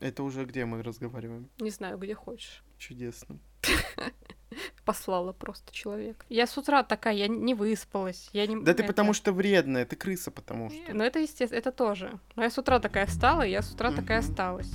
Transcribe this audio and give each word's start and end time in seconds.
Это 0.00 0.22
уже 0.22 0.44
где 0.44 0.64
мы 0.64 0.82
разговариваем? 0.82 1.48
Не 1.60 1.70
знаю, 1.70 1.98
где 1.98 2.14
хочешь. 2.14 2.64
Чудесно. 2.78 3.38
Послала 4.84 5.32
просто 5.32 5.72
человек. 5.72 6.24
Я 6.28 6.46
с 6.46 6.56
утра 6.58 6.82
такая, 6.82 7.14
я 7.14 7.28
не 7.28 7.54
выспалась. 7.54 8.28
Я 8.32 8.46
не... 8.46 8.56
Да 8.56 8.72
ты 8.74 8.82
это- 8.82 8.92
потому 8.92 9.12
что 9.12 9.32
вредная, 9.32 9.84
ты 9.84 9.94
крыса 9.94 10.30
потому 10.30 10.70
что. 10.70 10.94
Ну, 10.94 11.04
это 11.04 11.20
естественно, 11.20 11.58
это 11.58 11.70
тоже. 11.70 12.18
Но 12.34 12.42
я 12.42 12.50
с 12.50 12.58
утра 12.58 12.80
такая 12.80 13.06
встала, 13.06 13.42
и 13.42 13.50
я 13.50 13.62
с 13.62 13.72
утра 13.72 13.92
такая 13.92 14.20
Мгм. 14.20 14.30
осталась. 14.30 14.70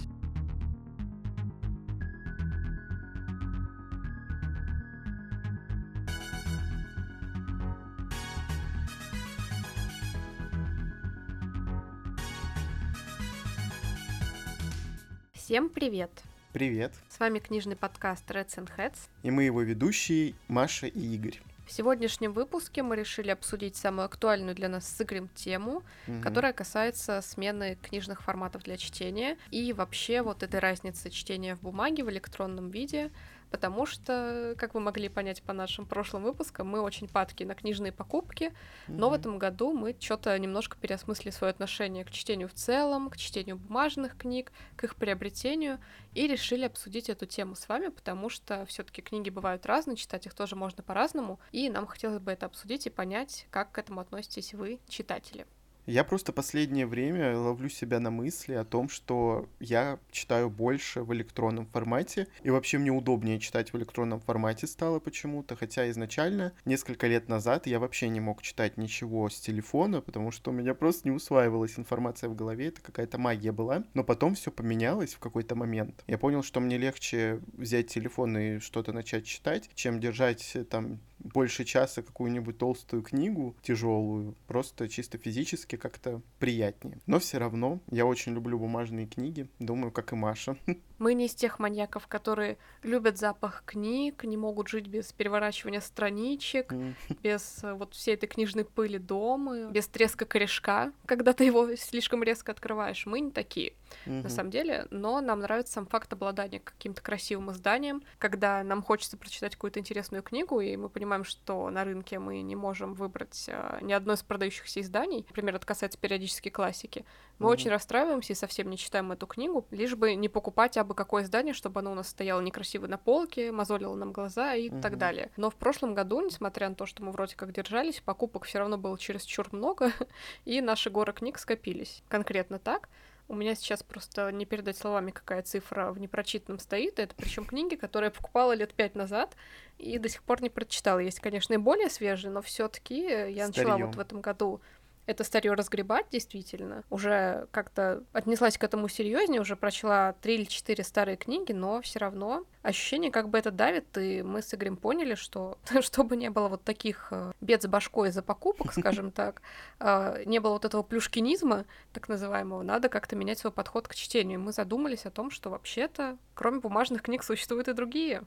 Всем 15.55 15.69
привет! 15.69 16.11
Привет. 16.51 16.91
С 17.07 17.18
вами 17.18 17.39
книжный 17.39 17.77
подкаст 17.77 18.29
Reds 18.29 18.57
and 18.57 18.69
Heads. 18.75 18.97
И 19.23 19.32
мы 19.32 19.43
его 19.43 19.61
ведущие 19.61 20.33
Маша 20.50 20.87
и 20.87 21.00
Игорь. 21.00 21.39
В 21.65 21.71
сегодняшнем 21.71 22.33
выпуске 22.33 22.83
мы 22.83 22.97
решили 22.97 23.29
обсудить 23.29 23.77
самую 23.77 24.07
актуальную 24.07 24.54
для 24.54 24.68
нас 24.68 24.86
с 24.86 25.01
Игорем 25.01 25.29
тему, 25.33 25.83
Мгм. 26.07 26.21
которая 26.21 26.51
касается 26.51 27.21
смены 27.21 27.77
книжных 27.82 28.21
форматов 28.21 28.63
для 28.63 28.75
чтения 28.75 29.37
и 29.49 29.71
вообще 29.71 30.21
вот 30.23 30.43
этой 30.43 30.60
разницы 30.60 31.10
чтения 31.10 31.55
в 31.55 31.61
бумаге 31.61 32.03
в 32.03 32.09
электронном 32.09 32.69
виде, 32.69 33.09
потому 33.55 33.86
что, 33.86 34.53
как 34.58 34.73
вы 34.73 34.81
могли 34.81 35.08
понять 35.08 35.41
по 35.41 35.53
нашим 35.53 35.86
прошлым 35.86 36.23
выпускам, 36.23 36.67
мы 36.67 36.81
очень 36.81 37.08
падки 37.08 37.45
на 37.45 37.55
книжные 37.55 37.94
покупки, 37.94 38.52
но 38.89 39.09
в 39.09 39.13
этом 39.13 39.39
году 39.39 39.72
мы 39.72 39.95
что-то 39.97 40.38
немножко 40.38 40.75
переосмыслили 40.75 41.30
свое 41.30 41.52
отношение 41.52 42.03
к 42.03 42.11
чтению 42.11 42.49
в 42.49 42.53
целом, 42.53 43.09
к 43.09 43.16
чтению 43.16 43.55
бумажных 43.55 44.17
книг, 44.17 44.52
к 44.75 44.83
их 44.83 44.97
приобретению, 44.97 45.80
и 46.13 46.27
решили 46.27 46.66
обсудить 46.66 47.09
эту 47.09 47.25
тему 47.25 47.55
с 47.55 47.69
вами, 47.69 47.88
потому 47.88 48.27
что 48.27 48.66
все-таки 48.66 49.02
книги 49.02 49.30
бывают 49.30 49.65
разные, 49.65 49.95
читать 49.95 50.25
их 50.25 50.33
тоже 50.33 50.58
можно 50.58 50.83
по-разному, 50.83 51.39
и 51.53 51.69
нам 51.69 51.87
хотелось 51.87 52.19
бы 52.19 52.33
это 52.33 52.47
обсудить 52.47 52.87
и 52.87 52.89
понять, 52.89 53.47
как 53.52 53.71
к 53.71 53.77
этому 53.77 54.02
относитесь 54.02 54.53
вы, 54.53 54.81
читатели. 54.89 55.45
Я 55.86 56.03
просто 56.03 56.33
последнее 56.33 56.88
время 56.88 57.38
ловлю 57.38 57.69
себя 57.69 58.00
на 58.00 58.09
мысли 58.09 58.53
о 58.53 58.66
том, 58.66 58.89
что 58.89 59.47
я 59.59 60.00
читаю 60.11 60.50
больше 60.50 61.03
в 61.03 61.14
электронном 61.14 61.67
формате, 61.67 62.27
и 62.42 62.50
вообще 62.50 62.80
мне 62.80 62.92
удобнее 62.92 63.39
читать 63.39 63.72
в 63.72 63.77
электронном 63.77 64.19
формате 64.19 64.66
стало 64.66 65.00
почему-то, 65.00 65.55
хотя 65.55 65.89
изначально, 65.92 66.53
несколько 66.66 67.05
лет 67.05 67.30
назад, 67.30 67.67
я 67.67 67.80
вообще 67.80 68.09
не 68.09 68.19
мог 68.19 68.42
читать 68.42 68.77
ничего 68.77 69.30
с 69.30 69.39
телефона, 69.39 70.02
потому 70.02 70.31
что 70.31 70.50
у 70.50 70.53
меня 70.53 70.73
просто 70.73 71.08
не 71.08 71.16
усваивалась 71.16 71.77
информация 71.77 72.30
в 72.30 72.36
голове, 72.36 72.67
это 72.70 72.81
какая-то 72.81 73.20
магия 73.20 73.52
была, 73.52 73.83
но 73.94 74.03
потом 74.03 74.33
все 74.33 74.52
поменялось 74.52 75.14
в 75.14 75.20
какой-то 75.20 75.55
момент. 75.55 76.03
Я 76.08 76.17
понял, 76.17 76.42
что 76.42 76.59
мне 76.59 76.80
легче 76.80 77.42
взять 77.53 77.88
телефон 77.88 78.36
и 78.38 78.59
что-то 78.59 78.92
начать 78.92 79.25
читать, 79.25 79.70
чем 79.75 79.99
держать 79.99 80.55
э, 80.55 80.64
там 80.64 80.99
больше 81.25 81.65
часа 81.65 82.01
какую-нибудь 82.01 82.57
толстую 82.57 83.01
книгу, 83.01 83.55
тяжелую, 83.61 84.35
просто 84.47 84.87
чисто 84.87 85.17
физически 85.17 85.75
как-то 85.75 86.21
приятнее. 86.39 86.99
Но 87.07 87.19
все 87.19 87.37
равно 87.37 87.79
я 87.91 88.05
очень 88.05 88.33
люблю 88.33 88.59
бумажные 88.59 89.07
книги, 89.07 89.49
думаю, 89.59 89.91
как 89.91 90.13
и 90.13 90.15
Маша. 90.15 90.57
Мы 90.97 91.13
не 91.13 91.25
из 91.25 91.35
тех 91.35 91.59
маньяков, 91.59 92.07
которые 92.07 92.57
любят 92.83 93.17
запах 93.17 93.63
книг, 93.65 94.23
не 94.23 94.38
могут 94.38 94.67
жить 94.67 94.88
без 94.88 95.11
переворачивания 95.11 95.81
страничек, 95.81 96.73
без 97.23 97.63
э, 97.63 97.73
вот 97.73 97.93
всей 97.93 98.15
этой 98.15 98.27
книжной 98.27 98.65
пыли 98.65 98.97
дома, 98.97 99.71
без 99.71 99.87
треска 99.87 100.25
корешка, 100.25 100.91
когда 101.05 101.33
ты 101.33 101.43
его 101.43 101.75
слишком 101.75 102.23
резко 102.23 102.52
открываешь. 102.52 103.05
Мы 103.05 103.19
не 103.19 103.31
такие, 103.31 103.73
на 104.05 104.29
самом 104.29 104.52
деле, 104.52 104.87
но 104.91 105.21
нам 105.21 105.39
нравится 105.39 105.73
сам 105.73 105.85
факт 105.85 106.11
обладания 106.13 106.59
каким-то 106.59 107.02
красивым 107.02 107.52
изданием, 107.52 108.03
когда 108.17 108.63
нам 108.63 108.81
хочется 108.81 109.17
прочитать 109.17 109.55
какую-то 109.55 109.80
интересную 109.80 110.23
книгу, 110.23 110.59
и 110.59 110.75
мы 110.77 110.89
понимаем, 110.89 111.23
что 111.23 111.69
на 111.69 111.83
рынке 111.83 112.19
мы 112.19 112.41
не 112.41 112.55
можем 112.55 112.93
выбрать 112.93 113.45
э, 113.47 113.80
ни 113.81 113.93
одно 113.93 114.14
из 114.14 114.23
продающихся 114.23 114.81
изданий, 114.81 115.25
например, 115.27 115.55
это 115.55 115.65
касается 115.65 115.99
периодически 115.99 116.49
классики, 116.49 117.05
мы 117.39 117.45
Мгм. 117.45 117.51
очень 117.53 117.69
расстраиваемся 117.71 118.33
и 118.33 118.35
совсем 118.35 118.69
не 118.69 118.77
читаем 118.77 119.11
эту 119.11 119.27
книгу, 119.27 119.65
лишь 119.71 119.95
бы 119.95 120.15
не 120.15 120.29
покупать 120.29 120.77
абы 120.77 120.95
какое 120.95 121.23
издание, 121.23 121.53
чтобы 121.53 121.79
оно 121.81 121.91
у 121.91 121.95
нас 121.95 122.09
стояло 122.09 122.41
некрасиво 122.41 122.87
на 122.87 122.97
полке, 122.97 123.51
мозолило 123.51 123.95
нам 123.95 124.11
глаза 124.11 124.53
и 124.55 124.69
так 124.69 124.91
Мгм. 124.91 124.99
далее. 124.99 125.31
Но 125.37 125.49
в 125.49 125.55
прошлом 125.55 125.93
году, 125.95 126.21
несмотря 126.21 126.69
на 126.69 126.75
то, 126.75 126.85
что 126.85 127.03
мы 127.03 127.11
вроде 127.11 127.35
как 127.35 127.51
держались, 127.51 127.99
покупок 127.99 128.46
все 128.46 128.59
равно 128.59 128.78
было 128.78 128.97
чересчур 128.97 129.47
много, 129.51 129.91
и 130.46 130.62
наши 130.62 130.90
горы 130.90 131.13
книг 131.13 131.38
скопились. 131.40 132.03
Конкретно 132.07 132.59
так. 132.59 132.90
У 133.28 133.34
меня 133.34 133.56
сейчас 133.56 133.81
просто 133.81 134.31
не 134.31 134.46
передать 134.46 134.78
словами, 134.78 135.09
какая 135.09 135.41
цифра 135.41 135.91
в 135.91 136.00
непрочитанном 136.00 136.59
стоит. 136.59 137.00
Это 137.00 137.16
причем 137.16 137.44
книги, 137.46 137.73
которые 137.75 138.09
я 138.09 138.12
покупала 138.12 138.52
лет 138.53 138.75
пять 138.75 138.94
назад 138.94 139.35
и 139.79 139.97
до 139.97 140.09
сих 140.09 140.22
пор 140.22 140.44
не 140.44 140.52
прочитала. 140.52 141.00
Есть, 141.00 141.22
конечно, 141.22 141.56
и 141.56 141.57
более 141.57 141.90
свежие, 141.90 142.29
но 142.31 142.44
все-таки 142.44 143.00
я 143.31 143.47
начала 143.47 143.72
Старьё. 143.72 143.88
вот 143.88 143.96
в 143.96 144.00
этом 144.00 144.22
году 144.22 144.62
это 145.06 145.24
старье 145.24 145.54
разгребать, 145.54 146.08
действительно. 146.12 146.84
Уже 146.90 147.48
как-то 147.52 148.04
отнеслась 148.14 148.58
к 148.58 148.64
этому 148.64 148.88
серьезнее, 148.88 149.42
уже 149.42 149.56
прочла 149.56 150.14
три 150.22 150.36
или 150.36 150.46
четыре 150.46 150.84
старые 150.84 151.18
книги, 151.18 151.52
но 151.52 151.82
все 151.82 152.00
равно 152.00 152.46
ощущение 152.62 153.12
как 153.12 153.30
бы 153.30 153.38
это 153.38 153.52
давит, 153.52 153.98
и 153.98 154.24
мы 154.24 154.42
с 154.42 154.54
Игорем 154.54 154.78
поняли, 154.78 155.16
что 155.16 155.58
чтобы 155.82 156.18
не 156.18 156.30
было 156.30 156.48
вот 156.48 156.64
таких 156.64 157.08
э, 157.12 157.32
бед 157.42 157.64
с 157.64 157.68
башкой 157.68 158.10
из-за 158.10 158.24
покупок, 158.24 158.74
скажем 158.78 159.12
так, 159.12 159.42
э, 159.80 160.24
не 160.26 160.40
было 160.40 160.54
вот 160.54 160.66
этого 160.66 160.84
плюшкинизма, 160.84 161.66
так 161.94 162.10
называемого, 162.10 162.64
надо 162.64 162.90
как-то 162.90 163.16
менять 163.16 163.40
свой 163.40 163.52
подход 163.52 163.88
к 163.88 163.96
чтению. 163.96 164.40
Мы 164.40 164.52
задумались 164.52 165.06
о 165.06 165.12
том, 165.12 165.30
что 165.30 165.50
вообще-то, 165.50 166.18
кроме 166.34 166.60
бумажных 166.60 167.04
книг, 167.04 167.24
существуют 167.24 167.68
и 167.68 167.74
другие. 167.74 168.24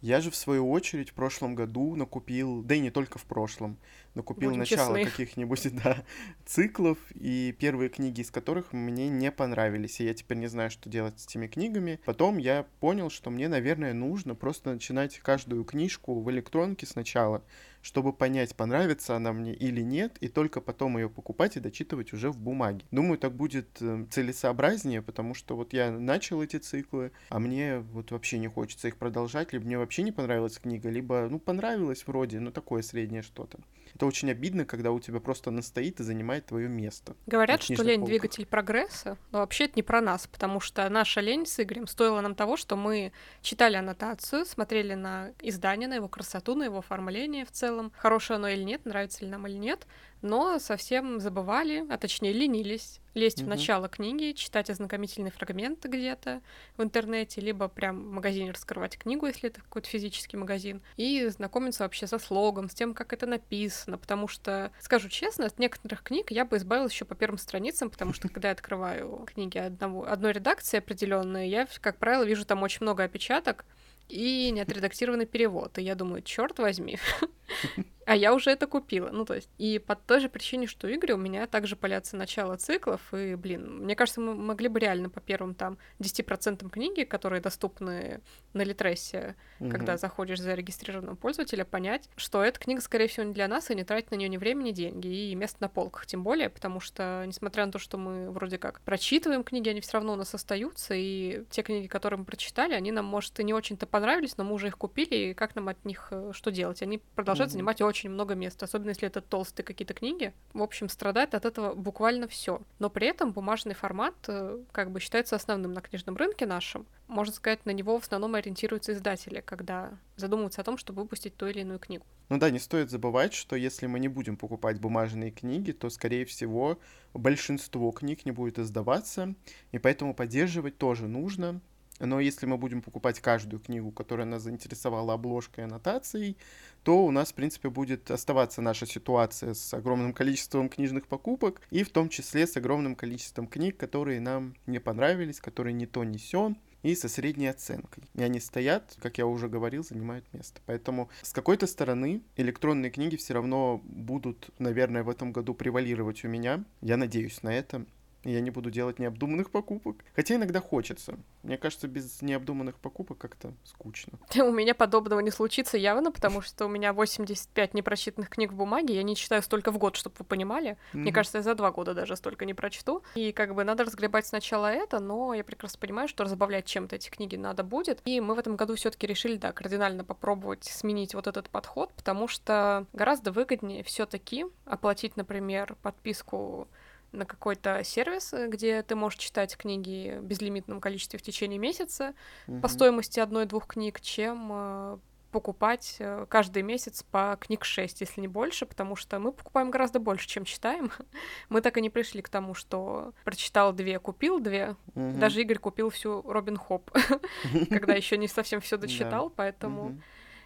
Я 0.00 0.20
же, 0.20 0.30
в 0.30 0.36
свою 0.36 0.70
очередь, 0.70 1.10
в 1.10 1.14
прошлом 1.14 1.54
году 1.54 1.94
накупил, 1.94 2.62
да 2.62 2.74
и 2.74 2.80
не 2.80 2.90
только 2.90 3.18
в 3.18 3.24
прошлом, 3.24 3.76
накупил 4.14 4.50
Будем 4.50 4.60
начало 4.60 4.94
каких-нибудь, 4.96 5.74
да, 5.84 6.04
циклов, 6.46 6.98
и 7.14 7.54
первые 7.58 7.90
книги 7.90 8.22
из 8.22 8.30
которых 8.30 8.72
мне 8.72 9.08
не 9.08 9.30
понравились, 9.30 10.00
и 10.00 10.04
я 10.04 10.14
теперь 10.14 10.38
не 10.38 10.46
знаю, 10.46 10.70
что 10.70 10.88
делать 10.88 11.20
с 11.20 11.26
этими 11.26 11.46
книгами. 11.46 12.00
Потом 12.06 12.38
я 12.38 12.66
понял, 12.80 13.10
что 13.10 13.30
мне, 13.30 13.48
наверное, 13.48 13.92
нужно 13.92 14.34
просто 14.34 14.72
начинать 14.72 15.18
каждую 15.18 15.64
книжку 15.64 16.20
в 16.20 16.30
электронке 16.30 16.86
сначала, 16.86 17.42
чтобы 17.82 18.12
понять, 18.12 18.54
понравится 18.54 19.16
она 19.16 19.32
мне 19.32 19.54
или 19.54 19.80
нет, 19.80 20.16
и 20.20 20.28
только 20.28 20.60
потом 20.60 20.98
ее 20.98 21.08
покупать 21.08 21.56
и 21.56 21.60
дочитывать 21.60 22.12
уже 22.12 22.30
в 22.30 22.38
бумаге. 22.38 22.84
Думаю, 22.90 23.18
так 23.18 23.34
будет 23.34 23.68
э, 23.80 24.06
целесообразнее, 24.10 25.02
потому 25.02 25.34
что 25.34 25.56
вот 25.56 25.72
я 25.72 25.90
начал 25.90 26.42
эти 26.42 26.56
циклы, 26.56 27.12
а 27.28 27.38
мне 27.38 27.78
вот 27.78 28.10
вообще 28.10 28.38
не 28.38 28.48
хочется 28.48 28.88
их 28.88 28.96
продолжать, 28.96 29.52
либо 29.52 29.64
мне 29.64 29.78
вообще 29.78 30.02
не 30.02 30.12
понравилась 30.12 30.58
книга, 30.58 30.90
либо, 30.90 31.28
ну, 31.30 31.38
понравилось 31.38 32.06
вроде, 32.06 32.40
но 32.40 32.50
такое 32.50 32.82
среднее 32.82 33.22
что-то. 33.22 33.58
Это 33.94 34.06
очень 34.06 34.30
обидно, 34.30 34.64
когда 34.64 34.92
у 34.92 35.00
тебя 35.00 35.20
просто 35.20 35.50
она 35.50 35.62
стоит 35.62 36.00
и 36.00 36.02
занимает 36.02 36.46
твое 36.46 36.68
место. 36.68 37.16
Говорят, 37.26 37.62
что 37.62 37.82
лень 37.82 38.00
полках. 38.00 38.08
двигатель 38.08 38.46
прогресса, 38.46 39.16
но 39.30 39.38
вообще 39.38 39.64
это 39.64 39.74
не 39.76 39.82
про 39.82 40.00
нас, 40.00 40.26
потому 40.26 40.60
что 40.60 40.88
наша 40.88 41.20
лень 41.20 41.46
с 41.46 41.60
Игорем 41.60 41.86
стоила 41.86 42.20
нам 42.20 42.34
того, 42.34 42.56
что 42.56 42.76
мы 42.76 43.12
читали 43.42 43.76
аннотацию, 43.76 44.44
смотрели 44.46 44.94
на 44.94 45.30
издание, 45.40 45.88
на 45.88 45.94
его 45.94 46.08
красоту, 46.08 46.54
на 46.54 46.64
его 46.64 46.78
оформление 46.78 47.44
в 47.44 47.50
целом, 47.50 47.92
хорошее 47.96 48.36
оно 48.36 48.48
или 48.48 48.62
нет, 48.62 48.84
нравится 48.84 49.24
ли 49.24 49.30
нам 49.30 49.46
или 49.46 49.56
нет, 49.56 49.86
но 50.22 50.58
совсем 50.58 51.20
забывали, 51.20 51.84
а 51.88 51.98
точнее 51.98 52.32
ленились, 52.32 53.00
лезть 53.14 53.38
в 53.38 53.42
Мгм. 53.42 53.50
начало 53.50 53.88
книги, 53.88 54.32
читать 54.32 54.70
ознакомительные 54.70 55.30
фрагменты 55.32 55.88
где-то 55.88 56.42
в 56.76 56.82
интернете, 56.82 57.40
либо 57.40 57.68
прям 57.68 58.02
в 58.02 58.12
магазине 58.12 58.50
раскрывать 58.52 58.98
книгу, 58.98 59.26
если 59.26 59.48
это 59.48 59.60
какой-то 59.60 59.88
физический 59.88 60.36
магазин, 60.36 60.82
и 60.96 61.26
знакомиться 61.28 61.82
вообще 61.82 62.06
со 62.06 62.18
слогом, 62.18 62.68
с 62.68 62.74
тем, 62.74 62.94
как 62.94 63.12
это 63.12 63.26
написано, 63.26 63.98
потому 63.98 64.28
что, 64.28 64.70
скажу 64.80 65.08
честно, 65.08 65.46
от 65.46 65.58
некоторых 65.58 66.02
книг 66.02 66.30
я 66.30 66.44
бы 66.44 66.56
избавилась 66.58 66.92
еще 66.92 67.04
по 67.04 67.14
первым 67.14 67.38
страницам, 67.38 67.90
потому 67.90 68.12
что 68.12 68.28
когда 68.28 68.48
я 68.48 68.52
открываю 68.52 69.26
книги 69.26 69.58
одного, 69.58 70.06
одной 70.06 70.32
редакции 70.32 70.78
определенной, 70.78 71.48
я, 71.48 71.66
как 71.80 71.96
правило, 71.98 72.24
вижу 72.24 72.44
там 72.44 72.62
очень 72.62 72.82
много 72.82 73.04
опечаток, 73.04 73.64
и 74.08 74.50
неотредактированный 74.50 75.26
перевод. 75.26 75.78
И 75.78 75.82
я 75.82 75.94
думаю, 75.94 76.22
черт 76.22 76.58
возьми. 76.58 76.98
А 78.06 78.16
я 78.16 78.34
уже 78.34 78.50
это 78.50 78.66
купила. 78.66 79.10
Ну, 79.10 79.24
то 79.24 79.34
есть, 79.34 79.50
и 79.58 79.78
по 79.78 79.94
той 79.94 80.20
же 80.20 80.28
причине, 80.28 80.66
что 80.66 80.86
у 80.86 80.90
Игоря 80.90 81.14
у 81.14 81.18
меня 81.18 81.46
также 81.46 81.76
палятся 81.76 82.16
начало 82.16 82.56
циклов, 82.56 83.12
и, 83.14 83.34
блин, 83.36 83.84
мне 83.84 83.94
кажется, 83.94 84.20
мы 84.20 84.34
могли 84.34 84.68
бы 84.68 84.80
реально 84.80 85.10
по 85.10 85.20
первым 85.20 85.54
там 85.54 85.78
10% 85.98 86.68
книги, 86.70 87.04
которые 87.04 87.40
доступны 87.40 88.20
на 88.54 88.62
Литресе, 88.62 89.36
когда 89.68 89.92
Мгм. 89.92 89.98
заходишь 89.98 90.38
за 90.38 90.44
зарегистрированного 90.44 91.14
пользователя, 91.14 91.64
понять, 91.64 92.08
что 92.16 92.42
эта 92.42 92.58
книга, 92.58 92.80
скорее 92.80 93.06
всего, 93.06 93.26
не 93.26 93.32
для 93.34 93.46
нас, 93.46 93.70
и 93.70 93.74
не 93.74 93.84
тратить 93.84 94.10
на 94.10 94.16
нее 94.16 94.28
ни 94.28 94.38
времени, 94.38 94.68
ни 94.70 94.72
деньги, 94.72 95.06
и 95.30 95.34
место 95.34 95.58
на 95.60 95.68
полках, 95.68 96.06
тем 96.06 96.24
более, 96.24 96.48
потому 96.50 96.80
что, 96.80 97.22
несмотря 97.26 97.66
на 97.66 97.72
то, 97.72 97.78
что 97.78 97.98
мы 97.98 98.30
вроде 98.32 98.58
как 98.58 98.80
прочитываем 98.80 99.44
книги, 99.44 99.68
они 99.68 99.80
все 99.80 99.92
равно 99.94 100.14
у 100.14 100.16
нас 100.16 100.34
остаются, 100.34 100.94
и 100.96 101.44
те 101.50 101.62
книги, 101.62 101.86
которые 101.86 102.18
мы 102.18 102.24
прочитали, 102.24 102.72
они 102.74 102.90
нам, 102.92 103.04
может, 103.04 103.38
и 103.38 103.44
не 103.44 103.54
очень-то 103.54 103.86
понравились, 103.86 104.36
но 104.36 104.44
мы 104.44 104.54
уже 104.54 104.68
их 104.68 104.78
купили, 104.78 105.30
и 105.30 105.34
как 105.34 105.54
нам 105.54 105.68
от 105.68 105.84
них 105.84 106.08
э, 106.10 106.32
что 106.34 106.50
делать? 106.50 106.82
Они 106.82 106.98
продолжают 107.14 107.50
Мгм. 107.50 107.52
занимать 107.52 107.80
очень 107.90 108.10
много 108.10 108.34
места, 108.34 108.64
особенно 108.64 108.90
если 108.90 109.06
это 109.06 109.20
толстые 109.20 109.64
какие-то 109.64 109.92
книги. 109.92 110.32
В 110.54 110.62
общем, 110.62 110.88
страдает 110.88 111.34
от 111.34 111.44
этого 111.44 111.74
буквально 111.74 112.26
все. 112.28 112.62
Но 112.78 112.88
при 112.88 113.06
этом 113.06 113.32
бумажный 113.32 113.74
формат 113.74 114.14
э, 114.28 114.58
как 114.72 114.90
бы 114.90 115.00
считается 115.00 115.36
основным 115.36 115.74
на 115.74 115.82
книжном 115.82 116.16
рынке 116.16 116.46
нашем. 116.46 116.86
Можно 117.08 117.34
сказать, 117.34 117.66
на 117.66 117.72
него 117.72 117.98
в 117.98 118.02
основном 118.02 118.34
ориентируются 118.34 118.92
издатели, 118.92 119.42
когда 119.44 119.92
задумываются 120.16 120.62
о 120.62 120.64
том, 120.64 120.78
чтобы 120.78 121.02
выпустить 121.02 121.36
ту 121.36 121.46
или 121.46 121.60
иную 121.60 121.78
книгу. 121.78 122.06
Ну 122.30 122.38
да, 122.38 122.50
не 122.50 122.60
стоит 122.60 122.90
забывать, 122.90 123.34
что 123.34 123.56
если 123.56 123.86
мы 123.86 123.98
не 123.98 124.08
будем 124.08 124.36
покупать 124.36 124.80
бумажные 124.80 125.32
книги, 125.32 125.72
то, 125.72 125.90
скорее 125.90 126.24
всего, 126.24 126.78
большинство 127.12 127.90
книг 127.90 128.24
не 128.24 128.30
будет 128.30 128.58
издаваться, 128.58 129.34
и 129.72 129.78
поэтому 129.78 130.14
поддерживать 130.14 130.78
тоже 130.78 131.08
нужно. 131.08 131.60
Но 132.00 132.18
если 132.18 132.46
мы 132.46 132.56
будем 132.56 132.80
покупать 132.80 133.20
каждую 133.20 133.60
книгу, 133.60 133.92
которая 133.92 134.26
нас 134.26 134.42
заинтересовала 134.42 135.14
обложкой 135.14 135.64
и 135.64 135.66
аннотацией, 135.66 136.38
то 136.82 137.04
у 137.04 137.10
нас, 137.10 137.32
в 137.32 137.34
принципе, 137.34 137.68
будет 137.68 138.10
оставаться 138.10 138.62
наша 138.62 138.86
ситуация 138.86 139.54
с 139.54 139.74
огромным 139.74 140.12
количеством 140.12 140.68
книжных 140.68 141.06
покупок, 141.06 141.60
и 141.70 141.82
в 141.82 141.90
том 141.90 142.08
числе 142.08 142.46
с 142.46 142.56
огромным 142.56 142.94
количеством 142.94 143.46
книг, 143.46 143.76
которые 143.76 144.20
нам 144.20 144.54
не 144.66 144.78
понравились, 144.78 145.40
которые 145.40 145.74
не 145.74 145.86
то 145.86 146.04
не 146.04 146.18
сё, 146.18 146.54
и 146.82 146.94
со 146.94 147.08
средней 147.08 147.48
оценкой. 147.48 148.04
И 148.14 148.22
они 148.22 148.40
стоят, 148.40 148.96
как 149.00 149.18
я 149.18 149.26
уже 149.26 149.48
говорил, 149.48 149.84
занимают 149.84 150.24
место. 150.32 150.60
Поэтому 150.66 151.10
с 151.22 151.32
какой-то 151.32 151.66
стороны 151.66 152.22
электронные 152.36 152.90
книги 152.90 153.16
все 153.16 153.34
равно 153.34 153.82
будут, 153.84 154.50
наверное, 154.58 155.02
в 155.02 155.10
этом 155.10 155.32
году 155.32 155.54
превалировать 155.54 156.24
у 156.24 156.28
меня. 156.28 156.64
Я 156.80 156.96
надеюсь 156.96 157.42
на 157.42 157.54
это 157.54 157.84
я 158.24 158.40
не 158.40 158.50
буду 158.50 158.70
делать 158.70 158.98
необдуманных 158.98 159.50
покупок. 159.50 159.96
Хотя 160.14 160.34
иногда 160.34 160.60
хочется. 160.60 161.18
Мне 161.42 161.56
кажется, 161.56 161.88
без 161.88 162.20
необдуманных 162.20 162.78
покупок 162.78 163.18
как-то 163.18 163.54
скучно. 163.64 164.18
У 164.36 164.52
меня 164.52 164.74
подобного 164.74 165.20
не 165.20 165.30
случится 165.30 165.78
явно, 165.78 166.12
потому 166.12 166.40
что 166.42 166.66
у 166.66 166.68
меня 166.68 166.92
85 166.92 167.74
непрочитанных 167.74 168.28
книг 168.28 168.52
в 168.52 168.56
бумаге. 168.56 168.94
Я 168.94 169.02
не 169.02 169.16
читаю 169.16 169.42
столько 169.42 169.70
в 169.72 169.78
год, 169.78 169.96
чтобы 169.96 170.16
вы 170.18 170.24
понимали. 170.24 170.70
Mm-hmm. 170.70 170.98
Мне 170.98 171.12
кажется, 171.12 171.38
я 171.38 171.42
за 171.42 171.54
два 171.54 171.70
года 171.70 171.94
даже 171.94 172.16
столько 172.16 172.44
не 172.44 172.54
прочту. 172.54 173.02
И 173.14 173.32
как 173.32 173.54
бы 173.54 173.64
надо 173.64 173.84
разгребать 173.84 174.26
сначала 174.26 174.66
это, 174.66 175.00
но 175.00 175.34
я 175.34 175.44
прекрасно 175.44 175.78
понимаю, 175.78 176.08
что 176.08 176.24
разбавлять 176.24 176.66
чем-то 176.66 176.96
эти 176.96 177.08
книги 177.08 177.36
надо 177.36 177.64
будет. 177.64 178.00
И 178.04 178.20
мы 178.20 178.34
в 178.34 178.38
этом 178.38 178.56
году 178.56 178.74
все 178.74 178.90
таки 178.90 179.06
решили, 179.06 179.36
да, 179.36 179.52
кардинально 179.52 180.04
попробовать 180.04 180.64
сменить 180.64 181.14
вот 181.14 181.26
этот 181.26 181.48
подход, 181.48 181.92
потому 181.94 182.28
что 182.28 182.86
гораздо 182.92 183.32
выгоднее 183.32 183.82
все 183.82 184.06
таки 184.06 184.44
оплатить, 184.66 185.16
например, 185.16 185.76
подписку 185.82 186.68
на 187.12 187.24
какой-то 187.24 187.82
сервис, 187.84 188.32
э, 188.32 188.48
где 188.48 188.82
ты 188.82 188.94
можешь 188.94 189.18
читать 189.18 189.56
книги 189.56 190.16
в 190.18 190.24
безлимитном 190.24 190.80
количестве 190.80 191.18
в 191.18 191.22
течение 191.22 191.58
месяца 191.58 192.14
mm-hmm. 192.46 192.60
по 192.60 192.68
стоимости 192.68 193.20
одной-двух 193.20 193.66
книг, 193.66 194.00
чем 194.00 194.48
э, 194.52 194.98
покупать 195.30 195.96
э, 195.98 196.26
каждый 196.28 196.62
месяц 196.62 197.02
по 197.02 197.36
книг 197.40 197.64
6, 197.64 198.00
если 198.00 198.20
не 198.20 198.28
больше, 198.28 198.66
потому 198.66 198.96
что 198.96 199.18
мы 199.18 199.32
покупаем 199.32 199.70
гораздо 199.70 199.98
больше, 199.98 200.28
чем 200.28 200.44
читаем. 200.44 200.90
мы 201.48 201.60
так 201.60 201.76
и 201.76 201.80
не 201.80 201.90
пришли 201.90 202.22
к 202.22 202.28
тому, 202.28 202.54
что 202.54 203.12
прочитал 203.24 203.72
две, 203.72 203.98
купил 203.98 204.40
две. 204.40 204.76
Mm-hmm. 204.94 205.18
Даже 205.18 205.40
Игорь 205.40 205.58
купил 205.58 205.90
всю 205.90 206.22
Робин 206.22 206.56
Хоп, 206.56 206.90
когда 207.70 207.94
еще 207.96 208.16
не 208.18 208.28
совсем 208.28 208.60
все 208.60 208.76
дочитал, 208.76 209.30
поэтому 209.30 210.00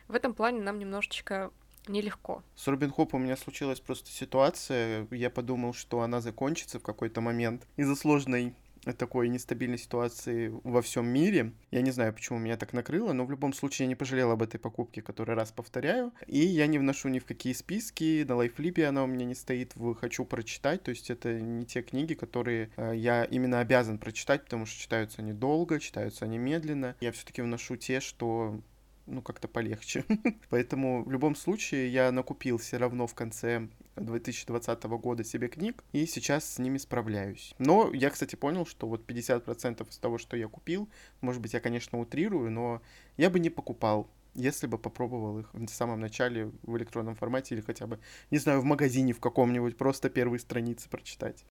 в 0.08 0.14
этом 0.14 0.34
плане 0.34 0.60
нам 0.60 0.78
немножечко 0.78 1.50
нелегко. 1.88 2.42
С 2.54 2.66
Робин 2.66 2.90
Хоп 2.90 3.14
у 3.14 3.18
меня 3.18 3.36
случилась 3.36 3.80
просто 3.80 4.10
ситуация. 4.10 5.06
Я 5.10 5.30
подумал, 5.30 5.74
что 5.74 6.00
она 6.00 6.20
закончится 6.20 6.78
в 6.78 6.82
какой-то 6.82 7.20
момент 7.20 7.66
из-за 7.76 7.96
сложной 7.96 8.54
такой 8.92 9.28
нестабильной 9.28 9.78
ситуации 9.78 10.52
во 10.62 10.82
всем 10.82 11.06
мире. 11.06 11.52
Я 11.70 11.80
не 11.80 11.90
знаю, 11.90 12.12
почему 12.12 12.38
меня 12.38 12.56
так 12.56 12.72
накрыло, 12.72 13.12
но 13.12 13.24
в 13.24 13.30
любом 13.30 13.52
случае 13.52 13.84
я 13.84 13.88
не 13.88 13.94
пожалел 13.94 14.30
об 14.30 14.42
этой 14.42 14.58
покупке, 14.58 15.00
который 15.00 15.34
раз 15.34 15.52
повторяю. 15.52 16.12
И 16.26 16.38
я 16.38 16.66
не 16.66 16.78
вношу 16.78 17.08
ни 17.08 17.18
в 17.18 17.24
какие 17.24 17.52
списки, 17.52 18.24
на 18.28 18.36
лайфлипе 18.36 18.86
она 18.86 19.04
у 19.04 19.06
меня 19.06 19.24
не 19.24 19.34
стоит 19.34 19.74
в 19.76 19.94
«хочу 19.94 20.24
прочитать», 20.24 20.82
то 20.82 20.90
есть 20.90 21.10
это 21.10 21.40
не 21.40 21.64
те 21.64 21.82
книги, 21.82 22.14
которые 22.14 22.70
э, 22.76 22.92
я 22.94 23.24
именно 23.24 23.60
обязан 23.60 23.98
прочитать, 23.98 24.44
потому 24.44 24.66
что 24.66 24.78
читаются 24.78 25.22
они 25.22 25.32
долго, 25.32 25.80
читаются 25.80 26.24
они 26.24 26.38
медленно. 26.38 26.96
Я 27.00 27.12
все-таки 27.12 27.42
вношу 27.42 27.76
те, 27.76 28.00
что 28.00 28.60
ну, 29.06 29.22
как-то 29.22 29.48
полегче. 29.48 30.04
Поэтому 30.50 31.04
в 31.04 31.10
любом 31.10 31.34
случае 31.34 31.88
я 31.88 32.10
накупил 32.12 32.58
все 32.58 32.76
равно 32.76 33.06
в 33.06 33.14
конце 33.14 33.68
2020 33.96 34.84
года 34.84 35.24
себе 35.24 35.48
книг, 35.48 35.84
и 35.92 36.06
сейчас 36.06 36.44
с 36.54 36.58
ними 36.58 36.78
справляюсь. 36.78 37.54
Но 37.58 37.90
я, 37.92 38.10
кстати, 38.10 38.36
понял, 38.36 38.66
что 38.66 38.86
вот 38.86 39.08
50% 39.08 39.88
из 39.88 39.98
того, 39.98 40.18
что 40.18 40.36
я 40.36 40.48
купил, 40.48 40.88
может 41.20 41.40
быть, 41.40 41.52
я, 41.54 41.60
конечно, 41.60 41.98
утрирую, 41.98 42.50
но 42.50 42.82
я 43.16 43.30
бы 43.30 43.38
не 43.38 43.50
покупал 43.50 44.08
если 44.36 44.66
бы 44.66 44.78
попробовал 44.78 45.38
их 45.38 45.54
в 45.54 45.68
самом 45.68 46.00
начале 46.00 46.50
в 46.62 46.76
электронном 46.76 47.14
формате 47.14 47.54
или 47.54 47.62
хотя 47.62 47.86
бы, 47.86 48.00
не 48.30 48.38
знаю, 48.38 48.60
в 48.60 48.64
магазине 48.64 49.12
в 49.12 49.20
каком-нибудь, 49.20 49.76
просто 49.76 50.10
первые 50.10 50.40
страницы 50.40 50.88
прочитать. 50.88 51.44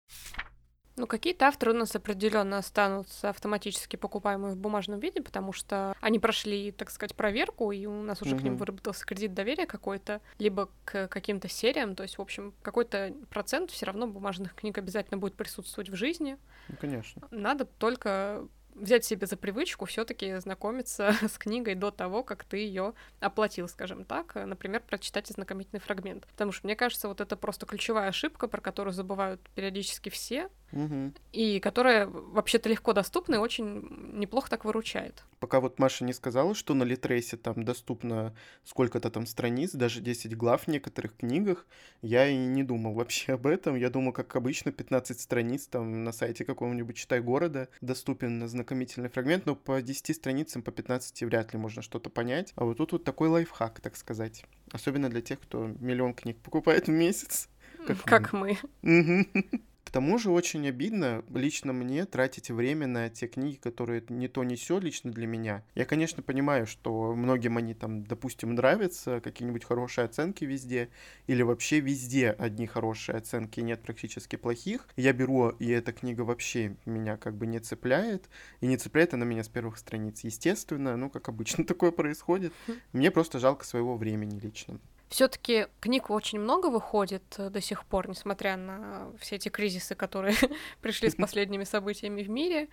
Ну, 0.95 1.07
какие-то 1.07 1.48
авторы 1.48 1.72
у 1.72 1.75
нас 1.75 1.95
определенно 1.95 2.60
останутся 2.60 3.30
автоматически 3.30 3.95
покупаемые 3.95 4.54
в 4.54 4.57
бумажном 4.57 5.00
виде, 5.00 5.22
потому 5.22 5.51
что 5.51 5.95
они 6.01 6.19
прошли, 6.19 6.72
так 6.72 6.92
сказать, 6.92 7.16
проверку, 7.16 7.72
и 7.72 7.86
у 7.88 8.04
нас 8.04 8.22
уже 8.22 8.36
mm-hmm. 8.36 8.40
к 8.40 8.44
ним 8.44 8.57
выработался 8.57 9.06
кредит 9.06 9.34
доверия 9.34 9.66
какой-то, 9.66 10.22
либо 10.38 10.69
к 10.86 11.07
каким-то 11.07 11.48
сериям. 11.48 11.95
То 11.95 12.04
есть, 12.04 12.19
в 12.19 12.22
общем, 12.22 12.54
какой-то 12.62 13.13
процент 13.30 13.72
все 13.72 13.88
равно 13.88 14.06
бумажных 14.06 14.54
книг 14.54 14.78
обязательно 14.78 15.18
будет 15.18 15.36
присутствовать 15.36 15.90
в 15.90 15.95
жизни. 15.95 16.38
Ну, 16.68 16.75
конечно. 16.80 17.28
Надо 17.31 17.66
только 17.66 18.48
взять 18.75 19.06
себе 19.06 19.28
за 19.28 19.38
привычку 19.38 19.86
все-таки 19.86 20.36
знакомиться 20.38 21.16
с 21.22 21.38
книгой 21.38 21.75
до 21.75 21.92
того, 21.92 22.24
как 22.24 22.44
ты 22.44 22.57
ее 22.57 22.94
оплатил, 23.19 23.68
скажем 23.68 24.06
так, 24.06 24.36
например, 24.36 24.81
прочитать 24.81 25.30
ознакомительный 25.30 25.80
фрагмент. 25.80 26.28
Потому 26.28 26.51
что, 26.51 26.68
мне 26.68 26.75
кажется, 26.75 27.07
вот 27.07 27.22
это 27.22 27.36
просто 27.36 27.66
ключевая 27.66 28.10
ошибка, 28.10 28.48
про 28.48 28.62
которую 28.62 28.94
забывают 28.94 29.42
периодически 29.56 30.10
все, 30.10 30.50
угу. 30.74 31.14
и 31.31 31.60
которая 31.60 32.08
вообще-то 32.08 32.70
легко 32.70 32.94
доступна 32.94 33.36
и 33.36 33.38
очень 33.38 33.88
неплохо 34.14 34.50
так 34.50 34.66
выручает. 34.66 35.24
Пока 35.40 35.60
вот 35.60 35.80
Маша 35.80 36.04
не 36.06 36.14
сказала, 36.14 36.56
что 36.56 36.74
на 36.74 36.84
Литрейсе 36.84 37.38
там 37.38 37.64
доступно 37.64 38.34
сколько-то 38.64 39.10
там 39.10 39.25
страниц, 39.25 39.72
даже 39.74 40.02
10 40.02 40.36
глав 40.38 40.64
в 40.64 40.68
некоторых 40.68 41.18
книгах, 41.18 41.66
я 42.02 42.28
и 42.28 42.36
не 42.36 42.64
думал 42.64 42.94
вообще 42.94 43.34
об 43.34 43.48
этом. 43.48 43.75
Я 43.75 43.90
думал, 43.90 44.14
как 44.14 44.36
обычно, 44.36 44.72
15 44.72 45.20
страниц 45.20 45.68
там 45.68 46.04
на 46.04 46.12
сайте 46.12 46.46
какого-нибудь 46.46 46.96
«Читай 46.96 47.22
города» 47.22 47.69
доступен 47.81 48.40
на 48.40 48.48
знакомительный 48.48 49.10
фрагмент, 49.10 49.46
но 49.46 49.56
по 49.56 49.81
10 49.81 50.16
страницам, 50.16 50.62
по 50.62 50.72
15 50.72 51.24
вряд 51.24 51.54
ли 51.54 51.60
можно 51.60 51.81
что-то 51.81 52.10
понять. 52.10 52.54
А 52.56 52.66
вот 52.66 52.78
тут 52.78 52.94
вот 52.94 53.04
такой 53.04 53.30
лайфхак, 53.30 53.81
так 53.81 53.98
сказать. 53.98 54.46
Особенно 54.72 55.10
для 55.10 55.22
тех, 55.22 55.40
кто 55.40 55.68
миллион 55.80 56.14
книг 56.14 56.38
покупает 56.38 56.88
в 56.88 56.92
месяц. 56.92 57.50
Как, 57.86 58.02
как 58.04 58.34
мы. 58.34 58.58
мы 58.81 59.28
тому 59.94 60.18
же 60.18 60.31
очень 60.31 60.68
обидно 60.68 61.24
лично 61.31 61.72
мне 61.72 62.06
тратить 62.06 62.50
время 62.50 62.88
на 62.88 63.10
те 63.12 63.28
книги, 63.28 63.57
которые 63.57 64.04
не 64.10 64.28
то 64.28 64.44
не 64.44 64.56
все 64.56 64.80
лично 64.80 65.12
для 65.12 65.28
меня. 65.28 65.63
Я, 65.75 65.86
конечно, 65.86 66.23
понимаю, 66.23 66.66
что 66.66 67.14
многим 67.14 67.57
они 67.57 67.76
там, 67.76 68.04
допустим, 68.04 68.56
нравятся, 68.56 69.21
какие-нибудь 69.21 69.64
хорошие 69.64 70.06
оценки 70.06 70.45
везде, 70.45 70.90
или 71.28 71.44
вообще 71.44 71.80
везде 71.80 72.31
одни 72.31 72.66
хорошие 72.66 73.18
оценки, 73.18 73.59
нет 73.59 73.83
практически 73.83 74.35
плохих. 74.35 74.90
Я 74.95 75.14
беру, 75.14 75.50
и 75.50 75.69
эта 75.69 75.94
книга 75.94 76.21
вообще 76.21 76.76
меня 76.85 77.16
как 77.18 77.38
бы 77.38 77.45
не 77.45 77.59
цепляет, 77.59 78.30
и 78.62 78.66
не 78.66 78.78
цепляет 78.78 79.14
она 79.14 79.26
меня 79.26 79.44
с 79.44 79.47
первых 79.47 79.78
страниц. 79.78 80.21
Естественно, 80.23 80.97
ну, 80.97 81.12
как 81.12 81.30
обычно 81.30 81.66
такое 81.68 81.92
происходит. 81.92 82.52
Хм. 82.68 82.73
Мне 82.94 83.12
просто 83.12 83.38
жалко 83.38 83.64
своего 83.64 83.95
времени 83.95 84.40
лично. 84.40 84.80
Все-таки 85.14 85.68
книг 85.80 86.10
очень 86.10 86.40
много 86.40 86.72
выходит 86.72 87.36
э, 87.38 87.52
до 87.52 87.62
сих 87.62 87.86
пор, 87.86 88.10
несмотря 88.10 88.58
на 88.58 89.12
все 89.20 89.36
эти 89.36 89.50
кризисы, 89.50 89.94
которые 89.94 90.36
пришли 90.82 91.08
с 91.08 91.16
последними 91.24 91.66
событиями 91.66 92.24
в 92.24 92.32
мире 92.32 92.68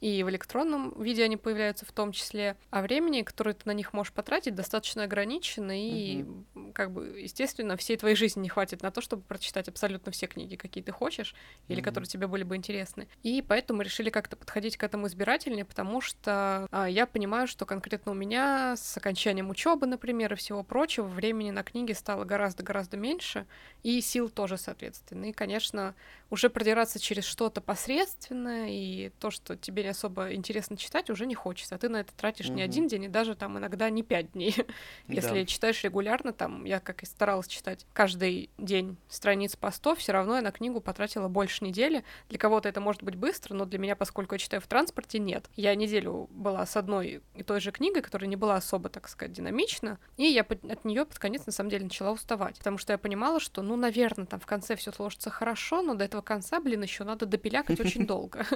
и 0.00 0.22
в 0.22 0.30
электронном 0.30 1.00
виде 1.02 1.24
они 1.24 1.36
появляются 1.36 1.86
в 1.86 1.92
том 1.92 2.12
числе, 2.12 2.56
а 2.70 2.82
времени, 2.82 3.22
которое 3.22 3.54
ты 3.54 3.62
на 3.64 3.72
них 3.72 3.92
можешь 3.92 4.12
потратить, 4.12 4.54
достаточно 4.54 5.04
ограничено, 5.04 5.72
и, 5.72 6.22
mm-hmm. 6.22 6.72
как 6.72 6.90
бы, 6.92 7.20
естественно, 7.20 7.76
всей 7.76 7.96
твоей 7.96 8.16
жизни 8.16 8.40
не 8.40 8.48
хватит 8.48 8.82
на 8.82 8.90
то, 8.90 9.00
чтобы 9.00 9.22
прочитать 9.22 9.68
абсолютно 9.68 10.12
все 10.12 10.26
книги, 10.26 10.56
какие 10.56 10.82
ты 10.82 10.92
хочешь, 10.92 11.34
или 11.68 11.80
которые 11.80 12.08
тебе 12.08 12.26
были 12.26 12.42
бы 12.42 12.56
интересны. 12.56 13.08
И 13.22 13.42
поэтому 13.46 13.82
решили 13.82 14.10
как-то 14.10 14.36
подходить 14.36 14.76
к 14.76 14.82
этому 14.82 15.06
избирательнее, 15.06 15.64
потому 15.64 16.00
что 16.00 16.66
а, 16.70 16.86
я 16.88 17.06
понимаю, 17.06 17.46
что 17.46 17.66
конкретно 17.66 18.12
у 18.12 18.14
меня 18.14 18.76
с 18.76 18.96
окончанием 18.96 19.50
учебы, 19.50 19.86
например, 19.86 20.32
и 20.32 20.36
всего 20.36 20.62
прочего, 20.62 21.06
времени 21.06 21.50
на 21.50 21.62
книги 21.62 21.92
стало 21.92 22.24
гораздо-гораздо 22.24 22.96
меньше, 22.96 23.46
и 23.82 24.00
сил 24.00 24.28
тоже, 24.28 24.58
соответственно. 24.58 25.26
И, 25.26 25.32
конечно, 25.32 25.94
уже 26.30 26.50
продираться 26.50 26.98
через 26.98 27.24
что-то 27.24 27.60
посредственное, 27.60 28.68
и 28.70 29.10
то, 29.20 29.30
что 29.30 29.56
тебе 29.56 29.83
произведение 29.84 29.90
особо 29.90 30.34
интересно 30.34 30.76
читать, 30.76 31.10
уже 31.10 31.26
не 31.26 31.34
хочется. 31.34 31.74
А 31.74 31.78
ты 31.78 31.88
на 31.88 31.98
это 31.98 32.12
тратишь 32.14 32.46
Мгм. 32.48 32.56
не 32.56 32.62
один 32.62 32.88
день, 32.88 33.04
и 33.04 33.08
даже 33.08 33.34
там 33.34 33.58
иногда 33.58 33.90
не 33.90 34.02
пять 34.02 34.32
дней. 34.32 34.54
Если 35.08 35.40
Да. 35.40 35.46
читаешь 35.46 35.82
регулярно, 35.84 36.32
там, 36.32 36.64
я 36.64 36.80
как 36.80 37.02
и 37.02 37.06
старалась 37.06 37.46
читать 37.46 37.86
каждый 37.92 38.50
день 38.58 38.96
страниц 39.08 39.56
по 39.56 39.70
100, 39.70 39.94
все 39.96 40.12
равно 40.12 40.36
я 40.36 40.42
на 40.42 40.52
книгу 40.52 40.80
потратила 40.80 41.28
больше 41.28 41.64
недели. 41.64 42.04
Для 42.28 42.38
кого-то 42.38 42.68
это 42.68 42.80
может 42.80 43.02
быть 43.02 43.16
быстро, 43.16 43.54
но 43.54 43.64
для 43.66 43.78
меня, 43.78 43.96
поскольку 43.96 44.34
я 44.34 44.38
читаю 44.38 44.60
в 44.60 44.66
транспорте, 44.66 45.18
нет. 45.18 45.48
Я 45.56 45.74
неделю 45.74 46.28
была 46.30 46.64
с 46.66 46.76
одной 46.76 47.22
и 47.34 47.42
той 47.42 47.60
же 47.60 47.70
книгой, 47.72 48.02
которая 48.02 48.28
не 48.28 48.36
была 48.36 48.56
особо, 48.56 48.88
так 48.88 49.08
сказать, 49.08 49.32
динамична, 49.32 49.98
и 50.16 50.24
я 50.24 50.42
от 50.42 50.84
нее 50.84 51.04
под 51.04 51.18
конец, 51.18 51.46
на 51.46 51.52
самом 51.52 51.70
деле, 51.70 51.84
начала 51.84 52.12
уставать. 52.12 52.58
Потому 52.58 52.78
что 52.78 52.92
я 52.92 52.98
понимала, 52.98 53.40
что, 53.40 53.62
ну, 53.62 53.76
наверное, 53.76 54.26
там 54.26 54.40
в 54.40 54.46
конце 54.46 54.76
все 54.76 54.92
сложится 54.92 55.30
хорошо, 55.30 55.82
но 55.82 55.94
до 55.94 56.04
этого 56.04 56.22
конца, 56.22 56.60
блин, 56.60 56.82
еще 56.82 57.04
надо 57.04 57.26
допилякать 57.26 57.80
очень 57.80 58.06
долго. 58.06 58.46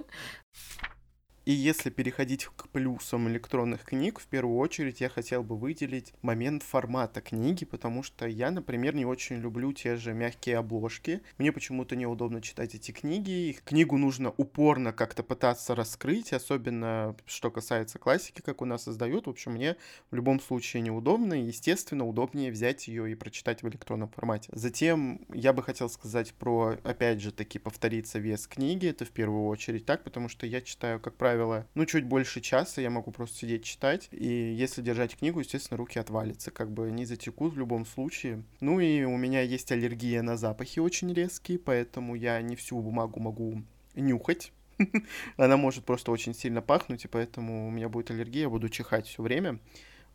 И 1.49 1.53
если 1.53 1.89
переходить 1.89 2.45
к 2.45 2.69
плюсам 2.69 3.27
электронных 3.27 3.83
книг, 3.83 4.21
в 4.21 4.27
первую 4.27 4.59
очередь 4.59 5.01
я 5.01 5.09
хотел 5.09 5.43
бы 5.43 5.57
выделить 5.57 6.13
момент 6.21 6.63
формата 6.63 7.23
книги, 7.23 7.65
потому 7.65 8.03
что 8.03 8.27
я, 8.27 8.51
например, 8.51 8.95
не 8.95 9.07
очень 9.07 9.37
люблю 9.37 9.73
те 9.73 9.97
же 9.97 10.13
мягкие 10.13 10.59
обложки. 10.59 11.23
Мне 11.39 11.51
почему-то 11.51 11.97
неудобно 11.97 12.43
читать 12.43 12.75
эти 12.75 12.91
книги. 12.91 13.31
Их 13.31 13.63
книгу 13.63 13.97
нужно 13.97 14.35
упорно 14.37 14.93
как-то 14.93 15.23
пытаться 15.23 15.75
раскрыть, 15.75 16.35
особенно 16.35 17.17
что 17.25 17.51
касается 17.51 17.99
классики, 17.99 18.43
как 18.43 18.61
у 18.61 18.67
нас 18.67 18.83
создают. 18.83 19.27
В 19.27 19.31
общем, 19.31 19.53
мне 19.53 19.77
в 20.11 20.17
любом 20.17 20.41
случае 20.41 20.83
неудобно, 20.83 21.33
и, 21.33 21.47
естественно, 21.47 22.07
удобнее 22.07 22.51
взять 22.51 22.89
ее 22.89 23.11
и 23.11 23.15
прочитать 23.15 23.63
в 23.63 23.69
электронном 23.71 24.11
формате. 24.11 24.51
Затем 24.53 25.23
я 25.33 25.55
бы 25.55 25.63
хотел 25.63 25.89
сказать 25.89 26.35
про, 26.35 26.77
опять 26.85 27.23
же, 27.23 27.33
таки 27.33 27.59
повториться 27.59 28.19
вес 28.19 28.47
книги, 28.47 28.87
это 28.87 29.07
в 29.07 29.11
первую 29.13 29.47
очередь 29.47 29.87
так, 29.87 30.05
потому 30.05 30.29
что 30.29 30.45
я 30.45 30.61
читаю, 30.61 31.01
как 31.01 31.17
правило, 31.17 31.38
ну, 31.75 31.87
чуть 31.87 32.05
больше 32.05 32.41
часа, 32.41 32.81
я 32.81 32.91
могу 32.91 33.11
просто 33.11 33.39
сидеть 33.39 33.65
читать, 33.65 34.09
и 34.11 34.27
если 34.27 34.83
держать 34.83 35.17
книгу, 35.17 35.41
естественно, 35.41 35.79
руки 35.79 35.99
отвалятся, 35.99 36.51
как 36.51 36.71
бы 36.71 36.87
они 36.87 37.05
затекут 37.05 37.55
в 37.55 37.59
любом 37.59 37.87
случае. 37.87 38.43
Ну 38.61 38.81
и 38.81 39.05
у 39.05 39.17
меня 39.17 39.43
есть 39.43 39.71
аллергия 39.73 40.23
на 40.23 40.37
запахи 40.37 40.81
очень 40.81 41.13
резкие, 41.13 41.59
поэтому 41.59 42.15
я 42.15 42.41
не 42.43 42.57
всю 42.57 42.81
бумагу 42.81 43.21
могу 43.21 43.63
нюхать, 43.95 44.53
она 45.37 45.57
может 45.57 45.85
просто 45.85 46.11
очень 46.11 46.35
сильно 46.35 46.63
пахнуть, 46.63 47.05
и 47.05 47.09
поэтому 47.09 47.69
у 47.69 47.71
меня 47.71 47.89
будет 47.89 48.11
аллергия, 48.11 48.43
я 48.43 48.49
буду 48.49 48.69
чихать 48.69 49.07
все 49.07 49.23
время. 49.23 49.59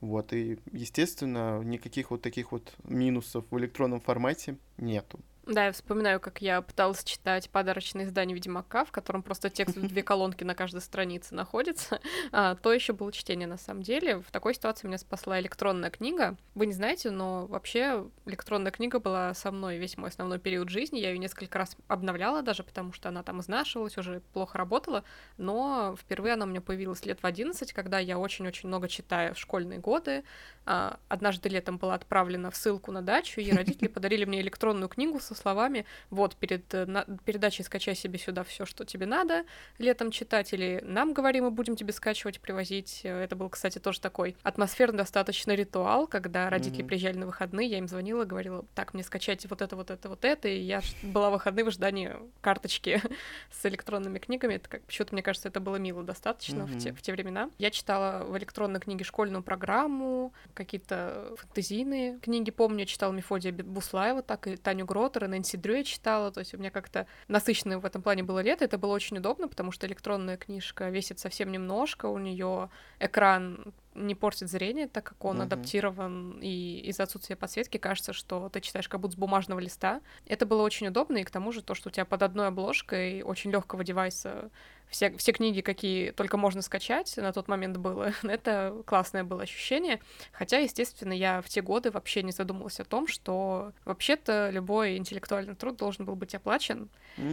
Вот, 0.02 0.34
и, 0.34 0.60
естественно, 0.74 1.62
никаких 1.64 2.12
вот 2.12 2.22
таких 2.22 2.52
вот 2.52 2.74
минусов 2.84 3.46
в 3.50 3.58
электронном 3.58 4.02
формате 4.02 4.58
нету. 4.78 5.20
Да, 5.46 5.66
я 5.66 5.72
вспоминаю, 5.74 6.22
как 6.22 6.42
я 6.42 6.62
пыталась 6.62 7.04
читать 7.04 7.50
подарочное 7.50 8.06
издание 8.06 8.34
Ведьмака, 8.34 8.86
в 8.86 8.92
котором 8.92 9.22
просто 9.22 9.50
текст 9.50 9.76
в 9.76 9.88
две 9.88 10.02
колонки 10.04 10.46
на 10.46 10.56
каждой 10.56 10.80
странице 10.80 11.36
находится. 11.36 12.00
А, 12.32 12.56
то 12.56 12.72
еще 12.72 12.94
было 12.94 13.12
чтение 13.12 13.46
на 13.46 13.58
самом 13.58 13.84
деле. 13.84 14.20
В 14.20 14.32
такой 14.32 14.54
ситуации 14.54 14.88
меня 14.88 14.98
спасла 14.98 15.42
электронная 15.42 15.90
книга. 15.90 16.38
Вы 16.56 16.68
не 16.68 16.74
знаете, 16.74 17.12
но 17.12 17.46
вообще 17.48 18.06
электронная 18.26 18.72
книга 18.72 19.00
была 19.00 19.34
со 19.34 19.52
мной 19.52 19.80
весь 19.80 19.98
мой 19.98 20.10
основной 20.10 20.40
период 20.40 20.70
жизни. 20.70 21.00
Я 21.00 21.12
ее 21.12 21.18
несколько 21.18 21.58
раз 21.58 21.76
обновляла 21.90 22.42
даже, 22.42 22.64
потому 22.64 22.94
что 22.94 23.10
она 23.10 23.22
там 23.22 23.42
изнашивалась, 23.42 23.98
уже 23.98 24.22
плохо 24.32 24.58
работала. 24.58 25.04
Но 25.38 25.98
впервые 26.00 26.36
она 26.36 26.46
у 26.46 26.48
меня 26.48 26.62
появилась 26.62 27.06
лет 27.06 27.22
в 27.22 27.26
11, 27.26 27.74
когда 27.74 28.00
я 28.00 28.18
очень-очень 28.18 28.70
много 28.70 28.88
читаю 28.88 29.36
в 29.36 29.40
школьные 29.40 29.80
годы. 29.80 30.24
А, 30.66 31.00
Однажды 31.10 31.50
летом 31.50 31.78
была 31.78 31.96
отправлена 31.96 32.50
в 32.50 32.56
ссылку 32.56 32.94
на 32.94 33.02
дачу, 33.02 33.42
и 33.42 33.52
родители 33.52 33.88
подарили 33.90 34.24
мне 34.24 34.40
электронную 34.40 34.88
книгу 34.88 35.20
со 35.20 35.33
словами 35.36 35.86
«Вот, 36.10 36.36
перед 36.36 36.74
э, 36.74 36.86
на- 36.86 37.06
передачей 37.26 37.64
скачай 37.64 37.96
себе 37.96 38.18
сюда 38.20 38.44
все, 38.44 38.66
что 38.66 38.86
тебе 38.86 39.06
надо 39.06 39.44
летом 39.78 40.12
читать», 40.12 40.54
или 40.54 40.80
«Нам, 40.84 41.14
говори, 41.14 41.42
мы 41.42 41.52
будем 41.52 41.76
тебе 41.76 41.94
скачивать, 41.94 42.40
привозить». 42.40 43.02
Э, 43.04 43.24
Это 43.24 43.36
был, 43.36 43.50
кстати, 43.50 43.80
тоже 43.80 44.00
такой 44.02 44.36
атмосферный 44.44 44.98
достаточно 45.00 45.52
ритуал, 45.54 46.08
когда 46.08 46.50
родители 46.50 46.82
Мгм. 46.82 46.88
приезжали 46.88 47.18
на 47.18 47.26
выходные, 47.26 47.68
я 47.68 47.78
им 47.78 47.88
звонила, 47.88 48.24
говорила 48.26 48.66
«Так, 48.76 48.94
мне 48.94 49.04
скачайте 49.04 49.48
вот 49.48 49.62
это, 49.62 49.76
вот 49.76 49.92
это, 49.92 50.10
вот 50.10 50.26
это», 50.26 50.48
и 50.48 50.60
я 50.60 50.82
была 51.04 51.30
в 51.30 51.34
выходные 51.34 51.66
в 51.66 51.68
ожидании 51.68 52.12
карточки 52.42 53.02
с 53.52 53.66
электронными 53.66 54.20
книгами. 54.20 54.56
Это 54.56 54.70
как, 54.70 54.84
почему-то, 54.84 55.14
мне 55.14 55.24
кажется, 55.24 55.48
это 55.50 55.60
было 55.60 55.78
мило 55.78 56.04
достаточно 56.04 56.66
в, 56.66 56.78
те, 56.78 56.94
в 56.94 57.02
те 57.02 57.12
времена. 57.12 57.50
Я 57.58 57.72
читала 57.72 58.24
в 58.24 58.38
электронной 58.38 58.80
книге 58.80 59.04
школьную 59.04 59.44
программу, 59.44 60.34
какие-то 60.54 61.34
фэнтезийные 61.38 62.20
книги. 62.20 62.52
Помню, 62.52 62.82
я 62.82 62.86
читала 62.86 63.12
Мефодия 63.12 63.52
Буслаева, 63.52 64.22
так 64.22 64.48
и 64.48 64.56
Таню 64.58 64.86
Гротер, 64.86 65.23
и 65.24 65.28
Нэнси 65.28 65.58
Дрю 65.58 65.76
я 65.76 65.84
читала. 65.84 66.32
То 66.32 66.40
есть 66.40 66.54
у 66.54 66.58
меня 66.58 66.70
как-то 66.72 67.08
насыщенное 67.28 67.78
в 67.78 67.86
этом 67.86 68.02
плане 68.02 68.24
было 68.24 68.40
лето. 68.40 68.66
Это 68.66 68.78
было 68.78 68.94
очень 68.94 69.18
удобно, 69.18 69.48
потому 69.48 69.72
что 69.72 69.88
электронная 69.88 70.38
книжка 70.38 70.90
весит 70.90 71.20
совсем 71.20 71.52
немножко, 71.52 72.08
у 72.08 72.18
нее 72.18 72.70
экран 73.00 73.74
не 73.96 74.16
портит 74.16 74.50
зрение, 74.50 74.88
так 74.88 75.04
как 75.04 75.24
он 75.24 75.36
Мгм. 75.38 75.44
адаптирован, 75.44 76.40
и 76.42 76.82
из-за 76.86 77.04
отсутствия 77.04 77.36
подсветки 77.36 77.78
кажется, 77.78 78.12
что 78.12 78.50
ты 78.50 78.60
читаешь 78.60 78.90
как 78.90 79.00
будто 79.00 79.14
с 79.14 79.18
бумажного 79.18 79.60
листа. 79.60 80.02
Это 80.26 80.46
было 80.48 80.64
очень 80.64 80.88
удобно, 80.88 81.18
и 81.18 81.24
к 81.24 81.30
тому 81.30 81.52
же 81.52 81.62
то, 81.62 81.76
что 81.76 81.90
у 81.90 81.92
тебя 81.92 82.06
под 82.06 82.24
одной 82.24 82.48
обложкой 82.48 83.22
очень 83.22 83.52
легкого 83.52 83.84
девайса 83.84 84.50
все, 84.94 85.12
все 85.18 85.32
книги, 85.32 85.62
какие 85.62 86.12
только 86.12 86.38
можно 86.38 86.62
скачать, 86.62 87.18
на 87.18 87.34
тот 87.34 87.48
момент 87.48 87.78
было. 87.78 88.14
Это 88.24 88.84
классное 88.86 89.24
было 89.24 89.42
ощущение. 89.42 90.00
Хотя, 90.32 90.60
естественно, 90.60 91.14
я 91.14 91.42
в 91.42 91.50
те 91.50 91.62
годы 91.62 91.90
вообще 91.90 92.22
не 92.22 92.32
задумывалась 92.32 92.80
о 92.80 92.86
том, 92.86 93.08
что 93.08 93.74
вообще-то 93.86 94.52
любой 94.52 94.98
интеллектуальный 94.98 95.56
труд 95.56 95.78
должен 95.78 96.06
был 96.06 96.16
быть 96.16 96.36
оплачен. 96.36 96.90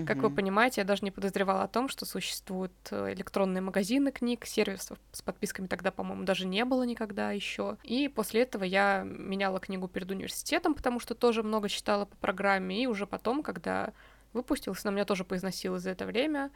Как 0.06 0.18
вы 0.18 0.30
понимаете, 0.30 0.80
я 0.80 0.84
даже 0.86 1.04
не 1.04 1.10
подозревала 1.10 1.62
о 1.62 1.68
том, 1.68 1.88
что 1.88 2.04
существуют 2.04 2.72
э, 2.90 3.12
электронные 3.14 3.62
магазины 3.62 4.12
книг, 4.12 4.44
сервисов 4.44 4.98
с 5.12 5.22
подписками 5.22 5.66
тогда, 5.66 5.90
по-моему, 5.90 6.24
даже 6.24 6.46
не 6.46 6.64
было 6.64 6.82
никогда 6.82 7.32
еще. 7.32 7.76
И 7.82 8.08
после 8.08 8.42
этого 8.42 8.64
я 8.64 9.02
меняла 9.04 9.58
книгу 9.58 9.88
перед 9.88 10.10
университетом, 10.10 10.74
потому 10.74 11.00
что 11.00 11.14
тоже 11.14 11.42
много 11.42 11.68
читала 11.68 12.04
по 12.04 12.16
программе, 12.16 12.82
и 12.82 12.86
уже 12.86 13.06
потом, 13.06 13.42
когда 13.42 13.92
выпустилась, 14.32 14.84
она 14.84 14.92
меня 14.92 15.04
тоже 15.04 15.24
поизносила 15.24 15.78
за 15.78 15.90
это 15.90 16.06
время. 16.06 16.50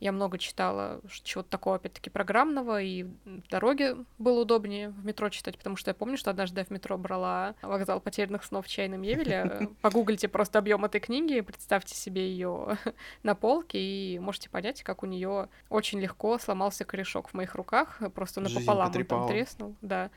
Я 0.00 0.12
много 0.12 0.38
читала 0.38 1.00
чего-то 1.22 1.50
такого, 1.50 1.76
опять-таки, 1.76 2.10
программного, 2.10 2.80
и 2.82 3.04
в 3.04 3.48
дороге 3.50 3.96
было 4.18 4.40
удобнее 4.40 4.88
в 4.88 5.04
метро 5.04 5.28
читать, 5.28 5.58
потому 5.58 5.76
что 5.76 5.90
я 5.90 5.94
помню, 5.94 6.16
что 6.16 6.30
однажды 6.30 6.60
я 6.60 6.64
в 6.64 6.70
метро 6.70 6.96
брала 6.96 7.54
«Вокзал 7.62 8.00
потерянных 8.00 8.44
снов» 8.44 8.66
Чайна 8.66 8.94
Мевеля. 8.94 9.68
Погуглите 9.82 10.28
просто 10.28 10.58
объем 10.58 10.84
этой 10.84 11.00
книги, 11.00 11.40
представьте 11.42 11.94
себе 11.94 12.30
ее 12.30 12.78
на 13.22 13.34
полке, 13.34 13.78
и 13.78 14.18
можете 14.18 14.48
понять, 14.48 14.82
как 14.82 15.02
у 15.02 15.06
нее 15.06 15.48
очень 15.68 16.00
легко 16.00 16.38
сломался 16.38 16.84
корешок 16.84 17.28
в 17.28 17.34
моих 17.34 17.54
руках, 17.54 18.00
просто 18.14 18.40
напополам 18.40 18.90
он 18.94 19.04
там 19.04 19.28
треснул. 19.28 19.76
Да. 19.82 20.10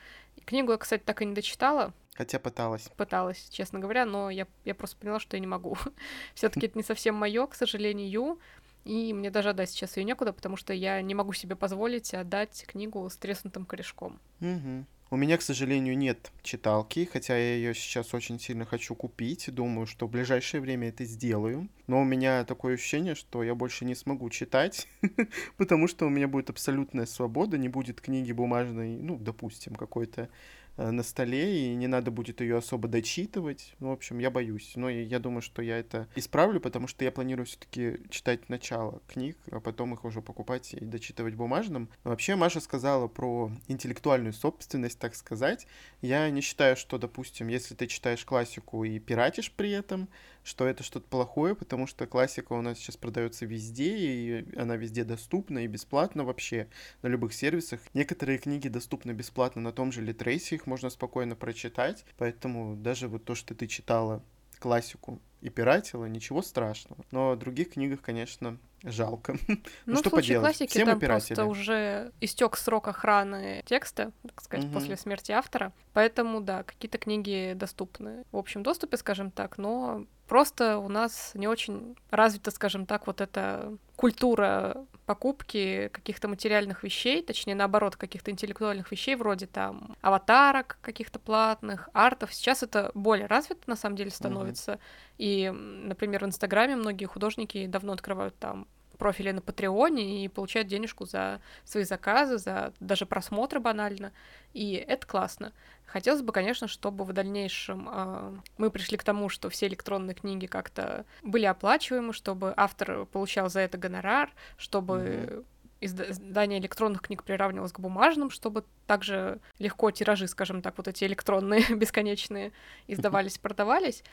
Книгу 0.46 0.72
я, 0.72 0.78
кстати, 0.78 1.04
так 1.04 1.22
и 1.22 1.26
не 1.26 1.34
дочитала, 1.34 1.94
Хотя 2.16 2.40
пыталась. 2.40 2.90
пыталась, 2.96 3.50
честно 3.50 3.80
говоря, 3.80 4.06
но 4.06 4.30
я, 4.30 4.48
я 4.66 4.76
просто 4.76 4.98
поняла, 4.98 5.20
что 5.20 5.36
я 5.36 5.42
не 5.42 5.48
могу. 5.48 5.78
Все-таки 6.36 6.68
это 6.68 6.78
не 6.78 6.84
совсем 6.84 7.16
мое, 7.16 7.48
к 7.48 7.56
сожалению. 7.56 8.40
И 8.86 9.14
мне 9.14 9.32
даже 9.32 9.50
отдать 9.50 9.70
сейчас 9.70 9.98
ее 9.98 10.04
некуда, 10.04 10.34
потому 10.34 10.58
что 10.58 10.74
я 10.74 11.02
не 11.02 11.16
могу 11.16 11.34
себе 11.34 11.56
позволить 11.56 12.14
отдать 12.14 12.66
книгу 12.68 13.10
с 13.10 13.16
треснутым 13.16 13.66
корешком. 13.66 14.20
Мгм. 14.40 14.86
У 15.14 15.16
меня, 15.16 15.38
к 15.38 15.44
сожалению, 15.44 15.96
нет 15.96 16.32
читалки, 16.42 17.08
хотя 17.12 17.38
я 17.38 17.54
ее 17.54 17.76
сейчас 17.76 18.16
очень 18.16 18.40
сильно 18.40 18.66
хочу 18.66 18.96
купить. 18.96 19.54
Думаю, 19.54 19.86
что 19.86 20.08
в 20.08 20.10
ближайшее 20.10 20.60
время 20.60 20.90
это 20.90 21.06
сделаю. 21.06 21.70
Но 21.86 22.02
у 22.02 22.04
меня 22.04 22.44
такое 22.46 22.74
ощущение, 22.74 23.14
что 23.14 23.44
я 23.44 23.54
больше 23.54 23.86
не 23.86 23.94
смогу 23.94 24.32
читать, 24.32 24.88
потому 25.58 25.88
что 25.88 26.08
у 26.08 26.10
меня 26.10 26.28
будет 26.28 26.50
абсолютная 26.50 27.06
свобода, 27.06 27.60
не 27.60 27.70
будет 27.70 28.02
книги 28.02 28.32
бумажной, 28.32 28.98
ну, 28.98 29.20
допустим, 29.20 29.76
какой-то 29.76 30.30
на 30.78 31.04
столе, 31.04 31.72
и 31.72 31.76
не 31.76 31.88
надо 31.88 32.12
будет 32.12 32.42
ее 32.42 32.58
особо 32.58 32.88
дочитывать. 32.88 33.76
Ну, 33.80 33.90
в 33.90 33.94
общем, 33.94 34.20
я 34.20 34.32
боюсь. 34.32 34.74
Но 34.76 34.90
и 34.90 35.04
я 35.04 35.20
думаю, 35.20 35.42
что 35.42 35.62
я 35.62 35.78
это 35.78 36.08
исправлю, 36.16 36.60
потому 36.60 36.88
что 36.88 37.04
я 37.04 37.12
планирую 37.12 37.46
все-таки 37.46 38.00
читать 38.10 38.50
начало 38.50 39.02
книг, 39.08 39.38
а 39.52 39.60
потом 39.60 39.94
их 39.94 40.06
уже 40.06 40.22
покупать 40.22 40.74
и 40.74 40.84
дочитывать 40.84 41.36
бумажным. 41.36 41.90
Вообще, 42.04 42.36
Маша 42.36 42.60
сказала 42.60 43.08
про 43.08 43.52
интеллектуальную 43.68 44.34
собственность, 44.34 45.00
так 45.00 45.16
сказать. 45.16 45.68
Я 46.02 46.30
не 46.30 46.42
считаю, 46.42 46.76
что, 46.76 46.98
допустим, 46.98 47.48
если 47.48 47.76
ты 47.76 47.88
читаешь 47.88 48.26
классику 48.26 48.84
и 48.84 49.00
пиратишь 49.00 49.52
при 49.52 49.72
этом, 49.72 50.10
что 50.44 50.68
это 50.68 50.84
что-то 50.84 51.08
плохое, 51.08 51.56
потому 51.56 51.88
что 51.88 52.06
классика 52.06 52.54
у 52.54 52.62
нас 52.62 52.78
сейчас 52.78 52.98
продается 52.98 53.46
везде, 53.46 53.98
и 53.98 54.60
она 54.60 54.76
везде 54.76 55.04
доступна 55.04 55.60
и 55.60 55.68
бесплатно 55.68 56.24
вообще 56.24 56.68
на 57.02 57.08
любых 57.08 57.34
сервисах. 57.34 57.80
Некоторые 57.94 58.38
книги 58.38 58.68
доступны 58.68 59.12
бесплатно 59.12 59.62
на 59.62 59.72
том 59.72 59.92
же 59.92 60.02
Литрейсе, 60.02 60.56
их 60.56 60.68
можно 60.68 60.90
спокойно 60.90 61.36
прочитать, 61.36 62.06
поэтому 62.18 62.76
даже 62.76 63.08
вот 63.08 63.24
то, 63.26 63.36
что 63.36 63.56
ты 63.56 63.68
читала 63.68 64.24
классику 64.60 65.20
и 65.42 65.50
пиратила, 65.50 66.06
ничего 66.06 66.42
страшного. 66.42 67.04
Но 67.12 67.32
о 67.32 67.36
других 67.36 67.72
книгах, 67.72 68.02
конечно, 68.02 68.58
жалко. 68.82 69.36
Ну, 69.86 69.98
что 69.98 70.10
в 70.10 70.14
случае 70.14 70.40
поделать, 70.40 70.58
классики 70.58 70.70
все 70.70 70.86
там 70.86 71.00
просто 71.00 71.46
уже 71.46 72.12
истек 72.22 72.56
срок 72.56 72.88
охраны 72.88 73.62
текста, 73.66 74.14
так 74.26 74.42
сказать, 74.42 74.72
после 74.72 74.96
смерти 74.96 75.34
автора. 75.34 75.74
Поэтому, 75.92 76.40
да, 76.40 76.64
какие-то 76.64 76.98
книги 76.98 77.54
доступны 77.56 78.24
в 78.32 78.38
общем 78.38 78.64
доступе, 78.64 78.96
скажем 78.96 79.32
так, 79.32 79.58
но 79.58 80.06
Просто 80.34 80.80
у 80.80 80.90
нас 80.90 81.30
не 81.36 81.48
очень 81.48 81.96
развита, 82.10 82.50
скажем 82.50 82.88
так, 82.88 83.06
вот 83.06 83.22
эта 83.22 83.78
культура 83.96 84.84
покупки 85.06 85.92
каких-то 85.94 86.28
материальных 86.28 86.82
вещей, 86.82 87.22
точнее, 87.22 87.54
наоборот, 87.54 87.98
каких-то 87.98 88.32
интеллектуальных 88.32 88.90
вещей, 88.90 89.16
вроде 89.16 89.46
там 89.46 89.96
аватарок 90.02 90.80
каких-то 90.82 91.20
платных, 91.20 91.88
артов. 91.94 92.34
Сейчас 92.34 92.64
это 92.64 92.90
более 92.96 93.28
развито, 93.28 93.62
на 93.68 93.76
самом 93.76 93.96
деле, 93.96 94.10
становится. 94.10 94.72
Mm-hmm. 94.72 94.80
И, 95.20 95.50
например, 95.52 96.24
в 96.24 96.28
Инстаграме 96.28 96.78
многие 96.78 97.06
художники 97.06 97.68
давно 97.68 97.94
открывают 97.94 98.36
там 98.40 98.66
профили 98.98 99.32
на 99.32 99.42
Патреоне 99.42 100.26
и 100.26 100.28
получают 100.28 100.68
денежку 100.68 101.06
за 101.06 101.42
свои 101.64 101.84
заказы, 101.84 102.38
за 102.38 102.74
даже 102.80 103.06
просмотры 103.06 103.60
банально. 103.60 104.12
И 104.54 104.74
это 104.74 105.06
классно. 105.08 105.52
Хотелось 105.86 106.22
бы, 106.22 106.32
конечно, 106.32 106.68
чтобы 106.68 107.06
в 107.06 107.14
дальнейшем 107.14 107.90
э, 107.92 108.34
мы 108.58 108.72
пришли 108.72 108.98
к 108.98 109.04
тому, 109.04 109.30
что 109.30 109.50
все 109.50 109.68
электронные 109.68 110.16
книги 110.16 110.46
как-то 110.46 111.06
были 111.22 111.46
оплачиваемы, 111.46 112.14
чтобы 112.14 112.54
автор 112.56 113.06
получал 113.06 113.50
за 113.50 113.62
это 113.62 113.78
гонорар, 113.78 114.32
чтобы 114.58 114.98
mm-hmm 114.98 115.46
издание 115.86 116.60
электронных 116.60 117.02
книг 117.02 117.24
приравнивалось 117.24 117.72
к 117.72 117.80
бумажным, 117.80 118.30
чтобы 118.30 118.64
также 118.88 119.40
легко 119.60 119.92
тиражи, 119.92 120.28
скажем 120.28 120.62
так, 120.62 120.78
вот 120.78 120.88
эти 120.88 121.04
электронные 121.04 121.64
бесконечные 121.76 122.52
издавались, 122.88 123.38
продавались. 123.38 124.04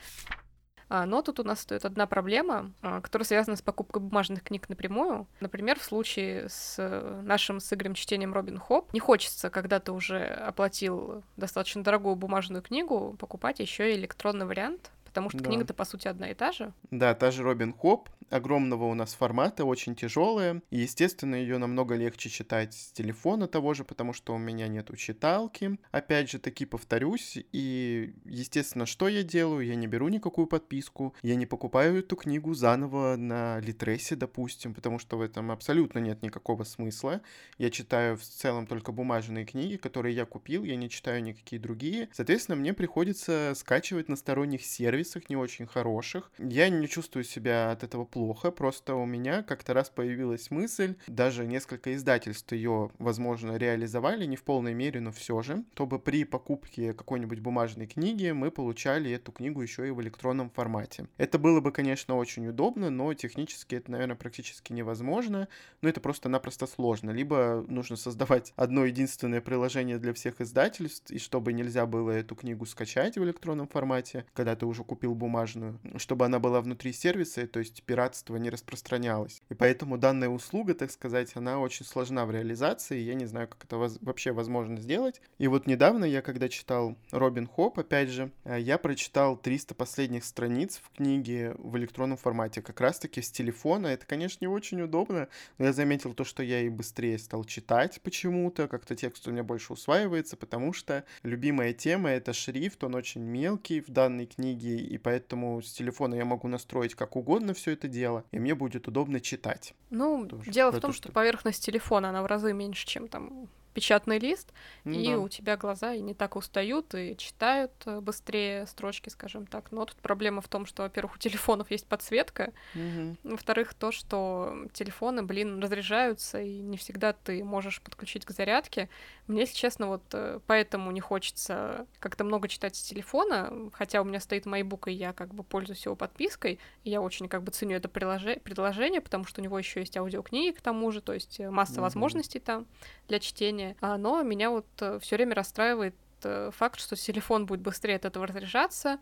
А, 0.90 1.06
но 1.06 1.22
тут 1.22 1.38
у 1.38 1.44
нас 1.44 1.60
стоит 1.60 1.84
одна 1.84 2.06
проблема, 2.06 2.72
а, 2.82 3.00
которая 3.00 3.24
связана 3.24 3.56
с 3.56 3.62
покупкой 3.62 4.02
бумажных 4.02 4.42
книг 4.42 4.68
напрямую. 4.68 5.28
Например, 5.38 5.78
в 5.78 5.84
случае 5.84 6.48
с 6.48 6.76
нашим 7.22 7.60
с 7.60 7.72
Игорем 7.72 7.94
чтением 7.94 8.34
Робин 8.34 8.58
Хоп, 8.58 8.92
не 8.92 8.98
хочется, 8.98 9.50
когда 9.50 9.78
ты 9.78 9.92
уже 9.92 10.24
оплатил 10.24 11.22
достаточно 11.36 11.84
дорогую 11.84 12.16
бумажную 12.16 12.60
книгу, 12.60 13.14
покупать 13.20 13.60
еще 13.60 13.92
и 13.94 13.96
электронный 13.96 14.46
вариант, 14.46 14.90
потому 15.10 15.28
что 15.28 15.40
да. 15.40 15.44
книга-то 15.44 15.74
по 15.74 15.84
сути 15.84 16.06
одна 16.06 16.30
и 16.30 16.34
та 16.34 16.52
же. 16.52 16.72
Да, 16.90 17.14
та 17.14 17.32
же 17.32 17.42
Робин 17.42 17.72
Хоп, 17.72 18.08
огромного 18.30 18.84
у 18.84 18.94
нас 18.94 19.14
формата, 19.14 19.64
очень 19.64 19.96
тяжелая. 19.96 20.62
И, 20.70 20.78
естественно, 20.78 21.34
ее 21.34 21.58
намного 21.58 21.96
легче 21.96 22.30
читать 22.30 22.74
с 22.74 22.92
телефона 22.92 23.48
того 23.48 23.74
же, 23.74 23.84
потому 23.84 24.12
что 24.12 24.34
у 24.34 24.38
меня 24.38 24.68
нету 24.68 24.96
читалки. 24.96 25.78
Опять 25.90 26.30
же, 26.30 26.38
таки 26.38 26.64
повторюсь. 26.64 27.38
И, 27.52 28.14
естественно, 28.24 28.86
что 28.86 29.08
я 29.08 29.22
делаю? 29.22 29.66
Я 29.66 29.74
не 29.74 29.88
беру 29.88 30.08
никакую 30.08 30.46
подписку. 30.46 31.14
Я 31.22 31.34
не 31.34 31.46
покупаю 31.46 31.98
эту 31.98 32.16
книгу 32.16 32.54
заново 32.54 33.16
на 33.16 33.58
Литресе, 33.60 34.14
допустим, 34.14 34.74
потому 34.74 34.98
что 34.98 35.18
в 35.18 35.22
этом 35.22 35.50
абсолютно 35.50 35.98
нет 35.98 36.22
никакого 36.22 36.62
смысла. 36.64 37.20
Я 37.58 37.70
читаю 37.70 38.16
в 38.16 38.22
целом 38.22 38.66
только 38.66 38.92
бумажные 38.92 39.44
книги, 39.44 39.76
которые 39.76 40.14
я 40.14 40.24
купил, 40.24 40.62
я 40.64 40.76
не 40.76 40.88
читаю 40.88 41.22
никакие 41.22 41.60
другие. 41.60 42.08
Соответственно, 42.12 42.56
мне 42.56 42.72
приходится 42.72 43.52
скачивать 43.56 44.08
на 44.08 44.16
сторонних 44.16 44.64
сервисах, 44.64 44.99
не 45.28 45.36
очень 45.36 45.66
хороших. 45.66 46.30
Я 46.38 46.68
не 46.68 46.88
чувствую 46.88 47.24
себя 47.24 47.70
от 47.70 47.84
этого 47.84 48.04
плохо, 48.04 48.50
просто 48.50 48.94
у 48.94 49.06
меня 49.06 49.42
как-то 49.42 49.74
раз 49.74 49.90
появилась 49.90 50.50
мысль, 50.50 50.96
даже 51.06 51.46
несколько 51.46 51.94
издательств 51.94 52.52
ее, 52.52 52.90
возможно, 52.98 53.56
реализовали, 53.56 54.24
не 54.24 54.36
в 54.36 54.42
полной 54.42 54.74
мере, 54.74 55.00
но 55.00 55.12
все 55.12 55.42
же, 55.42 55.64
чтобы 55.74 55.98
при 55.98 56.24
покупке 56.24 56.92
какой-нибудь 56.92 57.40
бумажной 57.40 57.86
книги 57.86 58.30
мы 58.30 58.50
получали 58.50 59.10
эту 59.10 59.32
книгу 59.32 59.62
еще 59.62 59.88
и 59.88 59.90
в 59.90 60.00
электронном 60.00 60.50
формате. 60.50 61.06
Это 61.16 61.38
было 61.38 61.60
бы, 61.60 61.72
конечно, 61.72 62.16
очень 62.16 62.46
удобно, 62.48 62.90
но 62.90 63.12
технически 63.14 63.76
это, 63.76 63.90
наверное, 63.90 64.16
практически 64.16 64.72
невозможно, 64.72 65.48
но 65.82 65.88
это 65.88 66.00
просто-напросто 66.00 66.66
сложно. 66.66 67.10
Либо 67.10 67.64
нужно 67.68 67.96
создавать 67.96 68.52
одно 68.56 68.84
единственное 68.84 69.40
приложение 69.40 69.98
для 69.98 70.12
всех 70.12 70.40
издательств, 70.40 71.10
и 71.10 71.18
чтобы 71.18 71.52
нельзя 71.52 71.86
было 71.86 72.10
эту 72.10 72.34
книгу 72.34 72.66
скачать 72.66 73.16
в 73.16 73.24
электронном 73.24 73.68
формате, 73.68 74.24
когда 74.34 74.56
ты 74.56 74.66
уже 74.66 74.84
купил 74.90 75.14
бумажную, 75.14 75.78
чтобы 75.96 76.24
она 76.24 76.40
была 76.40 76.60
внутри 76.60 76.92
сервиса, 76.92 77.46
то 77.46 77.60
есть 77.60 77.84
пират 77.84 78.10
пиратство 78.10 78.36
не 78.36 78.50
распространялось. 78.50 79.40
И 79.50 79.54
поэтому 79.54 79.96
данная 79.96 80.28
услуга, 80.28 80.74
так 80.74 80.90
сказать, 80.90 81.36
она 81.36 81.60
очень 81.60 81.86
сложна 81.86 82.26
в 82.26 82.30
реализации, 82.30 82.98
я 82.98 83.14
не 83.14 83.26
знаю, 83.26 83.46
как 83.46 83.64
это 83.64 83.76
вообще 83.76 84.32
возможно 84.32 84.80
сделать. 84.80 85.20
И 85.38 85.46
вот 85.46 85.66
недавно 85.66 86.04
я, 86.04 86.22
когда 86.22 86.48
читал 86.48 86.96
Робин 87.12 87.46
Хоп, 87.46 87.78
опять 87.78 88.08
же, 88.08 88.32
э, 88.44 88.58
я 88.58 88.78
прочитал 88.78 89.36
300 89.36 89.74
последних 89.74 90.24
страниц 90.24 90.80
в 90.82 90.96
книге 90.96 91.54
в 91.58 91.76
электронном 91.76 92.16
формате, 92.16 92.62
как 92.62 92.80
раз-таки 92.80 93.22
с 93.22 93.30
телефона. 93.30 93.88
Это, 93.88 94.06
конечно, 94.06 94.38
не 94.44 94.48
очень 94.48 94.80
удобно, 94.82 95.28
но 95.58 95.66
я 95.66 95.72
заметил 95.72 96.14
то, 96.14 96.24
что 96.24 96.42
я 96.42 96.62
и 96.62 96.68
быстрее 96.68 97.18
стал 97.18 97.44
читать 97.44 98.00
почему-то, 98.02 98.66
как-то 98.66 98.96
текст 98.96 99.28
у 99.28 99.30
меня 99.30 99.44
больше 99.44 99.72
усваивается, 99.72 100.36
потому 100.36 100.72
что 100.72 101.04
любимая 101.22 101.74
тема— 101.74 102.10
это 102.10 102.32
шрифт, 102.32 102.82
он 102.82 102.94
очень 102.94 103.20
мелкий 103.20 103.80
в 103.80 103.90
данной 103.90 104.26
книге, 104.26 104.79
и 104.80 104.98
поэтому 104.98 105.62
с 105.62 105.72
телефона 105.72 106.14
я 106.14 106.24
могу 106.24 106.48
настроить 106.48 106.94
как 106.94 107.16
угодно 107.16 107.54
все 107.54 107.72
это 107.72 107.88
дело, 107.88 108.24
и 108.32 108.38
мне 108.38 108.54
будет 108.54 108.88
удобно 108.88 109.20
читать. 109.20 109.74
Ну, 109.90 110.26
Тоже 110.26 110.50
дело 110.50 110.70
в 110.70 110.80
том, 110.80 110.92
что 110.92 111.12
поверхность 111.12 111.64
телефона, 111.64 112.10
она 112.10 112.22
в 112.22 112.26
разы 112.26 112.52
меньше, 112.52 112.86
чем 112.86 113.08
там 113.08 113.48
печатный 113.74 114.18
лист, 114.18 114.52
ну, 114.84 114.92
и 114.92 115.08
да. 115.08 115.18
у 115.18 115.28
тебя 115.28 115.56
глаза 115.56 115.94
и 115.94 116.00
не 116.00 116.14
так 116.14 116.36
устают, 116.36 116.94
и 116.94 117.16
читают 117.16 117.72
э, 117.86 118.00
быстрее 118.00 118.66
строчки, 118.66 119.08
скажем 119.08 119.46
так. 119.46 119.72
Но 119.72 119.84
тут 119.84 119.96
проблема 119.96 120.40
в 120.40 120.48
том, 120.48 120.66
что, 120.66 120.82
во-первых, 120.82 121.16
у 121.16 121.18
телефонов 121.18 121.70
есть 121.70 121.86
подсветка, 121.86 122.52
угу. 122.74 123.16
во-вторых, 123.22 123.74
то, 123.74 123.92
что 123.92 124.66
телефоны, 124.72 125.22
блин, 125.22 125.60
разряжаются, 125.62 126.40
и 126.40 126.60
не 126.60 126.76
всегда 126.76 127.12
ты 127.12 127.44
можешь 127.44 127.80
подключить 127.80 128.24
к 128.24 128.30
зарядке. 128.30 128.88
Мне, 129.26 129.42
если 129.42 129.54
честно, 129.54 129.88
вот 129.88 130.02
э, 130.12 130.40
поэтому 130.46 130.90
не 130.90 131.00
хочется 131.00 131.86
как-то 131.98 132.24
много 132.24 132.48
читать 132.48 132.76
с 132.76 132.82
телефона, 132.82 133.70
хотя 133.72 134.00
у 134.00 134.04
меня 134.04 134.20
стоит 134.20 134.46
MyBook, 134.46 134.90
и 134.90 134.94
я 134.94 135.12
как 135.12 135.34
бы 135.34 135.42
пользуюсь 135.42 135.84
его 135.84 135.96
подпиской, 135.96 136.58
и 136.84 136.90
я 136.90 137.00
очень 137.00 137.28
как 137.28 137.42
бы 137.42 137.52
ценю 137.52 137.76
это 137.76 137.88
приложение, 137.88 139.00
потому 139.00 139.24
что 139.24 139.40
у 139.40 139.44
него 139.44 139.58
еще 139.58 139.80
есть 139.80 139.96
аудиокниги 139.96 140.50
к 140.50 140.60
тому 140.60 140.90
же, 140.90 141.00
то 141.00 141.12
есть 141.12 141.40
э, 141.40 141.50
масса 141.50 141.74
угу. 141.74 141.82
возможностей 141.82 142.40
там 142.40 142.66
для 143.08 143.20
чтения, 143.20 143.59
приложение. 143.60 143.76
А, 143.80 143.98
но 143.98 144.22
меня 144.22 144.50
вот 144.50 144.66
э, 144.80 144.98
все 145.00 145.16
время 145.16 145.34
расстраивает 145.34 145.94
э, 146.22 146.50
факт, 146.52 146.80
что 146.80 146.96
телефон 146.96 147.46
будет 147.46 147.60
быстрее 147.60 147.96
от 147.96 148.04
этого 148.04 148.26
разряжаться, 148.26 148.98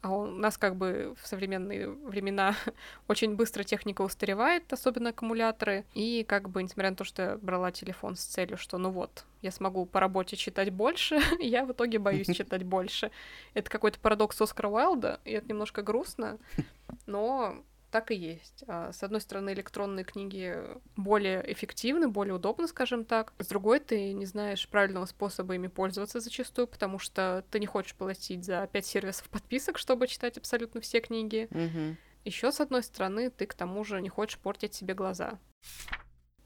а 0.00 0.10
у 0.10 0.26
нас 0.26 0.58
как 0.58 0.74
бы 0.76 1.14
в 1.20 1.26
современные 1.26 1.88
времена 1.88 2.56
очень 3.08 3.36
быстро 3.36 3.62
техника 3.62 4.02
устаревает, 4.02 4.72
особенно 4.72 5.10
аккумуляторы. 5.10 5.84
И 5.94 6.24
как 6.24 6.48
бы, 6.48 6.62
несмотря 6.62 6.90
на 6.90 6.96
то, 6.96 7.04
что 7.04 7.22
я 7.22 7.36
брала 7.36 7.70
телефон 7.70 8.16
с 8.16 8.24
целью, 8.24 8.58
что 8.58 8.78
ну 8.78 8.90
вот, 8.90 9.24
я 9.42 9.52
смогу 9.52 9.86
по 9.86 10.00
работе 10.00 10.36
читать 10.36 10.70
больше, 10.70 11.20
я 11.40 11.64
в 11.64 11.72
итоге 11.72 11.98
боюсь 11.98 12.34
читать 12.34 12.64
больше. 12.64 13.10
Это 13.54 13.70
какой-то 13.70 14.00
парадокс 14.00 14.40
Оскара 14.40 14.68
Уайлда, 14.68 15.20
и 15.24 15.32
это 15.32 15.48
немножко 15.48 15.82
грустно, 15.82 16.38
но 17.06 17.62
так 17.92 18.10
и 18.10 18.14
есть. 18.14 18.64
А, 18.66 18.90
с 18.92 19.02
одной 19.02 19.20
стороны, 19.20 19.52
электронные 19.52 20.04
книги 20.04 20.58
более 20.96 21.44
эффективны, 21.52 22.08
более 22.08 22.34
удобны, 22.34 22.66
скажем 22.66 23.04
так. 23.04 23.34
С 23.38 23.46
другой, 23.46 23.80
ты 23.80 24.14
не 24.14 24.24
знаешь 24.24 24.66
правильного 24.66 25.04
способа 25.04 25.54
ими 25.54 25.68
пользоваться 25.68 26.18
зачастую, 26.18 26.66
потому 26.66 26.98
что 26.98 27.44
ты 27.50 27.60
не 27.60 27.66
хочешь 27.66 27.94
платить 27.94 28.44
за 28.44 28.66
пять 28.72 28.86
сервисов 28.86 29.28
подписок, 29.28 29.76
чтобы 29.76 30.08
читать 30.08 30.38
абсолютно 30.38 30.80
все 30.80 31.00
книги. 31.00 31.48
Угу. 31.50 31.96
Еще 32.24 32.50
с 32.50 32.60
одной 32.60 32.82
стороны, 32.82 33.30
ты 33.30 33.44
к 33.46 33.52
тому 33.52 33.84
же 33.84 34.00
не 34.00 34.08
хочешь 34.08 34.38
портить 34.38 34.74
себе 34.74 34.94
глаза. 34.94 35.38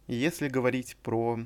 Если 0.09 0.49
говорить 0.49 0.97
про 0.97 1.39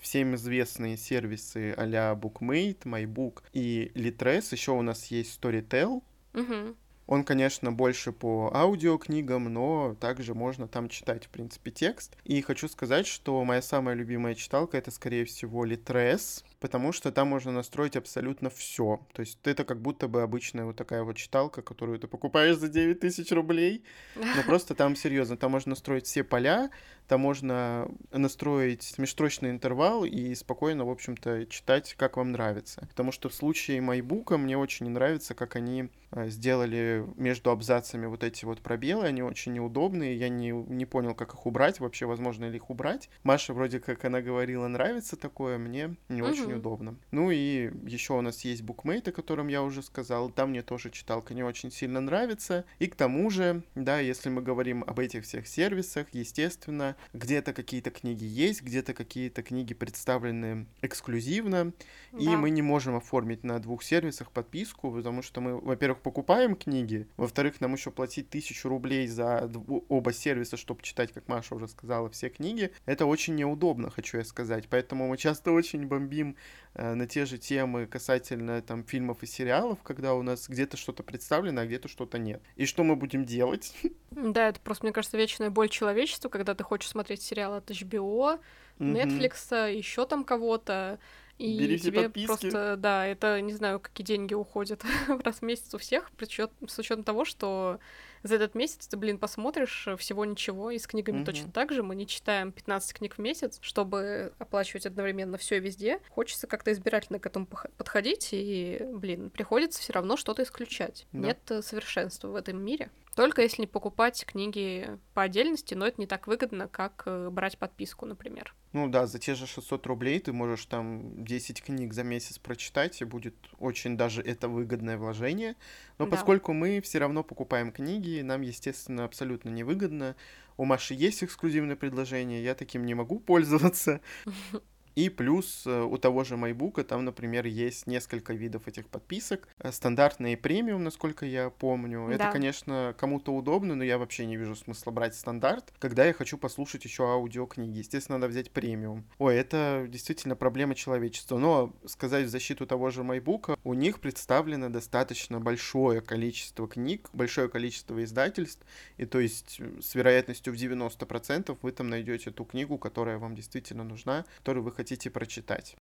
всем 0.00 0.34
известные 0.34 0.98
сервисы 0.98 1.72
а-ля 1.78 2.12
BookMate, 2.12 2.82
MyBook 2.82 3.42
и 3.54 3.90
Litres, 3.94 4.48
еще 4.52 4.72
у 4.72 4.82
нас 4.82 5.06
есть 5.06 5.40
Storytel. 5.40 6.02
Угу. 6.34 6.76
Он, 7.06 7.24
конечно, 7.24 7.72
больше 7.72 8.12
по 8.12 8.50
аудиокнигам, 8.52 9.44
но 9.52 9.94
также 10.00 10.34
можно 10.34 10.66
там 10.66 10.88
читать, 10.88 11.26
в 11.26 11.28
принципе, 11.28 11.70
текст. 11.70 12.16
И 12.24 12.40
хочу 12.40 12.68
сказать, 12.68 13.06
что 13.06 13.42
моя 13.44 13.62
самая 13.62 13.94
любимая 13.94 14.34
читалка— 14.34 14.76
это, 14.78 14.90
скорее 14.90 15.24
всего, 15.24 15.64
Litres, 15.64 16.44
потому 16.60 16.92
что 16.92 17.12
там 17.12 17.28
можно 17.28 17.52
настроить 17.52 17.96
абсолютно 17.96 18.50
все. 18.50 19.00
То 19.12 19.20
есть 19.20 19.38
это 19.44 19.64
как 19.64 19.80
будто 19.80 20.08
бы 20.08 20.22
обычная 20.22 20.64
вот 20.64 20.76
такая 20.76 21.02
вот 21.02 21.16
читалка, 21.16 21.62
которую 21.62 21.98
ты 21.98 22.06
покупаешь 22.06 22.56
за 22.56 22.68
9 22.68 23.00
тысяч 23.00 23.30
рублей. 23.32 23.84
Но 24.14 24.42
просто 24.46 24.74
там 24.74 24.96
серьезно, 24.96 25.36
там 25.36 25.52
можно 25.52 25.70
настроить 25.70 26.06
все 26.06 26.24
поля, 26.24 26.70
там 27.08 27.20
можно 27.20 27.88
настроить 28.10 28.98
межстрочный 28.98 29.50
интервал 29.50 30.04
и 30.04 30.34
спокойно, 30.34 30.84
в 30.84 30.90
общем-то, 30.90 31.46
читать, 31.46 31.94
как 31.96 32.16
вам 32.16 32.32
нравится. 32.32 32.86
Потому 32.88 33.12
что 33.12 33.28
в 33.28 33.34
случае 33.34 33.78
MyBook 33.78 34.36
мне 34.36 34.58
очень 34.58 34.86
не 34.86 34.92
нравится, 34.92 35.34
как 35.34 35.56
они 35.56 35.88
э, 36.10 36.28
сделали 36.28 37.06
между 37.16 37.50
абзацами 37.50 38.06
вот 38.06 38.24
эти 38.24 38.44
вот 38.44 38.60
пробелы, 38.60 39.06
они 39.06 39.22
очень 39.22 39.52
неудобные, 39.52 40.16
я 40.16 40.28
не, 40.28 40.50
не 40.50 40.86
понял, 40.86 41.14
как 41.14 41.34
их 41.34 41.46
убрать, 41.46 41.80
вообще 41.80 42.06
возможно 42.06 42.46
ли 42.46 42.56
их 42.56 42.70
убрать. 42.70 43.08
Маша 43.22 43.52
вроде 43.54 43.78
как 43.78 44.04
она 44.04 44.20
говорила, 44.20 44.66
нравится 44.66 45.16
такое, 45.16 45.58
мне 45.58 45.96
не 46.08 46.22
угу. 46.22 46.30
Очень 46.46 46.58
удобно. 46.58 46.96
Ну 47.10 47.30
и 47.30 47.70
еще 47.86 48.14
у 48.14 48.20
нас 48.20 48.44
есть 48.44 48.62
букмейт, 48.62 49.08
о 49.08 49.12
котором 49.12 49.48
я 49.48 49.62
уже 49.62 49.82
сказал, 49.82 50.30
там 50.30 50.50
мне 50.50 50.62
тоже 50.62 50.90
читалка 50.90 51.34
не 51.34 51.42
очень 51.42 51.70
сильно 51.70 52.00
нравится. 52.00 52.64
И 52.78 52.86
к 52.86 52.94
тому 52.94 53.30
же, 53.30 53.62
да, 53.74 53.98
если 54.00 54.28
мы 54.28 54.42
говорим 54.42 54.84
об 54.86 54.98
этих 54.98 55.24
всех 55.24 55.46
сервисах, 55.46 56.06
естественно, 56.12 56.96
где-то 57.12 57.52
какие-то 57.52 57.90
книги 57.90 58.24
есть, 58.24 58.62
где-то 58.62 58.94
какие-то 58.94 59.42
книги 59.42 59.74
представлены 59.74 60.66
эксклюзивно, 60.82 61.72
да. 62.12 62.18
и 62.18 62.28
мы 62.36 62.50
не 62.50 62.62
можем 62.62 62.96
оформить 62.96 63.44
на 63.44 63.58
двух 63.58 63.82
сервисах 63.82 64.30
подписку, 64.30 64.90
потому 64.90 65.22
что 65.22 65.40
мы, 65.40 65.58
во-первых, 65.58 66.00
покупаем 66.00 66.54
книги. 66.56 67.06
Во-вторых, 67.16 67.60
нам 67.60 67.74
еще 67.74 67.90
платить 67.90 68.30
тысячу 68.30 68.68
рублей 68.68 69.06
за 69.06 69.50
оба 69.88 70.12
сервиса, 70.12 70.56
чтобы 70.56 70.82
читать, 70.82 71.12
как 71.12 71.28
Маша 71.28 71.54
уже 71.54 71.68
сказала, 71.68 72.08
все 72.10 72.28
книги. 72.28 72.70
Это 72.84 73.06
очень 73.06 73.34
неудобно, 73.34 73.90
хочу 73.90 74.18
я 74.18 74.24
сказать. 74.24 74.68
Поэтому 74.68 75.08
мы 75.08 75.16
часто 75.16 75.52
очень 75.52 75.86
бомбим 75.86 76.35
э, 76.74 76.94
на 76.94 77.06
те 77.06 77.26
же 77.26 77.38
темы 77.38 77.86
касательно 77.86 78.62
там 78.62 78.84
фильмов 78.84 79.22
и 79.22 79.26
сериалов, 79.26 79.82
когда 79.82 80.14
у 80.14 80.22
нас 80.22 80.48
где-то 80.48 80.76
что-то 80.76 81.02
представлено, 81.02 81.62
а 81.62 81.66
где-то 81.66 81.88
что-то 81.88 82.18
нет. 82.18 82.42
И 82.56 82.66
что 82.66 82.84
мы 82.84 82.96
будем 82.96 83.24
делать? 83.24 83.74
Да, 84.10 84.48
это 84.48 84.60
просто, 84.60 84.86
мне 84.86 84.94
кажется, 84.94 85.18
вечная 85.18 85.50
боль 85.50 85.68
человечества, 85.68 86.30
когда 86.30 86.54
ты 86.54 86.64
хочешь 86.64 86.88
смотреть 86.88 87.20
сериал 87.20 87.52
от 87.52 87.70
HBO, 87.70 88.40
Netflix, 88.78 89.70
еще 89.70 90.06
там 90.06 90.24
кого-то, 90.24 90.98
и 91.38 91.58
Бери 91.58 91.78
тебе 91.78 92.04
подписки. 92.04 92.26
просто, 92.26 92.76
да, 92.76 93.06
это 93.06 93.40
не 93.40 93.52
знаю, 93.52 93.80
какие 93.80 94.06
деньги 94.06 94.34
уходят 94.34 94.82
раз 95.24 95.36
в 95.36 95.42
месяц 95.42 95.74
у 95.74 95.78
всех, 95.78 96.10
с 96.18 96.78
учетом 96.78 97.04
того, 97.04 97.24
что 97.24 97.78
за 98.22 98.36
этот 98.36 98.54
месяц 98.54 98.86
ты, 98.86 98.96
блин, 98.96 99.18
посмотришь 99.18 99.86
э, 99.86 99.96
всего 99.96 100.24
ничего, 100.24 100.70
и 100.70 100.78
с 100.78 100.86
книгами 100.86 101.20
mm-hmm. 101.20 101.24
точно 101.24 101.52
так 101.52 101.72
же. 101.72 101.82
Мы 101.82 101.94
не 101.94 102.06
читаем 102.06 102.52
15 102.52 102.94
книг 102.94 103.14
в 103.16 103.18
месяц, 103.18 103.58
чтобы 103.60 104.32
оплачивать 104.38 104.86
одновременно 104.86 105.38
все 105.38 105.56
и 105.56 105.60
везде. 105.60 106.00
Хочется 106.10 106.46
как-то 106.46 106.72
избирательно 106.72 107.18
к 107.18 107.26
этому 107.26 107.46
подходить, 107.46 108.30
и, 108.32 108.80
блин, 108.92 109.30
приходится 109.30 109.80
все 109.80 109.92
равно 109.92 110.16
что-то 110.16 110.42
исключать. 110.42 111.06
Да. 111.12 111.18
Нет 111.28 111.38
э, 111.50 111.62
совершенства 111.62 112.28
в 112.28 112.34
этом 112.34 112.58
мире. 112.58 112.90
Только 113.16 113.40
если 113.40 113.62
не 113.62 113.66
покупать 113.66 114.26
книги 114.26 114.98
по 115.14 115.22
отдельности, 115.22 115.72
но 115.72 115.86
это 115.86 115.98
не 115.98 116.06
так 116.06 116.26
выгодно, 116.26 116.68
как 116.68 117.04
э, 117.06 117.30
брать 117.30 117.56
подписку, 117.56 118.04
например. 118.04 118.54
Ну 118.74 118.88
да, 118.88 119.06
за 119.06 119.18
те 119.18 119.34
же 119.34 119.46
600 119.46 119.86
рублей 119.86 120.20
ты 120.20 120.34
можешь 120.34 120.66
там 120.66 121.24
10 121.24 121.62
книг 121.62 121.94
за 121.94 122.02
месяц 122.04 122.38
прочитать, 122.38 123.00
и 123.00 123.06
будет 123.06 123.34
очень 123.58 123.96
даже 123.96 124.20
это 124.20 124.50
выгодное 124.50 124.98
вложение. 124.98 125.56
Но 125.96 126.04
да. 126.04 126.10
поскольку 126.10 126.52
мы 126.52 126.82
все 126.82 126.98
равно 126.98 127.24
покупаем 127.24 127.72
книги, 127.72 128.20
нам, 128.20 128.42
естественно, 128.42 129.06
абсолютно 129.06 129.48
невыгодно. 129.48 130.14
У 130.58 130.66
Маши 130.66 130.92
есть 130.92 131.24
эксклюзивное 131.24 131.76
предложение, 131.76 132.44
я 132.44 132.54
таким 132.54 132.84
не 132.84 132.92
могу 132.92 133.18
пользоваться. 133.20 134.02
И 134.96 135.10
плюс 135.10 135.64
э, 135.66 135.82
у 135.82 135.98
того 135.98 136.24
же 136.24 136.36
MyBook 136.36 136.82
там, 136.82 137.04
например, 137.04 137.44
есть 137.44 137.86
несколько 137.86 138.32
видов 138.32 138.66
этих 138.66 138.88
подписок. 138.88 139.46
Э, 139.58 139.70
стандартные 139.70 140.32
и 140.32 140.36
премиум, 140.36 140.84
насколько 140.84 141.26
я 141.26 141.50
помню. 141.50 142.06
Да. 142.08 142.14
Это, 142.14 142.32
конечно, 142.32 142.94
кому-то 142.98 143.34
удобно, 143.34 143.74
но 143.74 143.84
я 143.84 143.98
вообще 143.98 144.24
не 144.24 144.36
вижу 144.36 144.56
смысла 144.56 144.90
брать 144.90 145.14
стандарт, 145.14 145.70
когда 145.78 146.06
я 146.06 146.14
хочу 146.14 146.38
послушать 146.38 146.86
еще 146.86 147.04
аудиокниги. 147.04 147.78
Естественно, 147.78 148.16
надо 148.16 148.30
взять 148.30 148.50
премиум. 148.50 149.04
Ой, 149.18 149.36
это 149.36 149.84
действительно 149.86 150.34
проблема 150.34 150.74
человечества. 150.74 151.36
Но 151.36 151.74
сказать 151.84 152.24
в 152.24 152.30
защиту 152.30 152.66
того 152.66 152.88
же 152.88 153.02
MyBook, 153.02 153.58
у 153.64 153.74
них 153.74 154.00
представлено 154.00 154.70
достаточно 154.70 155.40
большое 155.40 156.00
количество 156.00 156.66
книг, 156.66 157.10
большое 157.12 157.50
количество 157.50 158.02
издательств, 158.02 158.64
и 158.96 159.04
то 159.04 159.20
есть 159.20 159.56
э, 159.58 159.78
с 159.82 159.94
вероятностью 159.94 160.54
в 160.54 160.56
90% 160.56 161.58
вы 161.60 161.72
там 161.72 161.90
найдете 161.90 162.30
ту 162.30 162.46
книгу, 162.46 162.78
которая 162.78 163.18
вам 163.18 163.34
действительно 163.34 163.84
нужна, 163.84 164.24
которую 164.38 164.64
вы 164.64 164.72
хотите 164.72 164.85
хотите 164.86 165.10
прочитать. 165.10 165.76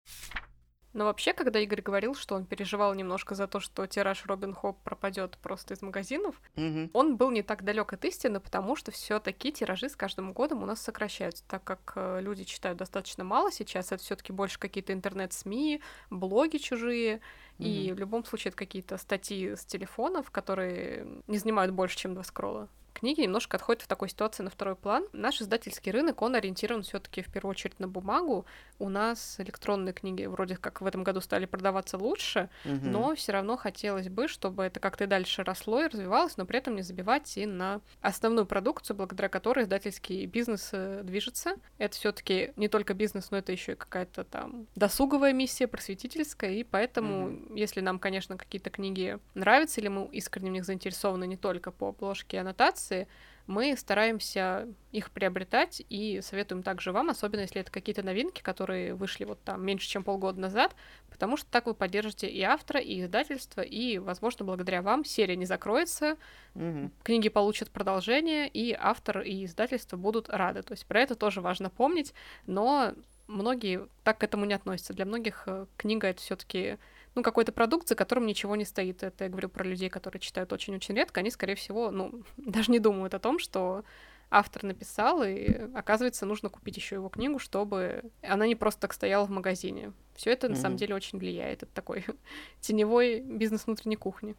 Но 0.94 1.06
вообще, 1.06 1.34
когда 1.34 1.60
Игорь 1.60 1.82
говорил, 1.82 2.14
что 2.14 2.36
он 2.36 2.46
переживал 2.46 2.94
немножко 2.94 3.34
за 3.36 3.48
то, 3.48 3.60
что 3.60 3.88
тираж 3.88 4.26
Робин 4.28 4.54
Хоп 4.54 4.78
пропадет 4.84 5.38
просто 5.40 5.74
из 5.74 5.82
магазинов, 5.82 6.40
угу. 6.56 6.90
он 6.94 7.18
был 7.18 7.32
не 7.32 7.42
так 7.42 7.64
далек 7.64 7.94
от 7.94 8.06
истины, 8.06 8.40
потому 8.40 8.76
что 8.76 8.92
все-таки 8.92 9.52
тиражи 9.52 9.90
с 9.90 9.96
каждым 9.96 10.34
годом 10.34 10.62
у 10.62 10.68
нас 10.68 10.82
сокращаются, 10.82 11.44
так 11.48 11.64
как 11.64 11.94
э, 11.96 12.22
люди 12.22 12.44
читают 12.44 12.78
достаточно 12.78 13.24
мало 13.24 13.52
сейчас, 13.52 13.92
это 13.92 14.04
все-таки 14.04 14.32
больше 14.32 14.60
какие-то 14.60 14.94
интернет-СМИ, 14.94 15.82
блоги 16.12 16.58
чужие, 16.58 17.16
угу. 17.16 17.68
и 17.68 17.92
в 17.92 17.98
любом 17.98 18.24
случае 18.24 18.50
это 18.50 18.58
какие-то 18.58 18.98
статьи 18.98 19.56
с 19.56 19.66
телефонов, 19.66 20.30
которые 20.30 21.08
не 21.26 21.40
занимают 21.40 21.74
больше, 21.74 21.98
чем 21.98 22.14
два 22.14 22.24
скролла 22.24 22.70
книги 23.04 23.20
немножко 23.20 23.58
отходят 23.58 23.82
в 23.82 23.88
такой 23.88 24.08
ситуации 24.08 24.44
на 24.44 24.50
второй 24.50 24.78
план. 24.78 25.06
Наш 25.12 25.42
издательский 25.42 25.92
рынок, 25.92 26.22
он 26.22 26.36
ориентирован 26.36 26.84
все 26.84 27.00
таки 27.00 27.22
в 27.22 27.30
первую 27.30 27.52
очередь 27.52 27.78
на 27.78 27.90
бумагу. 27.90 28.46
У 28.80 28.88
нас 28.88 29.36
электронные 29.40 29.92
книги 29.92 30.24
вроде 30.24 30.56
как 30.56 30.80
в 30.80 30.86
этом 30.86 31.04
году 31.04 31.20
стали 31.20 31.46
продаваться 31.46 31.98
лучше, 31.98 32.50
угу. 32.64 32.78
но 32.82 33.14
все 33.16 33.34
равно 33.34 33.58
хотелось 33.58 34.08
бы, 34.08 34.30
чтобы 34.30 34.64
это 34.64 34.80
как-то 34.80 35.06
дальше 35.06 35.44
росло 35.44 35.82
и 35.82 35.88
развивалось, 35.88 36.38
но 36.38 36.46
при 36.46 36.60
этом 36.60 36.78
не 36.78 36.82
забивать 36.82 37.38
и 37.38 37.46
на 37.46 37.82
основную 38.00 38.46
продукцию, 38.46 38.96
благодаря 38.96 39.28
которой 39.28 39.66
издательский 39.66 40.26
бизнес 40.26 40.70
э, 40.72 41.02
движется. 41.04 41.56
Это 41.80 41.98
все 41.98 42.14
таки 42.14 42.54
не 42.56 42.70
только 42.70 42.94
бизнес, 42.94 43.32
но 43.32 43.38
это 43.40 43.52
еще 43.52 43.74
и 43.74 43.76
какая-то 43.76 44.24
там 44.24 44.66
досуговая 44.76 45.34
миссия, 45.34 45.68
просветительская, 45.68 46.52
и 46.52 46.64
поэтому, 46.64 47.26
угу. 47.26 47.56
если 47.56 47.82
нам, 47.82 48.00
конечно, 48.00 48.38
какие-то 48.38 48.70
книги 48.70 49.20
нравятся, 49.34 49.82
или 49.82 49.90
мы 49.90 50.08
искренне 50.14 50.52
в 50.52 50.54
них 50.54 50.64
заинтересованы 50.64 51.28
не 51.28 51.36
только 51.36 51.70
по 51.72 51.90
обложке 51.90 52.38
и 52.38 52.40
аннотации, 52.40 52.93
информации, 52.94 53.08
мы 53.46 53.76
стараемся 53.76 54.70
их 54.94 55.12
приобретать 55.12 55.84
и 55.90 56.22
советуем 56.22 56.64
также 56.64 56.94
вам, 56.94 57.10
особенно 57.10 57.42
если 57.42 57.60
это 57.60 57.72
какие-то 57.72 58.02
новинки, 58.02 58.42
которые 58.42 58.94
вышли 58.94 59.26
вот 59.26 59.44
там 59.44 59.66
меньше, 59.66 59.90
чем 59.90 60.04
полгода 60.04 60.40
назад, 60.40 60.74
потому 61.10 61.36
что 61.36 61.50
так 61.52 61.66
вы 61.66 61.74
поддержите 61.74 62.30
и 62.30 62.42
автора, 62.42 62.80
и 62.80 63.02
издательство, 63.02 63.60
и, 63.60 63.98
возможно, 63.98 64.46
благодаря 64.46 64.82
вам 64.82 65.04
серия 65.04 65.36
не 65.36 65.46
закроется, 65.46 66.16
угу. 66.56 66.90
книги 67.04 67.28
получат 67.28 67.70
продолжение, 67.70 68.48
и 68.48 68.74
автор 68.80 69.20
и 69.22 69.44
издательство 69.44 69.98
будут 69.98 70.30
рады. 70.30 70.62
То 70.62 70.72
есть 70.72 70.86
про 70.86 71.02
это 71.02 71.16
тоже 71.16 71.42
важно 71.42 71.70
помнить, 71.70 72.14
но 72.48 72.94
многие 73.28 73.88
так 74.06 74.20
к 74.20 74.24
этому 74.24 74.46
не 74.46 74.54
относятся. 74.54 74.94
Для 74.94 75.06
многих 75.06 75.44
э, 75.48 75.66
книга 75.76 76.08
это 76.08 76.22
все-таки 76.22 76.78
ну, 77.16 77.24
какой-то 77.24 77.52
продукт, 77.52 77.88
за 77.88 77.96
которым 77.96 78.26
ничего 78.26 78.56
не 78.56 78.66
стоит. 78.66 79.04
Это 79.04 79.26
я 79.26 79.30
говорю 79.30 79.50
про 79.50 79.64
людей, 79.64 79.90
которые 79.90 80.20
читают 80.20 80.52
очень-очень 80.52 80.96
редко. 80.96 81.20
Они, 81.20 81.30
скорее 81.30 81.56
всего, 81.56 81.92
ну, 81.92 82.24
даже 82.38 82.72
не 82.72 82.80
думают 82.80 83.14
о 83.14 83.20
том, 83.20 83.40
что 83.40 83.84
автор 84.30 84.64
написал, 84.64 85.24
и 85.24 85.46
оказывается, 85.76 86.26
нужно 86.26 86.50
купить 86.50 86.76
еще 86.76 86.96
его 86.96 87.10
книгу, 87.10 87.38
чтобы 87.38 88.04
она 88.24 88.48
не 88.48 88.56
просто 88.56 88.82
так 88.82 88.94
стояла 88.94 89.26
в 89.26 89.30
магазине. 89.30 89.94
Все 90.16 90.32
это 90.32 90.50
на 90.50 90.54
mm-hmm. 90.54 90.62
самом 90.62 90.78
деле 90.78 90.96
очень 90.96 91.20
влияет. 91.20 91.64
Это 91.64 91.72
такой 91.72 92.06
теневой 92.60 93.22
бизнес 93.22 93.68
внутренней 93.68 93.96
кухни. 93.96 94.36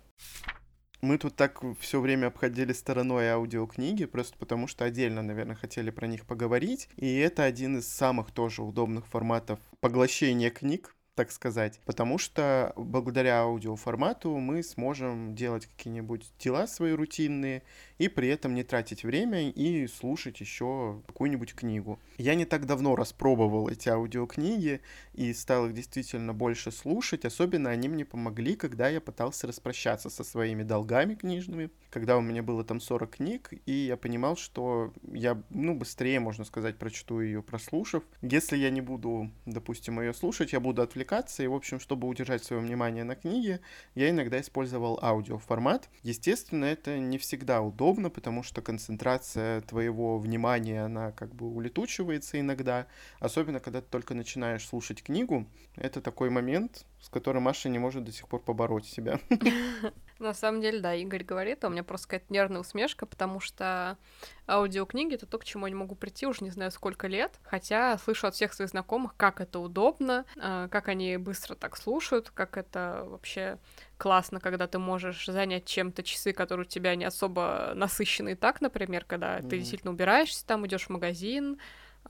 Мы 1.01 1.19
тут 1.19 1.37
так 1.37 1.63
все 1.81 2.01
время 2.01 2.29
обходили 2.29 2.73
стороной 2.73 3.29
аудиокниги, 3.29 4.07
просто 4.07 4.39
потому 4.39 4.67
что 4.67 4.87
отдельно, 4.87 5.23
наверное, 5.23 5.55
хотели 5.55 5.91
про 5.91 6.07
них 6.07 6.25
поговорить. 6.25 6.89
И 6.97 7.19
это 7.19 7.45
один 7.45 7.77
из 7.77 7.87
самых 7.87 8.31
тоже 8.31 8.63
удобных 8.63 9.07
форматов 9.07 9.61
поглощения 9.81 10.51
книг, 10.51 10.97
так 11.14 11.31
сказать, 11.31 11.81
потому 11.85 12.18
что 12.18 12.72
благодаря 12.77 13.42
аудиоформату 13.42 14.37
мы 14.37 14.62
сможем 14.62 15.35
делать 15.35 15.66
какие-нибудь 15.66 16.27
дела 16.38 16.66
свои 16.66 16.92
рутинные 16.92 17.62
и 17.98 18.09
при 18.09 18.28
этом 18.28 18.54
не 18.54 18.64
тратить 18.64 19.04
время 19.04 19.50
и 19.50 19.87
слушать 19.87 20.40
еще 20.40 21.02
какую-нибудь 21.07 21.54
книгу. 21.54 22.00
Я 22.18 22.35
не 22.35 22.44
так 22.44 22.66
давно 22.66 22.96
распробовал 22.96 23.68
эти 23.68 23.88
аудиокниги 23.88 24.80
и 25.14 25.33
стал 25.33 25.66
их 25.66 25.74
действительно 25.74 26.35
больше 26.35 26.72
слушать, 26.72 27.24
особенно 27.24 27.70
они 27.70 27.88
мне 27.88 28.04
помогли, 28.04 28.57
когда 28.57 28.88
я 28.88 29.00
пытался 29.00 29.46
распрощаться 29.46 30.11
со 30.11 30.24
своими 30.24 30.62
долгами 30.62 31.14
книжными, 31.14 31.70
когда 31.90 32.16
у 32.16 32.20
меня 32.20 32.42
было 32.42 32.64
там 32.64 32.80
40 32.80 33.11
книг, 33.11 33.52
и 33.66 33.72
я 33.72 33.96
понимал, 33.96 34.37
что 34.37 34.92
я, 35.12 35.40
ну, 35.50 35.74
быстрее, 35.74 36.20
можно 36.20 36.44
сказать, 36.44 36.76
прочту 36.76 37.20
ее, 37.20 37.42
прослушав. 37.42 38.02
Если 38.22 38.57
я 38.57 38.70
не 38.70 38.80
буду, 38.80 39.30
допустим, 39.46 40.00
ее 40.00 40.12
слушать, 40.12 40.52
я 40.52 40.61
буду 40.61 40.83
отвлекаться, 40.83 41.42
и, 41.42 41.46
в 41.46 41.54
общем, 41.54 41.78
чтобы 41.78 42.09
удержать 42.09 42.42
свое 42.42 42.61
внимание 42.61 43.04
на 43.04 43.14
книге, 43.14 43.61
я 43.94 44.11
иногда 44.11 44.40
использовал 44.40 44.98
аудиоформат. 45.02 45.88
Естественно, 46.02 46.64
это 46.64 46.98
не 46.98 47.18
всегда 47.18 47.62
удобно, 47.62 47.84
потому 48.11 48.42
что 48.42 48.62
концентрация 48.62 49.61
твоего 49.62 50.18
внимания, 50.18 50.83
она 50.85 51.12
как 51.12 51.35
бы 51.35 51.47
улетучивается 51.47 52.40
иногда, 52.40 52.87
особенно 53.20 53.61
когда 53.61 53.81
ты 53.81 53.88
только 53.90 54.14
начинаешь 54.14 54.66
слушать 54.66 55.03
книгу. 55.03 55.47
Это 55.77 56.01
такой 56.01 56.31
момент, 56.31 56.87
с 57.01 57.09
которым 57.09 57.42
Маша 57.44 57.68
не 57.68 57.79
может 57.79 58.05
до 58.05 58.12
сих 58.12 58.29
пор 58.29 58.40
побороть 58.40 58.87
себя. 58.87 59.20
На 60.18 60.33
самом 60.33 60.61
деле, 60.61 60.81
да, 60.81 60.94
Игорь 60.94 61.24
говорит, 61.24 61.64
а 61.64 61.68
у 61.68 61.70
меня 61.70 61.83
просто 61.83 62.09
какая-то 62.09 62.33
нервная 62.33 62.61
усмешка, 62.61 63.05
потому 63.05 63.40
что 63.40 63.98
аудиокниги— 64.46 65.14
это 65.16 65.27
то, 65.27 65.38
к 65.38 65.44
чему 65.44 65.66
я 65.66 65.70
не 65.70 65.77
могу 65.77 65.96
прийти 65.96 66.27
уже 66.27 66.44
не 66.44 66.50
знаю 66.50 66.70
сколько 66.70 67.09
лет, 67.09 67.40
хотя 67.42 67.98
слышу 67.98 68.29
от 68.29 68.35
всех 68.35 68.53
своих 68.53 68.70
знакомых, 68.70 69.16
как 69.16 69.40
это 69.40 69.59
удобно, 69.59 70.24
а, 70.38 70.68
как 70.68 70.88
они 70.88 71.16
быстро 71.16 71.57
так 71.57 71.77
слушают, 71.77 72.31
как 72.31 72.57
это 72.57 73.05
вообще 73.07 73.59
классно, 73.96 74.38
когда 74.38 74.68
ты 74.68 74.79
можешь 74.79 75.27
занять 75.27 75.64
чем-то 75.64 76.03
часы, 76.03 76.33
которые 76.33 76.66
у 76.66 76.68
тебя 76.68 76.94
не 76.94 77.05
особо 77.05 77.72
насыщенные 77.74 78.37
так, 78.37 78.61
например, 78.61 79.05
когда 79.05 79.38
mm-hmm. 79.38 79.48
ты 79.48 79.59
действительно 79.59 79.92
убираешься 79.92 80.46
там, 80.46 80.66
идешь 80.66 80.87
в 80.87 80.90
магазин, 80.90 81.59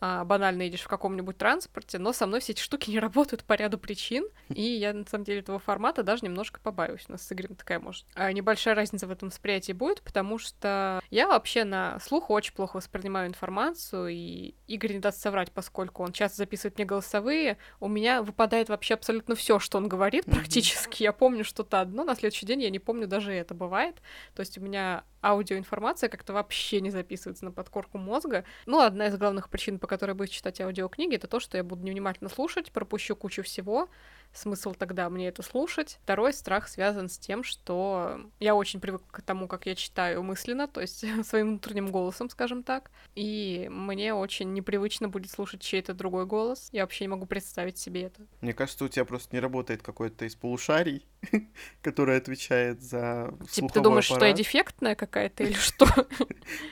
а, 0.00 0.24
банально 0.24 0.62
едешь 0.62 0.82
в 0.82 0.88
каком-нибудь 0.88 1.38
транспорте, 1.38 1.98
но 1.98 2.12
со 2.12 2.26
мной 2.26 2.40
все 2.40 2.52
эти 2.52 2.60
штуки 2.60 2.90
не 2.90 2.98
работают 2.98 3.44
по 3.44 3.54
ряду 3.54 3.78
причин, 3.78 4.26
и 4.48 4.62
я, 4.62 4.92
на 4.92 5.04
самом 5.06 5.24
деле, 5.24 5.40
этого 5.40 5.58
формата 5.58 6.02
даже 6.02 6.24
немножко 6.24 6.60
побаюсь. 6.60 7.04
У 7.08 7.12
нас 7.12 7.26
с 7.26 7.32
Игорем 7.32 7.54
такая, 7.54 7.80
может, 7.80 8.04
а, 8.14 8.32
небольшая 8.32 8.74
разница 8.74 9.06
в 9.06 9.10
этом 9.10 9.28
восприятии 9.28 9.72
будет, 9.72 10.02
потому 10.02 10.38
что 10.38 11.00
я 11.10 11.28
вообще 11.28 11.64
на 11.64 11.98
слух 12.00 12.30
очень 12.30 12.54
плохо 12.54 12.76
воспринимаю 12.76 13.28
информацию, 13.28 14.08
и 14.08 14.54
Игорь 14.66 14.94
не 14.94 14.98
даст 14.98 15.20
соврать, 15.20 15.52
поскольку 15.52 16.02
он 16.02 16.12
часто 16.12 16.38
записывает 16.38 16.76
мне 16.76 16.84
голосовые, 16.84 17.58
у 17.80 17.88
меня 17.88 18.22
выпадает 18.22 18.68
вообще 18.68 18.94
абсолютно 18.94 19.34
все, 19.34 19.58
что 19.58 19.78
он 19.78 19.88
говорит 19.88 20.24
практически. 20.26 21.02
Я 21.02 21.12
помню 21.12 21.44
что-то 21.44 21.80
одно, 21.80 22.04
на 22.04 22.14
следующий 22.14 22.46
день 22.46 22.62
я 22.62 22.70
не 22.70 22.78
помню 22.78 23.06
даже 23.06 23.32
это 23.32 23.54
бывает. 23.54 23.96
То 24.34 24.40
есть 24.40 24.58
у 24.58 24.60
меня 24.60 25.04
аудиоинформация 25.24 26.08
как-то 26.08 26.32
вообще 26.32 26.80
не 26.80 26.90
записывается 26.90 27.44
на 27.44 27.52
подкорку 27.52 27.98
мозга. 27.98 28.44
Ну, 28.66 28.80
одна 28.80 29.06
из 29.06 29.16
главных 29.16 29.48
причин, 29.48 29.78
по 29.78 29.86
которой 29.86 30.12
буду 30.12 30.28
читать 30.28 30.60
аудиокниги, 30.60 31.16
это 31.16 31.26
то, 31.26 31.40
что 31.40 31.56
я 31.56 31.64
буду 31.64 31.82
невнимательно 31.82 32.28
слушать, 32.28 32.72
пропущу 32.72 33.16
кучу 33.16 33.42
всего, 33.42 33.88
смысл 34.34 34.74
тогда 34.76 35.08
мне 35.08 35.28
это 35.28 35.42
слушать. 35.42 35.98
Второй 36.02 36.32
страх 36.32 36.68
связан 36.68 37.08
с 37.08 37.18
тем, 37.18 37.42
что 37.42 38.20
я 38.40 38.54
очень 38.54 38.80
привык 38.80 39.02
к 39.10 39.22
тому, 39.22 39.48
как 39.48 39.66
я 39.66 39.74
читаю 39.74 40.22
мысленно, 40.22 40.68
то 40.68 40.80
есть 40.80 41.04
своим 41.26 41.48
внутренним 41.48 41.90
голосом, 41.90 42.28
скажем 42.28 42.62
так. 42.62 42.90
И 43.14 43.68
мне 43.70 44.14
очень 44.14 44.52
непривычно 44.52 45.08
будет 45.08 45.30
слушать 45.30 45.62
чей-то 45.62 45.94
другой 45.94 46.26
голос. 46.26 46.68
Я 46.72 46.82
вообще 46.82 47.04
не 47.04 47.08
могу 47.08 47.26
представить 47.26 47.78
себе 47.78 48.02
это. 48.02 48.26
Мне 48.40 48.52
кажется, 48.52 48.84
у 48.84 48.88
тебя 48.88 49.04
просто 49.04 49.34
не 49.34 49.40
работает 49.40 49.82
какой-то 49.82 50.24
из 50.24 50.34
полушарий, 50.34 51.06
который 51.82 52.16
отвечает 52.16 52.82
за 52.82 53.34
Типа 53.50 53.68
ты 53.68 53.80
думаешь, 53.80 54.06
аппарат. 54.06 54.20
что 54.20 54.26
я 54.26 54.32
дефектная 54.32 54.94
какая-то 54.94 55.44
или 55.44 55.52
что? 55.54 55.86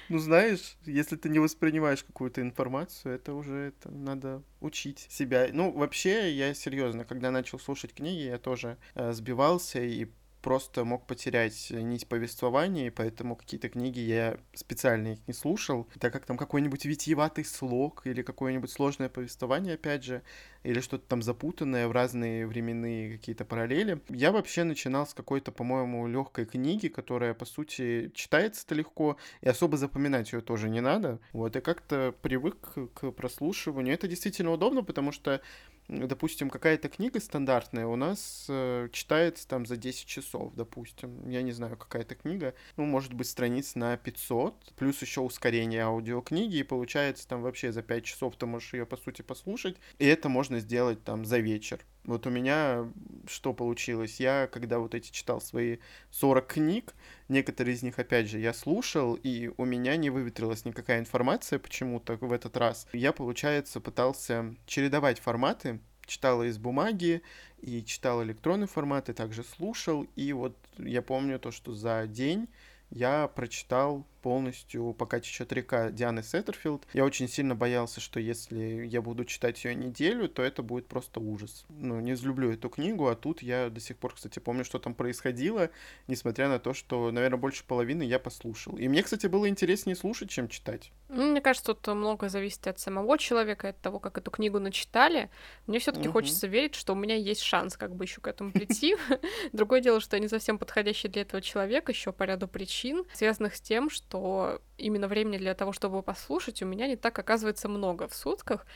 Ну, 0.09 0.19
знаешь, 0.19 0.77
если 0.85 1.17
ты 1.17 1.29
не 1.29 1.39
воспринимаешь 1.39 2.03
какую-то 2.03 2.41
информацию, 2.41 3.15
это 3.15 3.35
уже 3.35 3.73
это 3.73 3.91
надо 3.91 4.43
учить 4.63 5.07
себя. 5.11 5.49
Ну, 5.53 5.73
вообще, 5.73 6.33
я 6.33 6.55
серьезно, 6.55 7.05
когда 7.05 7.31
начал 7.31 7.59
слушать 7.59 7.95
книги, 7.95 8.23
я 8.23 8.39
тоже 8.39 8.79
э, 8.95 9.13
сбивался 9.13 9.81
и 9.81 10.07
просто 10.43 10.85
мог 10.85 11.07
потерять 11.07 11.69
нить 11.71 12.07
повествования, 12.09 12.89
и 12.89 12.91
поэтому 12.91 13.37
какие-то 13.37 13.69
книги 13.69 14.01
я 14.01 14.39
специально 14.55 15.15
их 15.15 15.21
не 15.27 15.35
слушал, 15.35 15.89
так 15.99 16.13
как 16.13 16.27
там 16.27 16.37
какой-нибудь 16.37 16.85
витиеватый 16.85 17.45
слог 17.45 18.03
или 18.05 18.23
какое-нибудь 18.23 18.71
сложное 18.71 19.09
повествование, 19.09 19.75
опять 19.75 20.05
же, 20.05 20.23
или 20.63 20.81
что-то 20.81 21.07
там 21.07 21.23
запутанное 21.23 21.89
в 21.89 21.93
разные 21.93 22.47
временные 22.47 23.13
какие-то 23.13 23.45
параллели. 23.45 24.01
Я 24.09 24.33
вообще 24.33 24.65
начинал 24.65 25.07
с 25.07 25.15
какой-то, 25.15 25.53
по-моему, 25.53 26.07
легкой 26.07 26.47
книги, 26.47 26.89
которая, 26.89 27.35
по 27.35 27.45
сути, 27.45 28.11
читается-то 28.15 28.75
легко, 28.75 29.17
и 29.41 29.49
особо 29.49 29.77
запоминать 29.77 30.33
ее 30.33 30.41
тоже 30.41 30.69
не 30.69 30.81
надо. 30.81 31.21
Вот, 31.33 31.57
и 31.57 31.61
как-то 31.61 32.15
привык 32.23 32.57
к 32.95 33.11
прослушиванию. 33.13 33.95
Это 33.95 34.09
действительно 34.09 34.53
удобно, 34.53 34.83
потому 34.83 35.13
что 35.13 35.41
допустим, 35.89 36.51
какая-то 36.51 36.89
книга 36.89 37.21
стандартная 37.21 37.87
у 37.87 37.97
нас 37.97 38.47
э, 38.49 38.89
читается 38.93 39.47
там 39.47 39.67
за 39.67 39.77
10 39.77 40.07
часов, 40.07 40.55
допустим. 40.55 41.29
Я 41.29 41.43
не 41.43 41.53
знаю, 41.53 41.77
какая-то 41.77 42.15
книга. 42.15 42.55
Ну, 42.77 42.85
может 42.85 43.13
быть, 43.15 43.29
страниц 43.29 43.75
на 43.75 43.97
500, 43.97 44.73
плюс 44.77 45.01
еще 45.03 45.21
ускорение 45.21 45.83
аудиокниги, 45.83 46.57
и 46.57 46.63
получается 46.63 47.27
там 47.29 47.43
вообще 47.43 47.73
за 47.73 47.83
5 47.83 48.05
часов 48.05 48.37
ты 48.37 48.47
можешь 48.47 48.75
ее, 48.75 48.87
по 48.87 48.97
сути, 48.97 49.23
послушать. 49.23 49.77
И 49.99 50.07
это 50.07 50.29
можно 50.29 50.61
сделать 50.61 51.03
там 51.05 51.25
за 51.25 51.39
вечер. 51.39 51.85
Вот 52.05 52.27
у 52.27 52.31
меня 52.31 52.91
что 53.29 53.53
получилось? 53.53 54.19
Я, 54.19 54.49
когда 54.51 54.79
вот 54.79 54.95
эти 54.95 55.11
читал 55.11 55.41
свои 55.41 55.79
40 56.11 56.47
книг, 56.47 56.95
некоторые 57.29 57.77
из 57.77 57.83
них, 57.83 57.99
опять 57.99 58.29
же, 58.29 58.41
я 58.41 58.53
слушал, 58.53 59.15
и 59.15 59.51
у 59.57 59.65
меня 59.65 59.97
не 59.97 60.11
выветрилась 60.11 60.65
никакая 60.65 60.99
информация 60.99 61.59
почему-то 61.59 62.17
в 62.17 62.33
этот 62.33 62.57
раз. 62.57 62.89
Я, 62.93 63.13
получается, 63.13 63.81
пытался 63.81 64.55
чередовать 64.67 65.21
форматы, 65.21 65.79
читал 66.07 66.43
из 66.43 66.59
бумаги 66.59 67.23
и 67.61 67.85
читал 67.85 68.23
электронный 68.25 68.67
формат, 68.67 69.09
и 69.09 69.13
также 69.13 69.45
слушал. 69.45 70.07
И 70.17 70.33
вот 70.33 70.57
я 70.79 71.03
помню 71.03 71.39
то, 71.39 71.53
что 71.53 71.73
за 71.73 72.07
день 72.09 72.49
я 72.91 73.29
прочитал 73.29 74.05
полностью 74.23 74.95
«Пока 74.95 75.21
течет 75.21 75.53
река» 75.53 75.91
Дианы 75.91 76.23
Сеттерфилд. 76.23 76.87
Я 76.95 77.05
очень 77.05 77.29
сильно 77.29 77.55
боялся, 77.55 78.01
что 78.01 78.21
если 78.21 78.87
я 78.87 79.03
буду 79.03 79.25
читать 79.25 79.63
ее 79.65 79.75
неделю, 79.75 80.29
то 80.29 80.43
это 80.43 80.63
будет 80.63 80.87
просто 80.87 81.21
ужас. 81.21 81.67
Ну, 81.69 82.01
не 82.01 82.13
взлюблю 82.13 82.53
эту 82.53 82.69
книгу, 82.69 83.09
а 83.09 83.17
тут 83.17 83.43
я 83.43 83.69
до 83.69 83.81
сих 83.81 83.99
пор, 83.99 84.15
кстати, 84.15 84.39
помню, 84.39 84.65
что 84.65 84.79
там 84.79 84.95
происходило, 84.95 85.71
несмотря 86.07 86.49
на 86.49 86.59
то, 86.59 86.73
что, 86.73 87.11
наверное, 87.11 87.39
больше 87.39 87.65
половины 87.65 88.05
я 88.05 88.19
послушал. 88.19 88.77
И 88.77 88.89
мне, 88.89 89.03
кстати, 89.03 89.27
было 89.27 89.49
интереснее 89.49 89.97
слушать, 89.97 90.31
чем 90.31 90.49
читать. 90.49 90.93
Ну, 91.09 91.31
мне 91.31 91.41
кажется, 91.41 91.75
тут 91.75 91.95
много 91.95 92.29
зависит 92.29 92.67
от 92.67 92.79
самого 92.79 93.19
человека, 93.19 93.71
от 93.71 93.81
того, 93.81 93.99
как 93.99 94.17
эту 94.19 94.31
книгу 94.31 94.59
начитали. 94.61 95.29
Мне 95.67 95.79
все 95.79 95.93
таки 95.93 96.09
угу. 96.09 96.15
хочется 96.15 96.47
верить, 96.47 96.75
что 96.75 96.93
у 96.93 96.97
меня 96.97 97.17
есть 97.17 97.43
шанс 97.43 97.77
как 97.77 97.95
бы 97.95 98.05
еще 98.05 98.21
к 98.21 98.29
этому 98.29 98.53
прийти. 98.53 98.97
Другое 99.53 99.81
дело, 99.81 100.01
что 100.01 100.17
я 100.17 100.23
не 100.23 100.29
совсем 100.29 100.59
подходящий 100.59 101.09
для 101.09 101.23
этого 101.23 101.43
человек, 101.43 101.89
еще 101.89 102.13
по 102.13 102.23
ряду 102.23 102.49
причин, 102.49 103.05
связанных 103.13 103.57
с 103.57 103.61
тем, 103.61 103.91
что 103.91 104.12
что 104.13 104.61
именно 104.77 105.09
времени 105.09 105.39
для 105.39 105.55
того, 105.55 105.73
чтобы 105.73 106.03
послушать, 106.03 106.63
у 106.63 106.67
меня 106.67 106.87
не 106.87 106.97
так 106.97 107.19
оказывается 107.19 107.67
много 107.69 108.09
в 108.09 108.15
сутках, 108.15 108.67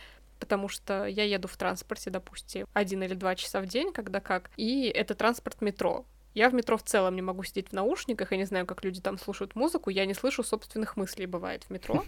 потому 0.40 0.68
что 0.68 1.05
я 1.05 1.25
еду 1.25 1.46
в 1.46 1.59
транспорте, 1.59 2.09
допустим, 2.09 2.66
один 2.72 3.03
или 3.03 3.12
два 3.12 3.35
часа 3.35 3.61
в 3.61 3.66
день, 3.66 3.92
когда 3.92 4.20
как, 4.20 4.51
и 4.57 4.87
это 4.87 5.14
транспорт 5.14 5.61
метро. 5.61 6.07
Я 6.37 6.51
в 6.51 6.55
метро 6.55 6.77
в 6.77 6.83
целом 6.83 7.16
не 7.16 7.22
могу 7.22 7.44
сидеть 7.44 7.70
в 7.70 7.72
наушниках, 7.72 8.31
я 8.31 8.37
не 8.37 8.44
знаю, 8.44 8.66
как 8.66 8.85
люди 8.85 9.01
там 9.01 9.16
слушают 9.16 9.57
музыку, 9.57 9.88
я 9.88 10.05
не 10.05 10.12
слышу 10.12 10.42
собственных 10.44 10.99
мыслей, 10.99 11.25
бывает, 11.25 11.64
в 11.64 11.70
метро, 11.70 12.05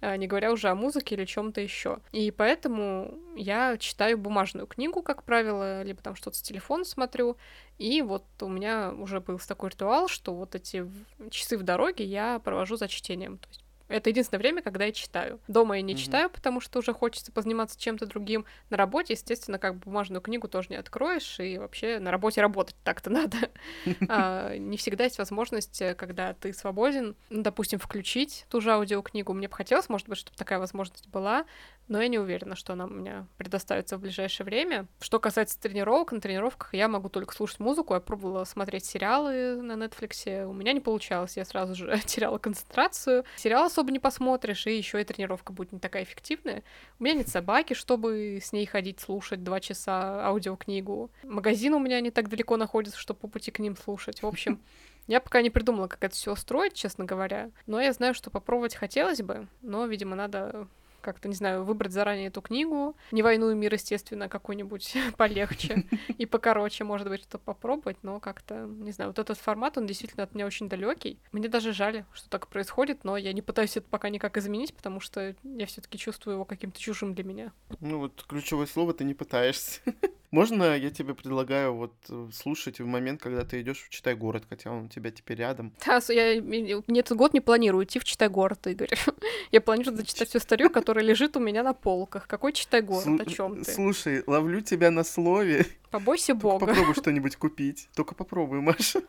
а, 0.00 0.16
не 0.16 0.26
говоря 0.26 0.50
уже 0.50 0.70
о 0.70 0.74
музыке 0.74 1.14
или 1.14 1.24
чем-то 1.24 1.60
еще. 1.60 1.98
И 2.10 2.32
поэтому 2.32 3.14
я 3.36 3.78
читаю 3.78 4.18
бумажную 4.18 4.66
книгу, 4.66 5.02
как 5.02 5.22
правило, 5.22 5.84
либо 5.84 6.02
там 6.02 6.16
что-то 6.16 6.36
с 6.36 6.42
телефона 6.42 6.84
смотрю, 6.84 7.36
и 7.78 8.02
вот 8.02 8.24
у 8.40 8.48
меня 8.48 8.90
уже 8.90 9.20
был 9.20 9.38
такой 9.38 9.70
ритуал, 9.70 10.08
что 10.08 10.34
вот 10.34 10.56
эти 10.56 10.90
часы 11.30 11.56
в 11.56 11.62
дороге 11.62 12.04
я 12.04 12.40
провожу 12.40 12.74
за 12.74 12.88
чтением. 12.88 13.38
То 13.38 13.48
есть 13.50 13.64
это 13.90 14.10
единственное 14.10 14.40
время, 14.40 14.62
когда 14.62 14.84
я 14.84 14.92
читаю. 14.92 15.40
Дома 15.48 15.76
я 15.76 15.82
не 15.82 15.94
mm-hmm. 15.94 15.96
читаю, 15.96 16.30
потому 16.30 16.60
что 16.60 16.78
уже 16.78 16.92
хочется 16.92 17.32
позаниматься 17.32 17.78
чем-то 17.78 18.06
другим. 18.06 18.44
На 18.70 18.76
работе, 18.76 19.14
естественно, 19.14 19.58
как 19.58 19.74
бы 19.74 19.80
бумажную 19.84 20.20
книгу 20.20 20.48
тоже 20.48 20.68
не 20.70 20.76
откроешь, 20.76 21.38
и 21.40 21.58
вообще 21.58 21.98
на 21.98 22.10
работе 22.10 22.40
работать 22.40 22.76
так-то 22.84 23.10
надо. 23.10 23.36
а, 24.08 24.56
не 24.56 24.76
всегда 24.76 25.04
есть 25.04 25.18
возможность, 25.18 25.82
э, 25.82 25.94
когда 25.94 26.34
ты 26.34 26.52
свободен, 26.52 27.16
допустим, 27.30 27.78
включить 27.78 28.46
ту 28.48 28.60
же 28.60 28.72
аудиокнигу. 28.72 29.32
Мне 29.32 29.48
бы 29.48 29.54
хотелось, 29.54 29.88
может 29.88 30.08
быть, 30.08 30.18
чтобы 30.18 30.36
такая 30.36 30.58
возможность 30.58 31.08
была, 31.08 31.44
но 31.90 32.00
я 32.00 32.06
не 32.06 32.20
уверена, 32.20 32.54
что 32.54 32.72
она 32.72 32.84
у 32.86 32.88
меня 32.88 33.26
предоставится 33.36 33.98
в 33.98 34.00
ближайшее 34.00 34.44
время. 34.44 34.86
Что 35.00 35.18
касается 35.18 35.60
тренировок, 35.60 36.12
на 36.12 36.20
тренировках 36.20 36.72
я 36.72 36.86
могу 36.86 37.08
только 37.08 37.34
слушать 37.34 37.58
музыку. 37.58 37.94
Я 37.94 38.00
пробовала 38.00 38.44
смотреть 38.44 38.84
сериалы 38.84 39.60
на 39.60 39.72
Netflix, 39.72 40.46
у 40.46 40.52
меня 40.52 40.72
не 40.72 40.78
получалось, 40.78 41.36
я 41.36 41.44
сразу 41.44 41.74
же 41.74 41.98
теряла 42.06 42.38
концентрацию. 42.38 43.24
Сериал 43.36 43.66
особо 43.66 43.90
не 43.90 43.98
посмотришь, 43.98 44.68
и 44.68 44.76
еще 44.76 45.00
и 45.00 45.04
тренировка 45.04 45.52
будет 45.52 45.72
не 45.72 45.80
такая 45.80 46.04
эффективная. 46.04 46.62
У 47.00 47.04
меня 47.04 47.14
нет 47.14 47.28
собаки, 47.28 47.74
чтобы 47.74 48.38
с 48.40 48.52
ней 48.52 48.66
ходить, 48.66 49.00
слушать 49.00 49.42
два 49.42 49.58
часа 49.58 50.24
аудиокнигу. 50.26 51.10
Магазин 51.24 51.74
у 51.74 51.80
меня 51.80 52.00
не 52.00 52.12
так 52.12 52.28
далеко 52.28 52.56
находится, 52.56 53.00
чтобы 53.00 53.18
по 53.18 53.26
пути 53.26 53.50
к 53.50 53.58
ним 53.58 53.76
слушать. 53.76 54.22
В 54.22 54.26
общем, 54.28 54.60
я 55.08 55.18
пока 55.18 55.42
не 55.42 55.50
придумала, 55.50 55.88
как 55.88 56.04
это 56.04 56.14
все 56.14 56.34
устроить, 56.34 56.74
честно 56.74 57.04
говоря. 57.04 57.50
Но 57.66 57.80
я 57.80 57.92
знаю, 57.92 58.14
что 58.14 58.30
попробовать 58.30 58.76
хотелось 58.76 59.22
бы, 59.22 59.48
но, 59.60 59.86
видимо, 59.86 60.14
надо 60.14 60.68
как-то, 61.00 61.28
не 61.28 61.34
знаю, 61.34 61.64
выбрать 61.64 61.92
заранее 61.92 62.28
эту 62.28 62.40
книгу. 62.40 62.96
Не 63.12 63.22
«Войну 63.22 63.50
и 63.50 63.54
мир», 63.54 63.72
естественно, 63.72 64.28
какой-нибудь 64.28 64.96
полегче 65.16 65.84
и 66.18 66.26
покороче, 66.26 66.84
может 66.84 67.08
быть, 67.08 67.22
что 67.22 67.38
попробовать, 67.38 67.98
но 68.02 68.20
как-то, 68.20 68.66
не 68.66 68.92
знаю, 68.92 69.10
вот 69.10 69.18
этот 69.18 69.38
формат, 69.38 69.78
он 69.78 69.86
действительно 69.86 70.24
от 70.24 70.34
меня 70.34 70.46
очень 70.46 70.68
далекий. 70.68 71.18
Мне 71.32 71.48
даже 71.48 71.72
жаль, 71.72 72.04
что 72.12 72.28
так 72.28 72.48
происходит, 72.48 73.04
но 73.04 73.16
я 73.16 73.32
не 73.32 73.42
пытаюсь 73.42 73.76
это 73.76 73.86
пока 73.88 74.08
никак 74.08 74.36
изменить, 74.36 74.74
потому 74.74 75.00
что 75.00 75.34
я 75.42 75.66
все 75.66 75.80
таки 75.80 75.98
чувствую 75.98 76.34
его 76.34 76.44
каким-то 76.44 76.80
чужим 76.80 77.14
для 77.14 77.24
меня. 77.24 77.52
Ну 77.80 77.98
вот 77.98 78.24
ключевое 78.28 78.66
слово 78.66 78.94
ты 78.94 79.04
не 79.04 79.14
пытаешься. 79.14 79.80
Можно 80.30 80.76
я 80.76 80.90
тебе 80.90 81.14
предлагаю 81.14 81.74
вот 81.74 81.94
э, 82.08 82.28
слушать 82.32 82.78
в 82.78 82.86
момент, 82.86 83.20
когда 83.20 83.44
ты 83.44 83.60
идешь 83.62 83.82
в 83.82 83.88
Читай 83.88 84.14
город, 84.14 84.44
хотя 84.48 84.70
он 84.70 84.84
у 84.84 84.88
тебя 84.88 85.10
теперь 85.10 85.38
рядом? 85.38 85.74
Да, 85.84 86.00
я 86.08 86.40
не 86.40 87.00
этот 87.00 87.16
год 87.16 87.34
не 87.34 87.40
планирую 87.40 87.84
идти 87.84 87.98
в 87.98 88.04
Читай 88.04 88.28
город, 88.28 88.64
Игорь. 88.68 88.90
Я 89.50 89.60
планирую 89.60 89.96
зачитать 89.96 90.28
всю 90.28 90.38
старью, 90.38 90.70
которая 90.70 91.04
лежит 91.04 91.36
у 91.36 91.40
меня 91.40 91.64
на 91.64 91.74
полках. 91.74 92.28
Какой 92.28 92.52
Читай 92.52 92.80
город? 92.80 93.20
О 93.20 93.24
чем 93.24 93.64
ты? 93.64 93.72
Слушай, 93.72 94.22
ловлю 94.26 94.60
тебя 94.60 94.92
на 94.92 95.02
слове. 95.02 95.66
Побойся 95.90 96.34
бога. 96.36 96.66
Попробуй 96.66 96.94
что-нибудь 97.00 97.34
купить. 97.34 97.88
Только 97.96 98.14
попробуй, 98.14 98.60
Маша. 98.60 99.02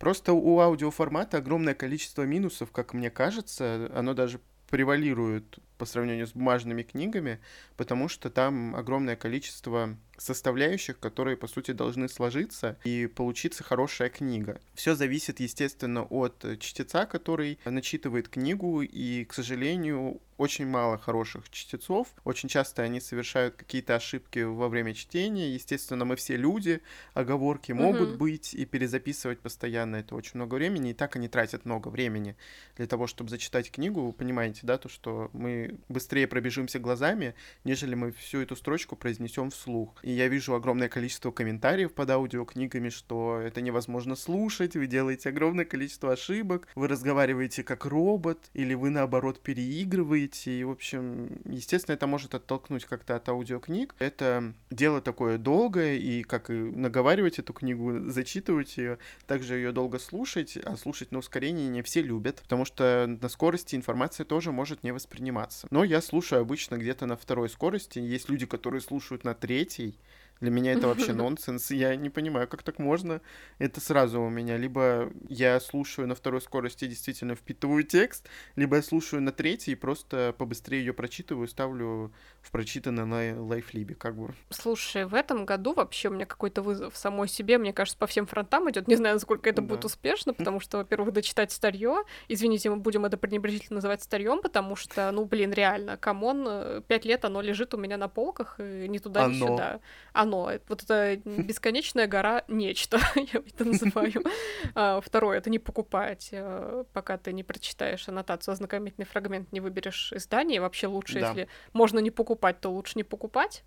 Просто 0.00 0.32
у 0.32 0.58
аудиоформата 0.58 1.36
огромное 1.36 1.74
количество 1.74 2.22
минусов, 2.22 2.72
как 2.72 2.94
мне 2.94 3.10
кажется. 3.10 3.88
Оно 3.94 4.14
даже 4.14 4.40
превалирует 4.70 5.60
по 5.80 5.86
сравнению 5.86 6.26
с 6.26 6.32
бумажными 6.32 6.82
книгами, 6.82 7.40
потому 7.78 8.10
что 8.10 8.28
там 8.28 8.76
огромное 8.76 9.16
количество 9.16 9.96
составляющих, 10.18 10.98
которые, 10.98 11.38
по 11.38 11.46
сути, 11.46 11.70
должны 11.70 12.06
сложиться 12.06 12.76
и 12.84 13.06
получиться 13.06 13.64
хорошая 13.64 14.10
книга. 14.10 14.60
Все 14.74 14.94
зависит, 14.94 15.40
естественно, 15.40 16.02
от 16.02 16.44
чтеца, 16.60 17.06
который 17.06 17.58
начитывает 17.64 18.28
книгу, 18.28 18.82
и, 18.82 19.24
к 19.24 19.32
сожалению, 19.32 20.20
очень 20.36 20.66
мало 20.66 20.98
хороших 20.98 21.50
чтецов. 21.50 22.08
Очень 22.24 22.48
часто 22.48 22.82
они 22.82 23.00
совершают 23.00 23.56
какие-то 23.56 23.94
ошибки 23.94 24.38
во 24.40 24.68
время 24.68 24.94
чтения. 24.94 25.52
Естественно, 25.52 26.04
мы 26.04 26.16
все 26.16 26.36
люди, 26.36 26.80
оговорки 27.12 27.72
могут 27.72 28.10
mm-hmm. 28.10 28.16
быть, 28.16 28.54
и 28.54 28.64
перезаписывать 28.64 29.40
постоянно 29.40 29.96
это 29.96 30.14
очень 30.14 30.32
много 30.34 30.54
времени. 30.54 30.90
И 30.90 30.94
так 30.94 31.16
они 31.16 31.28
тратят 31.28 31.66
много 31.66 31.88
времени 31.88 32.36
для 32.76 32.86
того, 32.86 33.06
чтобы 33.06 33.28
зачитать 33.28 33.70
книгу. 33.70 34.00
Вы 34.00 34.12
понимаете, 34.12 34.60
да, 34.62 34.78
то, 34.78 34.88
что 34.88 35.30
мы 35.34 35.69
быстрее 35.88 36.26
пробежимся 36.26 36.78
глазами, 36.78 37.34
нежели 37.64 37.94
мы 37.94 38.12
всю 38.12 38.40
эту 38.40 38.56
строчку 38.56 38.96
произнесем 38.96 39.50
вслух. 39.50 39.98
И 40.02 40.10
я 40.10 40.28
вижу 40.28 40.54
огромное 40.54 40.88
количество 40.88 41.30
комментариев 41.30 41.92
под 41.92 42.10
аудиокнигами, 42.10 42.88
что 42.88 43.40
это 43.40 43.60
невозможно 43.60 44.16
слушать, 44.16 44.76
вы 44.76 44.86
делаете 44.86 45.28
огромное 45.28 45.64
количество 45.64 46.12
ошибок, 46.12 46.68
вы 46.74 46.88
разговариваете 46.88 47.62
как 47.62 47.84
робот, 47.84 48.50
или 48.54 48.74
вы 48.74 48.90
наоборот 48.90 49.40
переигрываете. 49.40 50.60
И, 50.60 50.64
в 50.64 50.70
общем, 50.70 51.40
естественно, 51.44 51.94
это 51.94 52.06
может 52.06 52.34
оттолкнуть 52.34 52.84
как-то 52.84 53.16
от 53.16 53.28
аудиокниг. 53.28 53.94
Это 53.98 54.54
дело 54.70 55.00
такое 55.00 55.38
долгое, 55.38 55.96
и 55.96 56.22
как 56.22 56.50
и 56.50 56.54
наговаривать 56.54 57.38
эту 57.38 57.52
книгу, 57.52 58.08
зачитывать 58.10 58.76
ее, 58.76 58.98
также 59.26 59.56
ее 59.56 59.72
долго 59.72 59.98
слушать, 59.98 60.56
а 60.56 60.76
слушать 60.76 61.12
на 61.12 61.18
ускорении 61.18 61.68
не 61.68 61.82
все 61.82 62.02
любят, 62.02 62.40
потому 62.42 62.64
что 62.64 63.06
на 63.20 63.28
скорости 63.28 63.76
информация 63.76 64.24
тоже 64.24 64.52
может 64.52 64.82
не 64.82 64.92
восприниматься. 64.92 65.59
Но 65.70 65.84
я 65.84 66.00
слушаю 66.00 66.40
обычно 66.42 66.76
где-то 66.76 67.06
на 67.06 67.16
второй 67.16 67.48
скорости. 67.48 67.98
Есть 67.98 68.28
люди, 68.28 68.46
которые 68.46 68.80
слушают 68.80 69.24
на 69.24 69.34
третьей, 69.34 69.94
для 70.40 70.50
меня 70.50 70.72
это 70.72 70.88
вообще 70.88 71.12
нонсенс. 71.12 71.70
Я 71.70 71.96
не 71.96 72.10
понимаю, 72.10 72.48
как 72.48 72.62
так 72.62 72.78
можно. 72.78 73.20
Это 73.58 73.80
сразу 73.80 74.20
у 74.20 74.30
меня. 74.30 74.56
Либо 74.56 75.12
я 75.28 75.60
слушаю 75.60 76.08
на 76.08 76.14
второй 76.14 76.40
скорости 76.40 76.84
и 76.84 76.88
действительно 76.88 77.34
впитываю 77.34 77.84
текст, 77.84 78.28
либо 78.56 78.76
я 78.76 78.82
слушаю 78.82 79.22
на 79.22 79.32
третьей 79.32 79.74
и 79.74 79.76
просто 79.76 80.34
побыстрее 80.36 80.80
ее 80.80 80.92
прочитываю, 80.92 81.46
ставлю 81.46 82.12
в 82.40 82.50
прочитанное 82.50 83.04
на 83.04 83.42
лайфлибе, 83.42 83.94
как 83.94 84.16
бы. 84.16 84.34
Слушай, 84.48 85.04
в 85.04 85.14
этом 85.14 85.44
году 85.44 85.74
вообще 85.74 86.08
у 86.08 86.12
меня 86.12 86.24
какой-то 86.24 86.62
вызов 86.62 86.96
самой 86.96 87.28
себе, 87.28 87.58
мне 87.58 87.72
кажется, 87.72 87.98
по 87.98 88.06
всем 88.06 88.26
фронтам 88.26 88.70
идет. 88.70 88.88
Не 88.88 88.96
знаю, 88.96 89.16
насколько 89.16 89.50
это 89.50 89.60
да. 89.60 89.68
будет 89.68 89.84
успешно, 89.84 90.32
потому 90.32 90.60
что, 90.60 90.78
во-первых, 90.78 91.12
дочитать 91.12 91.52
старье. 91.52 92.04
Извините, 92.28 92.70
мы 92.70 92.76
будем 92.76 93.04
это 93.04 93.18
пренебрежительно 93.18 93.76
называть 93.76 94.02
старьем, 94.02 94.40
потому 94.40 94.74
что, 94.74 95.10
ну, 95.10 95.26
блин, 95.26 95.52
реально, 95.52 95.98
come 95.98 96.25
on, 96.25 96.46
э, 96.48 96.82
пять 96.86 97.04
лет 97.04 97.24
оно 97.26 97.42
лежит 97.42 97.74
у 97.74 97.76
меня 97.76 97.98
на 97.98 98.08
полках, 98.08 98.58
и 98.58 98.88
ни 98.88 98.98
туда, 98.98 99.24
оно. 99.24 99.34
ни 99.34 99.38
сюда. 99.38 99.80
Оно. 100.12 100.29
Вот 100.68 100.82
это 100.82 101.16
бесконечная 101.24 102.06
гора 102.06 102.44
нечто, 102.48 102.98
я 103.14 103.40
это 103.46 103.64
называю. 103.64 104.24
А, 104.74 105.00
второе, 105.00 105.38
это 105.38 105.50
не 105.50 105.58
покупать, 105.58 106.28
э, 106.32 106.84
пока 106.92 107.16
ты 107.18 107.32
не 107.32 107.42
прочитаешь 107.42 108.08
аннотацию, 108.08 108.52
ознакомительный 108.52 109.06
фрагмент, 109.06 109.50
не 109.52 109.60
выберешь 109.60 110.12
издание. 110.12 110.60
Вообще 110.60 110.86
лучше, 110.86 111.20
да. 111.20 111.28
если 111.28 111.48
можно 111.72 111.98
не 111.98 112.10
покупать 112.10 112.30
покупать, 112.30 112.60
то 112.60 112.70
лучше 112.70 112.92
не 112.96 113.04
покупать, 113.04 113.64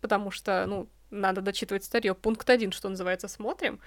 потому 0.00 0.30
что, 0.30 0.64
ну, 0.66 0.88
надо 1.10 1.40
дочитывать 1.40 1.84
старье. 1.84 2.14
Пункт 2.14 2.48
один, 2.48 2.70
что 2.72 2.88
называется, 2.88 3.28
смотрим. 3.28 3.80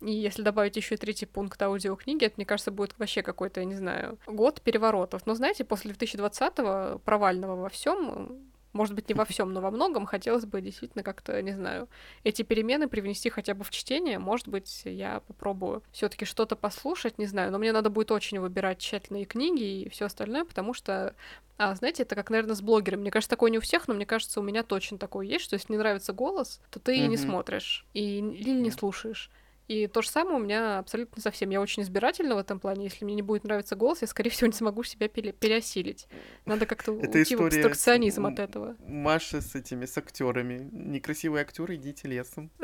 И 0.00 0.12
если 0.12 0.42
добавить 0.42 0.76
еще 0.76 0.96
третий 0.96 1.26
пункт 1.26 1.60
аудиокниги, 1.60 2.24
это, 2.24 2.34
мне 2.36 2.46
кажется, 2.46 2.70
будет 2.70 2.94
вообще 2.98 3.22
какой-то, 3.22 3.60
я 3.60 3.66
не 3.66 3.74
знаю, 3.74 4.18
год 4.26 4.62
переворотов. 4.62 5.26
Но 5.26 5.34
знаете, 5.34 5.64
после 5.64 5.92
2020-го 5.92 6.98
провального 7.00 7.56
во 7.56 7.68
всем 7.68 8.51
может 8.72 8.94
быть, 8.94 9.08
не 9.08 9.14
во 9.14 9.24
всем, 9.24 9.52
но 9.52 9.60
во 9.60 9.70
многом 9.70 10.06
хотелось 10.06 10.44
бы 10.44 10.60
действительно 10.60 11.02
как-то, 11.02 11.40
не 11.42 11.52
знаю, 11.52 11.88
эти 12.24 12.42
перемены 12.42 12.88
привнести 12.88 13.30
хотя 13.30 13.54
бы 13.54 13.64
в 13.64 13.70
чтение. 13.70 14.18
Может 14.18 14.48
быть, 14.48 14.82
я 14.84 15.20
попробую 15.20 15.82
все-таки 15.92 16.24
что-то 16.24 16.56
послушать, 16.56 17.18
не 17.18 17.26
знаю, 17.26 17.52
но 17.52 17.58
мне 17.58 17.72
надо 17.72 17.90
будет 17.90 18.10
очень 18.10 18.40
выбирать 18.40 18.78
тщательные 18.78 19.24
книги 19.24 19.82
и 19.82 19.88
все 19.88 20.06
остальное, 20.06 20.44
потому 20.44 20.74
что 20.74 21.14
а, 21.58 21.74
знаете, 21.74 22.02
это 22.02 22.14
как, 22.14 22.30
наверное, 22.30 22.56
с 22.56 22.62
блогером. 22.62 23.00
Мне 23.00 23.10
кажется, 23.10 23.30
такое 23.30 23.50
не 23.50 23.58
у 23.58 23.60
всех, 23.60 23.86
но 23.86 23.94
мне 23.94 24.06
кажется, 24.06 24.40
у 24.40 24.42
меня 24.42 24.62
точно 24.62 24.98
такое 24.98 25.26
есть, 25.26 25.44
что 25.44 25.54
если 25.54 25.72
не 25.72 25.78
нравится 25.78 26.12
голос, 26.12 26.60
то 26.70 26.80
ты 26.80 26.98
mm-hmm. 26.98 27.06
не 27.06 27.16
смотришь 27.16 27.86
и 27.94 28.18
или 28.18 28.60
не 28.60 28.70
слушаешь. 28.70 29.30
И 29.72 29.86
то 29.86 30.02
же 30.02 30.10
самое 30.10 30.36
у 30.36 30.38
меня 30.38 30.78
абсолютно 30.78 31.22
совсем. 31.22 31.48
Я 31.48 31.62
очень 31.62 31.82
избирательна 31.82 32.34
в 32.34 32.38
этом 32.38 32.60
плане. 32.60 32.84
Если 32.84 33.06
мне 33.06 33.14
не 33.14 33.22
будет 33.22 33.44
нравиться 33.44 33.74
голос, 33.74 34.02
я, 34.02 34.06
скорее 34.06 34.28
всего, 34.28 34.48
не 34.48 34.52
смогу 34.52 34.82
себя 34.82 35.08
пере- 35.08 35.32
переосилить. 35.32 36.08
Надо 36.44 36.66
как-то 36.66 36.92
уйти 36.92 37.34
в 37.34 37.42
абстракционизм 37.42 38.26
от 38.26 38.38
этого. 38.38 38.76
Маша 38.86 39.40
с 39.40 39.54
этими, 39.54 39.86
с 39.86 39.96
актерами. 39.96 40.68
Некрасивые 40.72 41.40
актеры, 41.40 41.76
идите 41.76 42.06
лесом. 42.06 42.50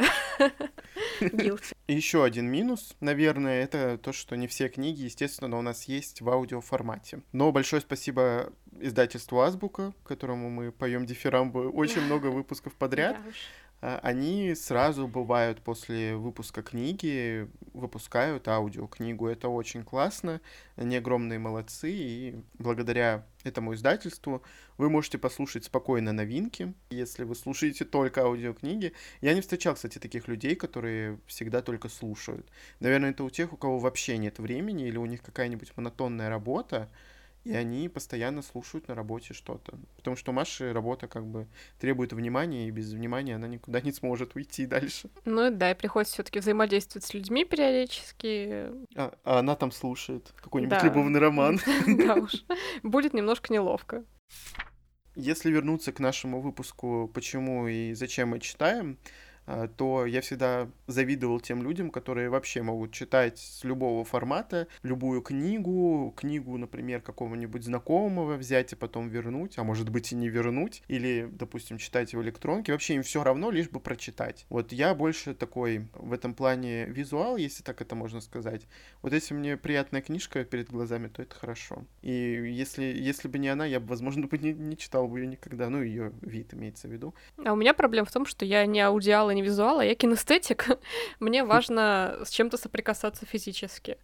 Еще 1.88 2.22
один 2.22 2.46
минус, 2.46 2.94
наверное, 3.00 3.62
это 3.62 3.96
то, 3.96 4.12
что 4.12 4.36
не 4.36 4.46
все 4.46 4.68
книги, 4.68 5.02
естественно, 5.02 5.58
у 5.58 5.62
нас 5.62 5.84
есть 5.84 6.20
в 6.20 6.28
аудиоформате. 6.28 7.22
Но 7.32 7.50
большое 7.50 7.80
спасибо 7.80 8.52
издательству 8.80 9.40
Азбука, 9.40 9.94
которому 10.04 10.50
мы 10.50 10.70
поем 10.70 11.06
дифирамбы 11.06 11.70
очень 11.70 12.02
много 12.02 12.26
выпусков 12.30 12.74
подряд. 12.74 13.16
А, 13.80 14.00
они 14.02 14.54
сразу 14.54 15.06
бывают 15.06 15.60
после 15.62 16.16
выпуска 16.16 16.62
книги, 16.62 17.48
выпускают 17.74 18.48
аудиокнигу. 18.48 19.28
Это 19.28 19.48
очень 19.48 19.84
классно, 19.84 20.40
они 20.76 20.96
огромные 20.96 21.38
молодцы, 21.38 21.90
и 21.92 22.36
благодаря 22.58 23.24
этому 23.44 23.74
издательству 23.74 24.42
вы 24.78 24.90
можете 24.90 25.16
послушать 25.18 25.64
спокойно 25.64 26.12
новинки, 26.12 26.74
если 26.90 27.22
вы 27.22 27.36
слушаете 27.36 27.84
только 27.84 28.22
аудиокниги. 28.22 28.94
Я 29.20 29.34
не 29.34 29.40
встречал, 29.40 29.74
кстати, 29.74 29.98
таких 29.98 30.26
людей, 30.26 30.56
которые 30.56 31.20
всегда 31.26 31.62
только 31.62 31.88
слушают. 31.88 32.50
Наверное, 32.80 33.10
это 33.10 33.22
у 33.22 33.30
тех, 33.30 33.52
у 33.52 33.56
кого 33.56 33.78
вообще 33.78 34.18
нет 34.18 34.40
времени, 34.40 34.88
или 34.88 34.96
у 34.96 35.06
них 35.06 35.22
какая-нибудь 35.22 35.76
монотонная 35.76 36.28
работа, 36.28 36.88
и 37.44 37.54
они 37.54 37.88
постоянно 37.88 38.42
слушают 38.42 38.88
на 38.88 38.94
работе 38.94 39.34
что-то. 39.34 39.78
Потому 39.96 40.16
что 40.16 40.32
Маши 40.32 40.72
работа 40.72 41.08
как 41.08 41.26
бы 41.26 41.46
требует 41.78 42.12
внимания, 42.12 42.68
и 42.68 42.70
без 42.70 42.92
внимания 42.92 43.36
она 43.36 43.48
никуда 43.48 43.80
не 43.80 43.92
сможет 43.92 44.34
уйти 44.36 44.66
дальше. 44.66 45.08
Ну 45.24 45.50
да, 45.50 45.70
и 45.70 45.74
приходится 45.74 46.14
все 46.14 46.22
таки 46.22 46.40
взаимодействовать 46.40 47.04
с 47.06 47.14
людьми 47.14 47.44
периодически. 47.44 48.70
А, 48.96 49.14
а 49.24 49.38
она 49.38 49.56
там 49.56 49.70
слушает 49.70 50.32
какой-нибудь 50.42 50.78
да. 50.78 50.84
любовный 50.84 51.20
роман. 51.20 51.60
Да 51.86 52.14
уж. 52.14 52.44
Будет 52.82 53.14
немножко 53.14 53.52
неловко. 53.52 54.04
Если 55.14 55.50
вернуться 55.50 55.92
к 55.92 55.98
нашему 55.98 56.40
выпуску 56.40 57.10
«Почему 57.12 57.66
и 57.66 57.92
зачем 57.94 58.28
мы 58.30 58.40
читаем», 58.40 58.98
то 59.76 60.06
я 60.06 60.20
всегда 60.20 60.68
завидовал 60.86 61.40
тем 61.40 61.62
людям, 61.62 61.90
которые 61.90 62.28
вообще 62.28 62.62
могут 62.62 62.92
читать 62.92 63.38
с 63.38 63.64
любого 63.64 64.04
формата 64.04 64.68
любую 64.82 65.22
книгу, 65.22 66.12
книгу, 66.16 66.56
например, 66.58 67.00
какого-нибудь 67.00 67.64
знакомого 67.64 68.34
взять 68.34 68.72
и 68.72 68.76
потом 68.76 69.08
вернуть, 69.08 69.58
а 69.58 69.64
может 69.64 69.88
быть 69.90 70.12
и 70.12 70.16
не 70.16 70.28
вернуть, 70.28 70.82
или, 70.88 71.28
допустим, 71.30 71.78
читать 71.78 72.14
в 72.14 72.22
электронке. 72.22 72.72
Вообще 72.72 72.94
им 72.94 73.02
все 73.02 73.22
равно, 73.22 73.50
лишь 73.50 73.68
бы 73.68 73.80
прочитать. 73.80 74.46
Вот 74.48 74.72
я 74.72 74.94
больше 74.94 75.34
такой 75.34 75.88
в 75.94 76.12
этом 76.12 76.34
плане 76.34 76.86
визуал, 76.86 77.36
если 77.36 77.62
так 77.62 77.80
это 77.80 77.94
можно 77.94 78.20
сказать. 78.20 78.66
Вот 79.02 79.12
если 79.12 79.34
мне 79.34 79.56
приятная 79.56 80.02
книжка 80.02 80.44
перед 80.44 80.70
глазами, 80.70 81.08
то 81.08 81.22
это 81.22 81.34
хорошо. 81.34 81.84
И 82.02 82.12
если, 82.12 82.84
если 82.84 83.28
бы 83.28 83.38
не 83.38 83.48
она, 83.48 83.66
я 83.66 83.80
бы, 83.80 83.86
возможно, 83.86 84.26
бы 84.26 84.38
не, 84.38 84.52
не 84.52 84.76
читал 84.76 85.08
бы 85.08 85.20
ее 85.20 85.26
никогда. 85.26 85.68
Ну, 85.68 85.82
ее 85.82 86.12
вид 86.22 86.54
имеется 86.54 86.88
в 86.88 86.92
виду. 86.92 87.14
А 87.44 87.52
у 87.52 87.56
меня 87.56 87.74
проблема 87.74 88.06
в 88.06 88.12
том, 88.12 88.26
что 88.26 88.44
я 88.44 88.66
не 88.66 88.80
аудиал 88.80 89.30
не 89.38 89.42
визуал, 89.42 89.78
а 89.78 89.84
я 89.84 89.94
кинестетик. 89.94 90.66
Мне 91.20 91.44
важно 91.52 92.18
с 92.24 92.30
чем-то 92.30 92.56
соприкасаться 92.56 93.24
физически. 93.24 93.98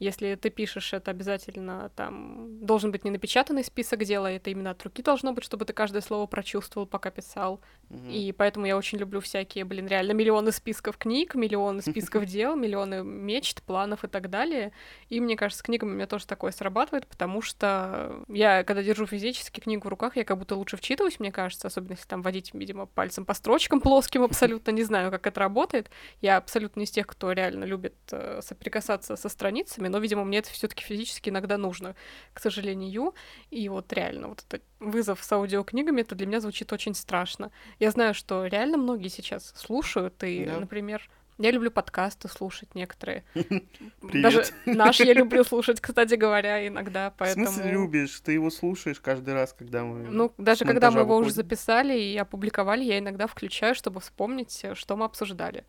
Если 0.00 0.34
ты 0.34 0.48
пишешь, 0.48 0.94
это 0.94 1.10
обязательно 1.10 1.90
там 1.94 2.64
должен 2.64 2.90
быть 2.90 3.04
не 3.04 3.10
напечатанный 3.10 3.62
список 3.62 4.04
дела, 4.04 4.32
это 4.32 4.48
именно 4.48 4.70
от 4.70 4.82
руки 4.82 5.02
должно 5.02 5.32
быть, 5.34 5.44
чтобы 5.44 5.66
ты 5.66 5.74
каждое 5.74 6.00
слово 6.00 6.26
прочувствовал, 6.26 6.86
пока 6.86 7.10
писал. 7.10 7.60
Mm-hmm. 7.90 8.12
И 8.12 8.32
поэтому 8.32 8.64
я 8.64 8.78
очень 8.78 8.96
люблю 8.96 9.20
всякие, 9.20 9.66
блин, 9.66 9.86
реально 9.86 10.12
миллионы 10.12 10.52
списков 10.52 10.96
книг, 10.96 11.34
миллионы 11.34 11.82
списков 11.82 12.24
дел, 12.26 12.56
миллионы 12.56 13.04
мечт, 13.04 13.62
планов 13.62 14.02
и 14.04 14.08
так 14.08 14.30
далее. 14.30 14.72
И 15.10 15.20
мне 15.20 15.36
кажется, 15.36 15.60
с 15.60 15.62
книгами 15.62 15.90
у 15.90 15.94
меня 15.94 16.06
тоже 16.06 16.26
такое 16.26 16.52
срабатывает, 16.52 17.06
потому 17.06 17.42
что 17.42 18.24
я, 18.28 18.64
когда 18.64 18.82
держу 18.82 19.06
физически 19.06 19.60
книгу 19.60 19.86
в 19.86 19.90
руках, 19.90 20.16
я 20.16 20.24
как 20.24 20.38
будто 20.38 20.56
лучше 20.56 20.78
вчитываюсь, 20.78 21.20
мне 21.20 21.30
кажется, 21.30 21.68
особенно 21.68 21.92
если 21.92 22.06
там 22.06 22.22
водить, 22.22 22.54
видимо, 22.54 22.86
пальцем 22.86 23.26
по 23.26 23.34
строчкам 23.34 23.82
плоским 23.82 24.22
абсолютно, 24.22 24.70
не 24.70 24.82
знаю, 24.82 25.10
как 25.10 25.26
это 25.26 25.40
работает. 25.40 25.90
Я 26.22 26.38
абсолютно 26.38 26.80
не 26.80 26.84
из 26.84 26.90
тех, 26.90 27.06
кто 27.06 27.32
реально 27.32 27.64
любит 27.64 27.94
э, 28.12 28.40
соприкасаться 28.42 29.16
со 29.16 29.28
страницами, 29.28 29.89
но, 29.90 29.98
видимо, 29.98 30.24
мне 30.24 30.38
это 30.38 30.50
все-таки 30.50 30.84
физически 30.84 31.28
иногда 31.28 31.58
нужно, 31.58 31.94
к 32.32 32.40
сожалению. 32.40 33.14
И 33.50 33.68
вот 33.68 33.92
реально, 33.92 34.28
вот 34.28 34.44
этот 34.48 34.62
вызов 34.78 35.22
с 35.22 35.32
аудиокнигами, 35.32 36.00
это 36.00 36.14
для 36.14 36.26
меня 36.26 36.40
звучит 36.40 36.72
очень 36.72 36.94
страшно. 36.94 37.50
Я 37.78 37.90
знаю, 37.90 38.14
что 38.14 38.46
реально 38.46 38.78
многие 38.78 39.08
сейчас 39.08 39.52
слушают, 39.56 40.22
и, 40.22 40.44
да. 40.44 40.60
например, 40.60 41.08
Я 41.40 41.52
люблю 41.52 41.70
подкасты 41.70 42.28
слушать 42.28 42.74
некоторые. 42.74 43.24
Привет. 43.32 44.22
Даже 44.22 44.44
наш 44.66 45.00
я 45.00 45.14
люблю 45.14 45.42
слушать, 45.50 45.80
кстати 45.80 46.14
говоря, 46.14 46.66
иногда, 46.66 47.14
поэтому... 47.16 47.46
В 47.46 47.48
смысле 47.48 47.72
любишь? 47.72 48.20
Ты 48.20 48.32
его 48.32 48.50
слушаешь 48.50 49.00
каждый 49.00 49.32
раз, 49.32 49.54
когда 49.58 49.82
мы... 49.82 50.00
Ну, 50.10 50.34
даже 50.36 50.66
когда 50.66 50.90
мы 50.90 51.00
его 51.00 51.16
уже 51.16 51.30
выходим? 51.30 51.42
записали 51.42 51.98
и 51.98 52.14
опубликовали, 52.18 52.84
я 52.84 52.98
иногда 52.98 53.26
включаю, 53.26 53.74
чтобы 53.74 54.00
вспомнить, 54.00 54.60
э, 54.64 54.74
что 54.74 54.96
мы 54.96 55.06
обсуждали. 55.06 55.64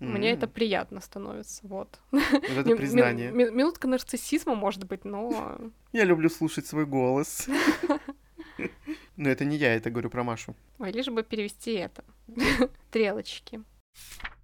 Мне 0.00 0.30
это 0.32 0.48
приятно 0.48 1.00
становится, 1.00 1.66
вот. 1.66 2.00
Вот 2.10 2.22
это 2.32 2.64
Ми- 2.64 2.72
ми- 2.72 2.76
признание. 2.76 3.30
ми- 3.32 3.50
Минутка 3.50 3.88
нарциссизма, 3.88 4.54
может 4.54 4.84
быть, 4.84 5.04
но... 5.04 5.58
Я 5.92 6.04
люблю 6.04 6.30
слушать 6.30 6.66
свой 6.66 6.86
голос. 6.86 7.48
Но 9.16 9.28
это 9.28 9.44
не 9.44 9.56
я, 9.56 9.74
это 9.74 9.90
говорю 9.90 10.10
про 10.10 10.24
Машу. 10.24 10.54
Ой, 10.78 10.92
лишь 10.92 11.08
бы 11.08 11.22
перевести 11.22 11.72
это. 11.72 12.02
Стрелочки. 12.88 13.60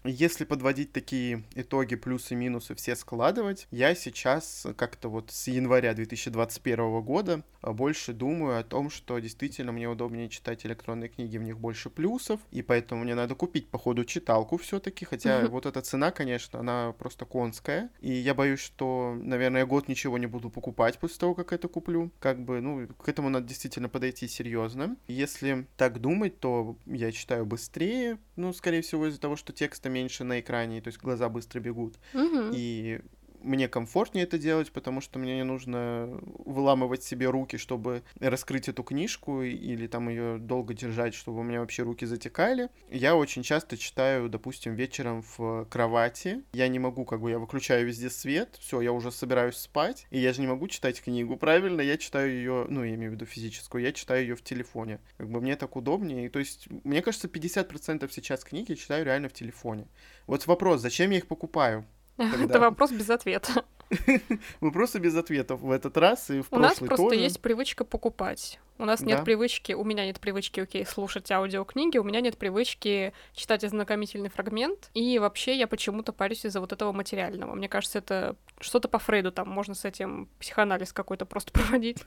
Если 0.06 0.44
подводить 0.44 0.92
такие 0.92 1.42
итоги, 1.56 1.96
плюсы 1.96 2.34
и 2.34 2.36
минусы, 2.36 2.74
все 2.76 2.94
складывать, 2.94 3.66
я 3.72 3.94
сейчас 3.96 4.66
как-то 4.76 5.08
вот 5.08 5.32
с 5.32 5.48
января 5.48 5.94
2021 5.94 7.00
года 7.02 7.42
а, 7.60 7.72
больше 7.72 8.12
думаю 8.12 8.60
о 8.60 8.62
том, 8.62 8.88
что 8.90 9.18
действительно 9.18 9.72
мне 9.72 9.88
удобнее 9.88 10.28
читать 10.28 10.64
электронные 10.64 11.08
книги, 11.08 11.36
в 11.38 11.42
них 11.42 11.58
больше 11.58 11.90
плюсов, 11.90 12.40
и 12.52 12.62
поэтому 12.62 13.02
мне 13.02 13.16
надо 13.16 13.34
купить, 13.34 13.68
походу, 13.68 14.04
читалку 14.04 14.56
все 14.58 14.78
таки 14.78 15.04
хотя 15.04 15.40
Мгм. 15.42 15.50
вот 15.50 15.66
эта 15.66 15.80
цена, 15.82 16.12
конечно, 16.12 16.60
она 16.60 16.94
просто 16.96 17.24
конская, 17.24 17.90
и 18.00 18.12
я 18.12 18.34
боюсь, 18.34 18.60
что, 18.60 19.16
наверное, 19.20 19.66
год 19.66 19.88
ничего 19.88 20.18
не 20.18 20.26
буду 20.26 20.50
покупать 20.50 20.98
после 20.98 21.18
того, 21.18 21.34
как 21.34 21.52
это 21.52 21.66
куплю, 21.66 22.12
как 22.20 22.40
бы, 22.44 22.60
ну, 22.60 22.86
к 22.86 23.08
этому 23.08 23.28
надо 23.28 23.48
действительно 23.48 23.88
подойти 23.88 24.28
серьезно. 24.28 24.96
Если 25.08 25.66
так 25.76 26.00
думать, 26.00 26.38
то 26.38 26.76
я 26.86 27.10
читаю 27.10 27.44
быстрее, 27.44 28.18
ну, 28.36 28.52
скорее 28.52 28.82
всего, 28.82 29.08
из-за 29.08 29.20
того, 29.20 29.34
что 29.34 29.52
текста 29.52 29.88
меньше 29.96 30.24
на 30.24 30.40
экране, 30.40 30.80
то 30.80 30.88
есть 30.88 31.00
глаза 31.00 31.28
быстро 31.28 31.60
бегут. 31.60 31.98
Мгм. 32.12 32.50
И 32.52 33.00
мне 33.46 33.68
комфортнее 33.68 34.24
это 34.24 34.38
делать, 34.38 34.72
потому 34.72 35.00
что 35.00 35.18
мне 35.18 35.36
не 35.36 35.44
нужно 35.44 36.18
выламывать 36.44 37.02
себе 37.02 37.30
руки, 37.30 37.56
чтобы 37.56 38.02
раскрыть 38.20 38.68
эту 38.68 38.82
книжку 38.82 39.42
или 39.42 39.86
там 39.86 40.08
ее 40.08 40.38
долго 40.38 40.74
держать, 40.74 41.14
чтобы 41.14 41.40
у 41.40 41.42
меня 41.42 41.60
вообще 41.60 41.82
руки 41.82 42.04
затекали. 42.06 42.68
Я 42.90 43.16
очень 43.16 43.42
часто 43.42 43.78
читаю, 43.78 44.28
допустим, 44.28 44.74
вечером 44.74 45.24
в 45.36 45.66
кровати. 45.70 46.42
Я 46.52 46.68
не 46.68 46.78
могу, 46.78 47.04
как 47.04 47.20
бы, 47.20 47.30
я 47.30 47.38
выключаю 47.38 47.86
везде 47.86 48.10
свет, 48.10 48.56
все, 48.60 48.80
я 48.80 48.92
уже 48.92 49.10
собираюсь 49.10 49.56
спать, 49.56 50.06
и 50.10 50.18
я 50.18 50.32
же 50.32 50.40
не 50.40 50.46
могу 50.46 50.68
читать 50.68 51.00
книгу, 51.00 51.36
правильно? 51.36 51.80
Я 51.80 51.96
читаю 51.96 52.30
ее, 52.30 52.66
ну, 52.68 52.82
я 52.82 52.94
имею 52.94 53.12
в 53.12 53.14
виду 53.14 53.26
физическую, 53.26 53.82
я 53.82 53.92
читаю 53.92 54.22
ее 54.22 54.34
в 54.34 54.42
телефоне. 54.42 54.98
Как 55.16 55.28
бы 55.28 55.40
мне 55.40 55.56
так 55.56 55.76
удобнее. 55.76 56.26
И, 56.26 56.28
то 56.28 56.38
есть, 56.38 56.68
мне 56.84 57.02
кажется, 57.02 57.28
50% 57.28 58.10
сейчас 58.12 58.44
книги 58.44 58.74
читаю 58.74 59.04
реально 59.04 59.28
в 59.28 59.32
телефоне. 59.32 59.86
Вот 60.26 60.46
вопрос, 60.46 60.80
зачем 60.80 61.10
я 61.10 61.18
их 61.18 61.26
покупаю? 61.26 61.86
Это 62.16 62.38
Когда? 62.38 62.58
вопрос 62.60 62.92
без 62.92 63.10
ответа. 63.10 63.64
Вопросы 64.60 64.98
без 64.98 65.14
ответов 65.14 65.60
в 65.60 65.70
этот 65.70 65.96
раз 65.96 66.30
и 66.30 66.40
в 66.40 66.48
У 66.50 66.58
нас 66.58 66.78
просто 66.78 66.96
тоже. 66.96 67.16
есть 67.20 67.40
привычка 67.40 67.84
покупать. 67.84 68.58
У 68.78 68.84
нас 68.84 69.00
нет 69.00 69.18
Да. 69.18 69.24
привычки, 69.24 69.72
у 69.72 69.84
меня 69.84 70.04
нет 70.04 70.18
привычки, 70.20 70.60
окей, 70.60 70.84
слушать 70.84 71.30
аудиокниги, 71.30 71.96
у 71.98 72.02
меня 72.04 72.20
нет 72.20 72.36
привычки 72.36 73.12
читать 73.32 73.64
ознакомительный 73.64 74.28
фрагмент, 74.28 74.90
и 74.92 75.18
вообще 75.18 75.56
я 75.56 75.66
почему-то 75.66 76.12
парюсь 76.12 76.44
из-за 76.44 76.60
вот 76.60 76.72
этого 76.72 76.92
материального. 76.92 77.54
Мне 77.54 77.68
кажется, 77.68 77.98
это 77.98 78.36
что-то 78.60 78.88
по 78.88 78.98
Фрейду, 78.98 79.30
там 79.32 79.48
можно 79.48 79.74
с 79.74 79.84
этим 79.84 80.28
психоанализ 80.40 80.92
какой-то 80.92 81.24
просто 81.24 81.52
проводить. 81.54 82.02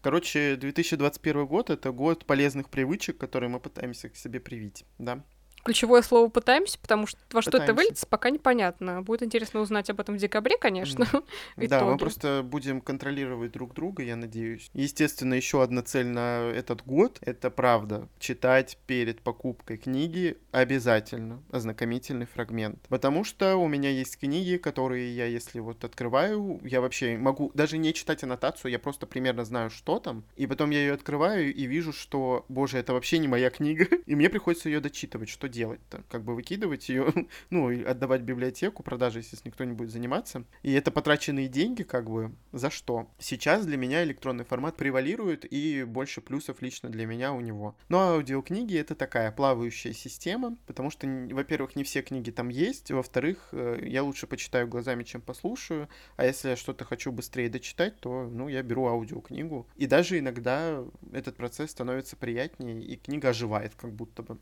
Короче, 0.00 0.56
2021 0.56 1.46
год— 1.46 1.70
это 1.70 1.92
год 1.92 2.24
полезных 2.24 2.70
привычек, 2.70 3.18
которые 3.18 3.50
мы 3.50 3.60
пытаемся 3.60 4.08
к 4.08 4.16
себе 4.16 4.40
привить, 4.40 4.84
да? 4.98 5.22
Ключевое 5.68 6.00
слово 6.00 6.30
«пытаемся», 6.30 6.78
потому 6.78 7.06
что 7.06 7.20
во 7.30 7.42
что 7.42 7.50
это 7.50 7.58
Пытаемся. 7.58 7.74
выльется, 7.74 8.06
пока 8.06 8.30
непонятно. 8.30 9.02
Будет 9.02 9.22
интересно 9.22 9.60
узнать 9.60 9.90
об 9.90 10.00
этом 10.00 10.14
в 10.14 10.18
декабре, 10.18 10.56
конечно. 10.58 11.06
Да, 11.58 11.84
мы 11.84 11.98
просто 11.98 12.40
будем 12.42 12.80
контролировать 12.80 13.52
друг 13.52 13.74
друга, 13.74 14.02
я 14.02 14.16
надеюсь. 14.16 14.70
Естественно, 14.72 15.34
еще 15.34 15.62
одна 15.62 15.82
цель 15.82 16.06
на 16.06 16.50
этот 16.54 16.86
год— 16.86 17.18
это 17.20 17.50
правда. 17.50 18.08
Читать 18.18 18.78
перед 18.86 19.20
покупкой 19.20 19.76
книги 19.76 20.38
обязательно 20.52 21.42
ознакомительный 21.50 22.24
фрагмент. 22.24 22.86
Потому 22.88 23.22
что 23.22 23.56
у 23.56 23.68
меня 23.68 23.90
есть 23.90 24.18
книги, 24.18 24.56
которые 24.56 25.14
я, 25.14 25.26
если 25.26 25.60
вот 25.60 25.84
открываю, 25.84 26.60
я 26.64 26.80
вообще 26.80 27.18
могу 27.18 27.50
даже 27.52 27.76
не 27.76 27.92
читать 27.92 28.22
аннотацию, 28.22 28.70
я 28.70 28.78
просто 28.78 29.06
примерно 29.06 29.44
знаю, 29.44 29.68
что 29.68 29.98
там. 29.98 30.24
И 30.36 30.46
потом 30.46 30.70
я 30.70 30.78
ее 30.78 30.94
открываю 30.94 31.52
и 31.52 31.66
вижу, 31.66 31.92
что, 31.92 32.46
боже, 32.48 32.78
это 32.78 32.94
вообще 32.94 33.18
не 33.18 33.28
моя 33.28 33.50
книга. 33.50 33.86
И 34.06 34.14
мне 34.14 34.30
приходится 34.30 34.70
ее 34.70 34.80
дочитывать. 34.80 35.28
Что 35.28 35.48
делать-то? 35.58 36.02
Как 36.08 36.22
бы 36.22 36.34
выкидывать 36.34 36.88
ее, 36.88 37.12
ну, 37.50 37.70
и 37.70 37.82
отдавать 37.82 38.22
библиотеку, 38.22 38.82
продажей, 38.82 39.22
если 39.22 39.48
никто 39.48 39.64
не 39.64 39.72
будет 39.72 39.90
заниматься. 39.90 40.44
И 40.62 40.72
это 40.72 40.90
потраченные 40.90 41.48
деньги, 41.48 41.82
как 41.82 42.08
бы, 42.08 42.32
за 42.52 42.70
что? 42.70 43.10
Сейчас 43.18 43.66
для 43.66 43.76
меня 43.76 44.04
электронный 44.04 44.44
формат 44.44 44.76
превалирует, 44.76 45.44
и 45.50 45.84
больше 45.84 46.20
плюсов 46.20 46.62
лично 46.62 46.88
для 46.90 47.06
меня 47.06 47.32
у 47.32 47.40
него. 47.40 47.76
Но 47.88 48.00
аудиокниги— 48.00 48.76
это 48.78 48.94
такая 48.94 49.32
плавающая 49.32 49.92
система, 49.92 50.56
потому 50.66 50.90
что, 50.90 51.06
во-первых, 51.30 51.76
не 51.76 51.84
все 51.84 52.02
книги 52.02 52.30
там 52.30 52.48
есть, 52.48 52.90
во-вторых, 52.90 53.48
э, 53.52 53.80
я 53.82 54.02
лучше 54.02 54.26
почитаю 54.26 54.68
глазами, 54.68 55.02
чем 55.02 55.20
послушаю, 55.20 55.88
а 56.16 56.24
если 56.24 56.50
я 56.50 56.56
что-то 56.56 56.84
хочу 56.84 57.10
быстрее 57.10 57.48
дочитать, 57.48 58.00
то, 58.00 58.28
ну, 58.28 58.48
я 58.48 58.62
беру 58.62 58.86
аудиокнигу. 58.86 59.66
И 59.76 59.86
даже 59.86 60.18
иногда 60.18 60.84
этот 61.12 61.36
процесс 61.36 61.70
становится 61.70 62.16
приятнее, 62.16 62.80
и 62.80 62.96
книга 62.96 63.30
оживает 63.30 63.74
как 63.74 63.92
будто 63.92 64.22
бы. 64.22 64.38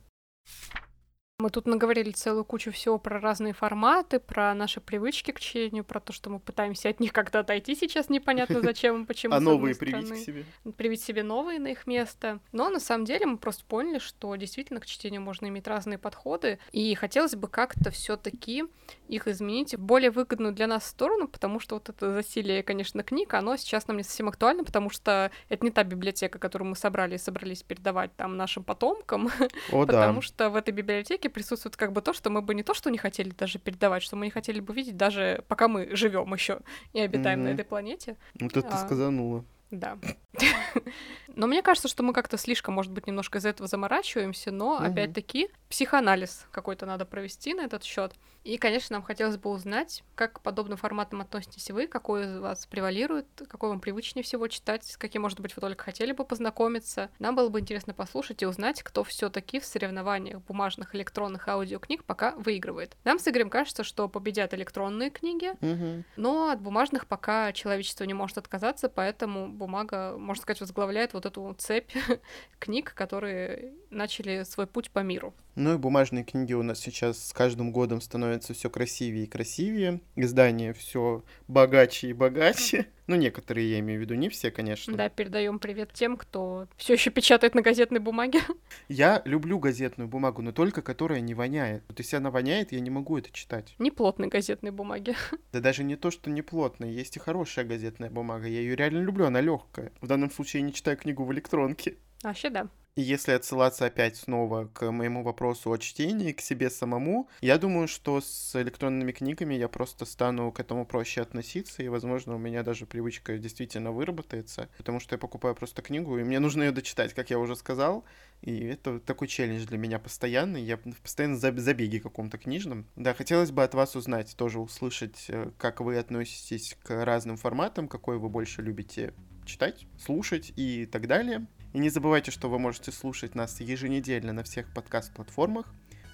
Мы 1.39 1.51
тут 1.51 1.67
наговорили 1.67 2.13
целую 2.13 2.47
кучу 2.47 2.73
всего 2.73 2.99
про 2.99 3.21
разные 3.21 3.53
форматы, 3.53 4.21
про 4.21 4.55
наши 4.55 4.81
привычки 4.81 5.33
к 5.33 5.39
чтению, 5.39 5.85
про 5.85 6.01
то, 6.01 6.15
что 6.15 6.31
мы 6.31 6.39
пытаемся 6.39 6.89
от 6.89 6.99
них 6.99 7.13
как-то 7.13 7.41
отойти 7.41 7.75
сейчас 7.75 8.09
непонятно 8.09 8.63
зачем 8.63 9.03
и 9.03 9.07
почему. 9.07 9.35
А 9.35 9.41
новые 9.41 9.75
привить 9.75 10.11
к 10.11 10.17
себе. 10.17 10.47
привить 10.79 11.03
себе 11.03 11.23
новые 11.23 11.59
на 11.59 11.67
их 11.67 11.87
место. 11.87 12.41
Но 12.53 12.71
на 12.71 12.81
самом 12.81 13.05
деле 13.05 13.27
мы 13.27 13.37
просто 13.37 13.67
поняли, 13.67 13.99
что 13.99 14.35
действительно 14.37 14.81
к 14.81 14.87
чтению 14.87 15.21
можно 15.21 15.47
иметь 15.49 15.67
разные 15.67 15.99
подходы, 15.99 16.59
и 16.73 16.95
хотелось 16.95 17.35
бы 17.35 17.49
как-то 17.49 17.91
все 17.91 18.17
таки 18.17 18.65
их 19.09 19.29
изменить 19.29 19.75
в 19.75 19.79
более 19.79 20.11
выгодную 20.11 20.55
для 20.55 20.67
нас 20.67 20.87
сторону, 20.87 21.29
потому 21.29 21.61
что 21.61 21.75
вот 21.75 21.91
это 21.91 22.15
засилие, 22.15 22.63
конечно, 22.63 23.03
книг, 23.03 23.35
оно 23.35 23.59
сейчас 23.59 23.89
нам 23.89 23.99
не 23.99 24.05
совсем 24.05 24.29
актуально, 24.29 24.65
потому 24.65 24.89
что 24.89 25.31
это 25.51 25.67
не 25.67 25.71
та 25.71 25.85
библиотека, 25.85 26.39
которую 26.39 26.71
мы 26.71 26.77
собрали 26.77 27.17
и 27.17 27.19
собрались 27.19 27.63
передавать 27.63 28.17
там 28.17 28.39
нашим 28.39 28.65
потомкам, 28.65 29.31
О, 29.71 29.85
да. 29.85 29.93
потому 29.93 30.23
что 30.23 30.49
в 30.49 30.57
этой 30.57 30.73
библиотеке 30.73 31.26
присутствует 31.29 31.77
как 31.77 31.93
бы 31.93 32.01
то, 32.03 32.13
что 32.13 32.31
мы 32.31 32.43
бы 32.43 32.55
не 32.55 32.63
то, 32.63 32.75
что 32.75 32.91
не 32.91 32.99
хотели 32.99 33.31
даже 33.31 33.59
передавать, 33.59 34.03
что 34.03 34.17
мы 34.17 34.27
не 34.27 34.31
хотели 34.31 34.61
бы 34.61 34.75
видеть 34.75 34.97
даже 34.97 35.45
пока 35.49 35.69
мы 35.69 35.95
живем 35.97 36.33
еще 36.33 36.61
и 36.93 37.01
обитаем 37.01 37.41
на 37.41 37.47
Мгм. 37.51 37.55
этой 37.55 37.65
планете. 37.65 38.17
Вот 38.41 38.53
это 38.57 38.63
ты 38.63 38.75
А. 38.75 38.79
сказанула. 38.79 39.45
Да. 39.71 39.99
Но 41.35 41.47
мне 41.47 41.63
кажется, 41.63 41.89
что 41.89 42.03
мы 42.03 42.13
как-то 42.13 42.37
слишком, 42.39 42.75
может 42.75 42.93
быть, 42.93 43.07
немножко 43.07 43.39
из-за 43.39 43.49
этого 43.51 43.67
заморачиваемся, 43.69 44.51
но 44.53 44.77
Мгм. 44.77 44.87
опять-таки 44.93 45.49
психоанализ 45.69 46.47
какой-то 46.51 46.87
надо 46.87 47.05
провести 47.05 47.53
на 47.55 47.63
этот 47.63 47.83
счет. 47.83 48.15
И, 48.47 48.59
конечно, 48.59 48.95
нам 48.95 49.03
хотелось 49.03 49.37
бы 49.39 49.51
узнать, 49.51 50.05
как 50.15 50.35
к 50.35 50.41
подобным 50.41 50.79
форматам 50.79 51.21
относитесь 51.21 51.69
вы, 51.73 51.89
какой 51.89 52.27
из 52.27 52.39
вас 52.39 52.65
превалирует, 52.67 53.27
какой 53.49 53.71
вам 53.71 53.81
привычнее 53.81 54.23
всего 54.23 54.47
читать, 54.47 54.85
с 54.85 54.97
каким, 54.97 55.23
может 55.23 55.41
быть, 55.41 55.57
вы 55.57 55.61
только 55.61 55.83
хотели 55.83 56.13
бы 56.13 56.25
познакомиться. 56.25 57.11
Нам 57.19 57.35
было 57.35 57.49
бы 57.49 57.59
интересно 57.59 57.93
послушать 57.93 58.43
и 58.45 58.47
узнать, 58.47 58.85
кто 58.85 59.03
все-таки 59.03 59.59
в 59.59 59.65
соревнованиях 59.65 60.41
бумажных, 60.43 60.95
электронных 60.95 61.49
аудиокниг 61.49 62.05
пока 62.05 62.37
выигрывает. 62.37 62.97
Нам 63.03 63.19
с 63.19 63.27
Игорем 63.27 63.51
кажется, 63.51 63.83
что 63.83 64.09
победят 64.09 64.55
электронные 64.55 65.11
книги, 65.11 65.51
Мгм. 65.61 66.05
но 66.15 66.51
от 66.51 66.61
бумажных 66.61 67.09
пока 67.09 67.53
человечество 67.53 68.05
не 68.05 68.15
может 68.15 68.39
отказаться, 68.39 68.89
поэтому 68.89 69.49
бумага, 69.49 70.15
можно 70.17 70.41
сказать, 70.41 70.61
возглавляет 70.61 71.15
вот 71.15 71.27
эту 71.27 71.53
цепь 71.59 71.91
книг, 72.61 72.95
которые 72.95 73.73
начали 73.91 74.45
свой 74.45 74.69
путь 74.69 74.93
по 74.93 75.01
миру. 75.01 75.35
Ну 75.57 75.73
и 75.75 75.79
бумажные 75.79 76.23
книги 76.23 76.53
у 76.53 76.63
нас 76.63 76.79
сейчас 76.79 77.29
с 77.29 77.33
каждым 77.33 77.73
годом 77.73 78.03
становятся 78.03 78.36
все 78.55 78.71
красивее 78.71 79.25
и 79.25 79.29
красивее. 79.29 80.01
Издания 80.15 80.73
все 80.73 81.25
богаче 81.49 82.09
и 82.09 82.13
богаче. 82.13 82.87
Ну, 83.07 83.15
некоторые, 83.15 83.71
я 83.71 83.79
имею 83.79 84.01
в 84.01 84.03
виду, 84.03 84.15
не 84.15 84.29
все, 84.29 84.51
конечно. 84.51 84.97
Да, 84.97 85.09
передаем 85.09 85.61
привет 85.61 85.93
тем, 85.93 86.17
кто 86.17 86.67
все 86.77 86.95
еще 86.95 87.11
печатает 87.11 87.55
на 87.55 87.63
газетной 87.63 88.01
бумаге. 88.01 88.41
Я 88.89 89.23
люблю 89.25 89.61
газетную 89.61 90.09
бумагу, 90.09 90.43
но 90.43 90.51
только 90.51 90.83
которая 90.83 91.21
не 91.21 91.35
воняет. 91.35 91.85
Вот 91.89 91.99
если 92.01 92.17
она 92.17 92.31
воняет, 92.31 92.73
я 92.73 92.81
не 92.81 92.91
могу 92.91 93.17
это 93.17 93.31
читать. 93.31 93.75
Неплотной 93.79 94.29
газетной 94.29 94.73
бумаги. 94.73 95.15
Да 95.53 95.61
даже 95.61 95.85
не 95.85 95.97
то, 95.97 96.11
что 96.11 96.29
не 96.29 96.43
плотная, 96.43 96.91
есть 96.91 97.17
и 97.17 97.21
хорошая 97.21 97.65
газетная 97.65 98.11
бумага. 98.11 98.47
Я 98.47 98.61
ее 98.61 98.75
реально 98.75 98.99
люблю, 98.99 99.27
она 99.27 99.41
легкая. 99.41 99.93
В 100.01 100.07
данном 100.07 100.31
случае 100.31 100.61
я 100.61 100.67
не 100.67 100.73
читаю 100.73 100.97
книгу 100.97 101.25
в 101.25 101.33
электронке. 101.33 101.97
Вообще, 102.23 102.51
да. 102.51 102.69
И 102.97 103.03
если 103.03 103.33
отсылаться 103.33 103.85
опять 103.85 104.17
снова 104.17 104.71
к 104.73 104.91
моему 104.91 105.23
вопросу 105.23 105.71
о 105.71 105.77
чтении, 105.77 106.33
к 106.33 106.41
себе 106.41 106.71
самому, 106.71 107.29
я 107.43 107.59
думаю, 107.59 107.89
что 107.89 108.23
с 108.23 108.59
электронными 108.59 109.13
книгами 109.13 109.55
я 109.55 109.69
просто 109.69 110.07
стану 110.07 110.51
к 110.51 110.61
этому 110.61 110.87
проще 110.87 111.21
относиться, 111.21 111.83
и, 111.83 111.89
возможно, 111.89 112.37
у 112.37 112.39
меня 112.39 112.63
даже 112.63 112.87
привычка 112.87 113.37
действительно 113.37 113.93
выработается, 113.93 114.71
потому 114.79 114.99
что 114.99 115.15
я 115.15 115.19
покупаю 115.19 115.55
просто 115.55 115.83
книгу, 115.83 116.19
и 116.19 116.25
мне 116.25 116.39
нужно 116.39 116.63
ее 116.63 116.73
дочитать, 116.73 117.13
как 117.13 117.29
я 117.29 117.39
уже 117.39 117.55
сказал, 117.55 118.07
и 118.41 118.65
это 118.65 118.99
такой 118.99 119.29
челлендж 119.29 119.67
для 119.67 119.77
меня 119.77 119.99
постоянный, 119.99 120.63
я 120.63 120.79
постоянно 120.79 121.37
в 121.37 121.59
забеге 121.59 122.01
каком-то 122.01 122.39
книжном. 122.39 122.87
Да, 122.97 123.13
хотелось 123.13 123.51
бы 123.51 123.63
от 123.63 123.75
вас 123.75 123.95
узнать, 123.95 124.35
тоже 124.39 124.59
услышать, 124.59 125.27
э, 125.29 125.51
как 125.59 125.83
вы 125.83 125.99
относитесь 125.99 126.75
к 126.83 127.05
разным 127.05 127.37
форматам, 127.37 127.89
какой 127.89 128.17
вы 128.19 128.31
больше 128.31 128.63
любите 128.63 129.13
читать, 129.45 129.87
слушать 129.99 130.53
и 130.57 130.87
так 130.87 131.07
далее. 131.07 131.47
И 131.77 131.79
не 131.79 131.91
забывайте, 131.91 132.31
что 132.31 132.49
вы 132.49 132.59
можете 132.59 132.91
слушать 132.91 133.35
нас 133.35 133.61
еженедельно 133.61 134.33
на 134.33 134.43
всех 134.45 134.67
подкаст-платформах. 134.73 135.67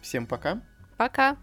Всем 0.03 0.27
пока. 0.27 0.61
Пока. 0.97 1.37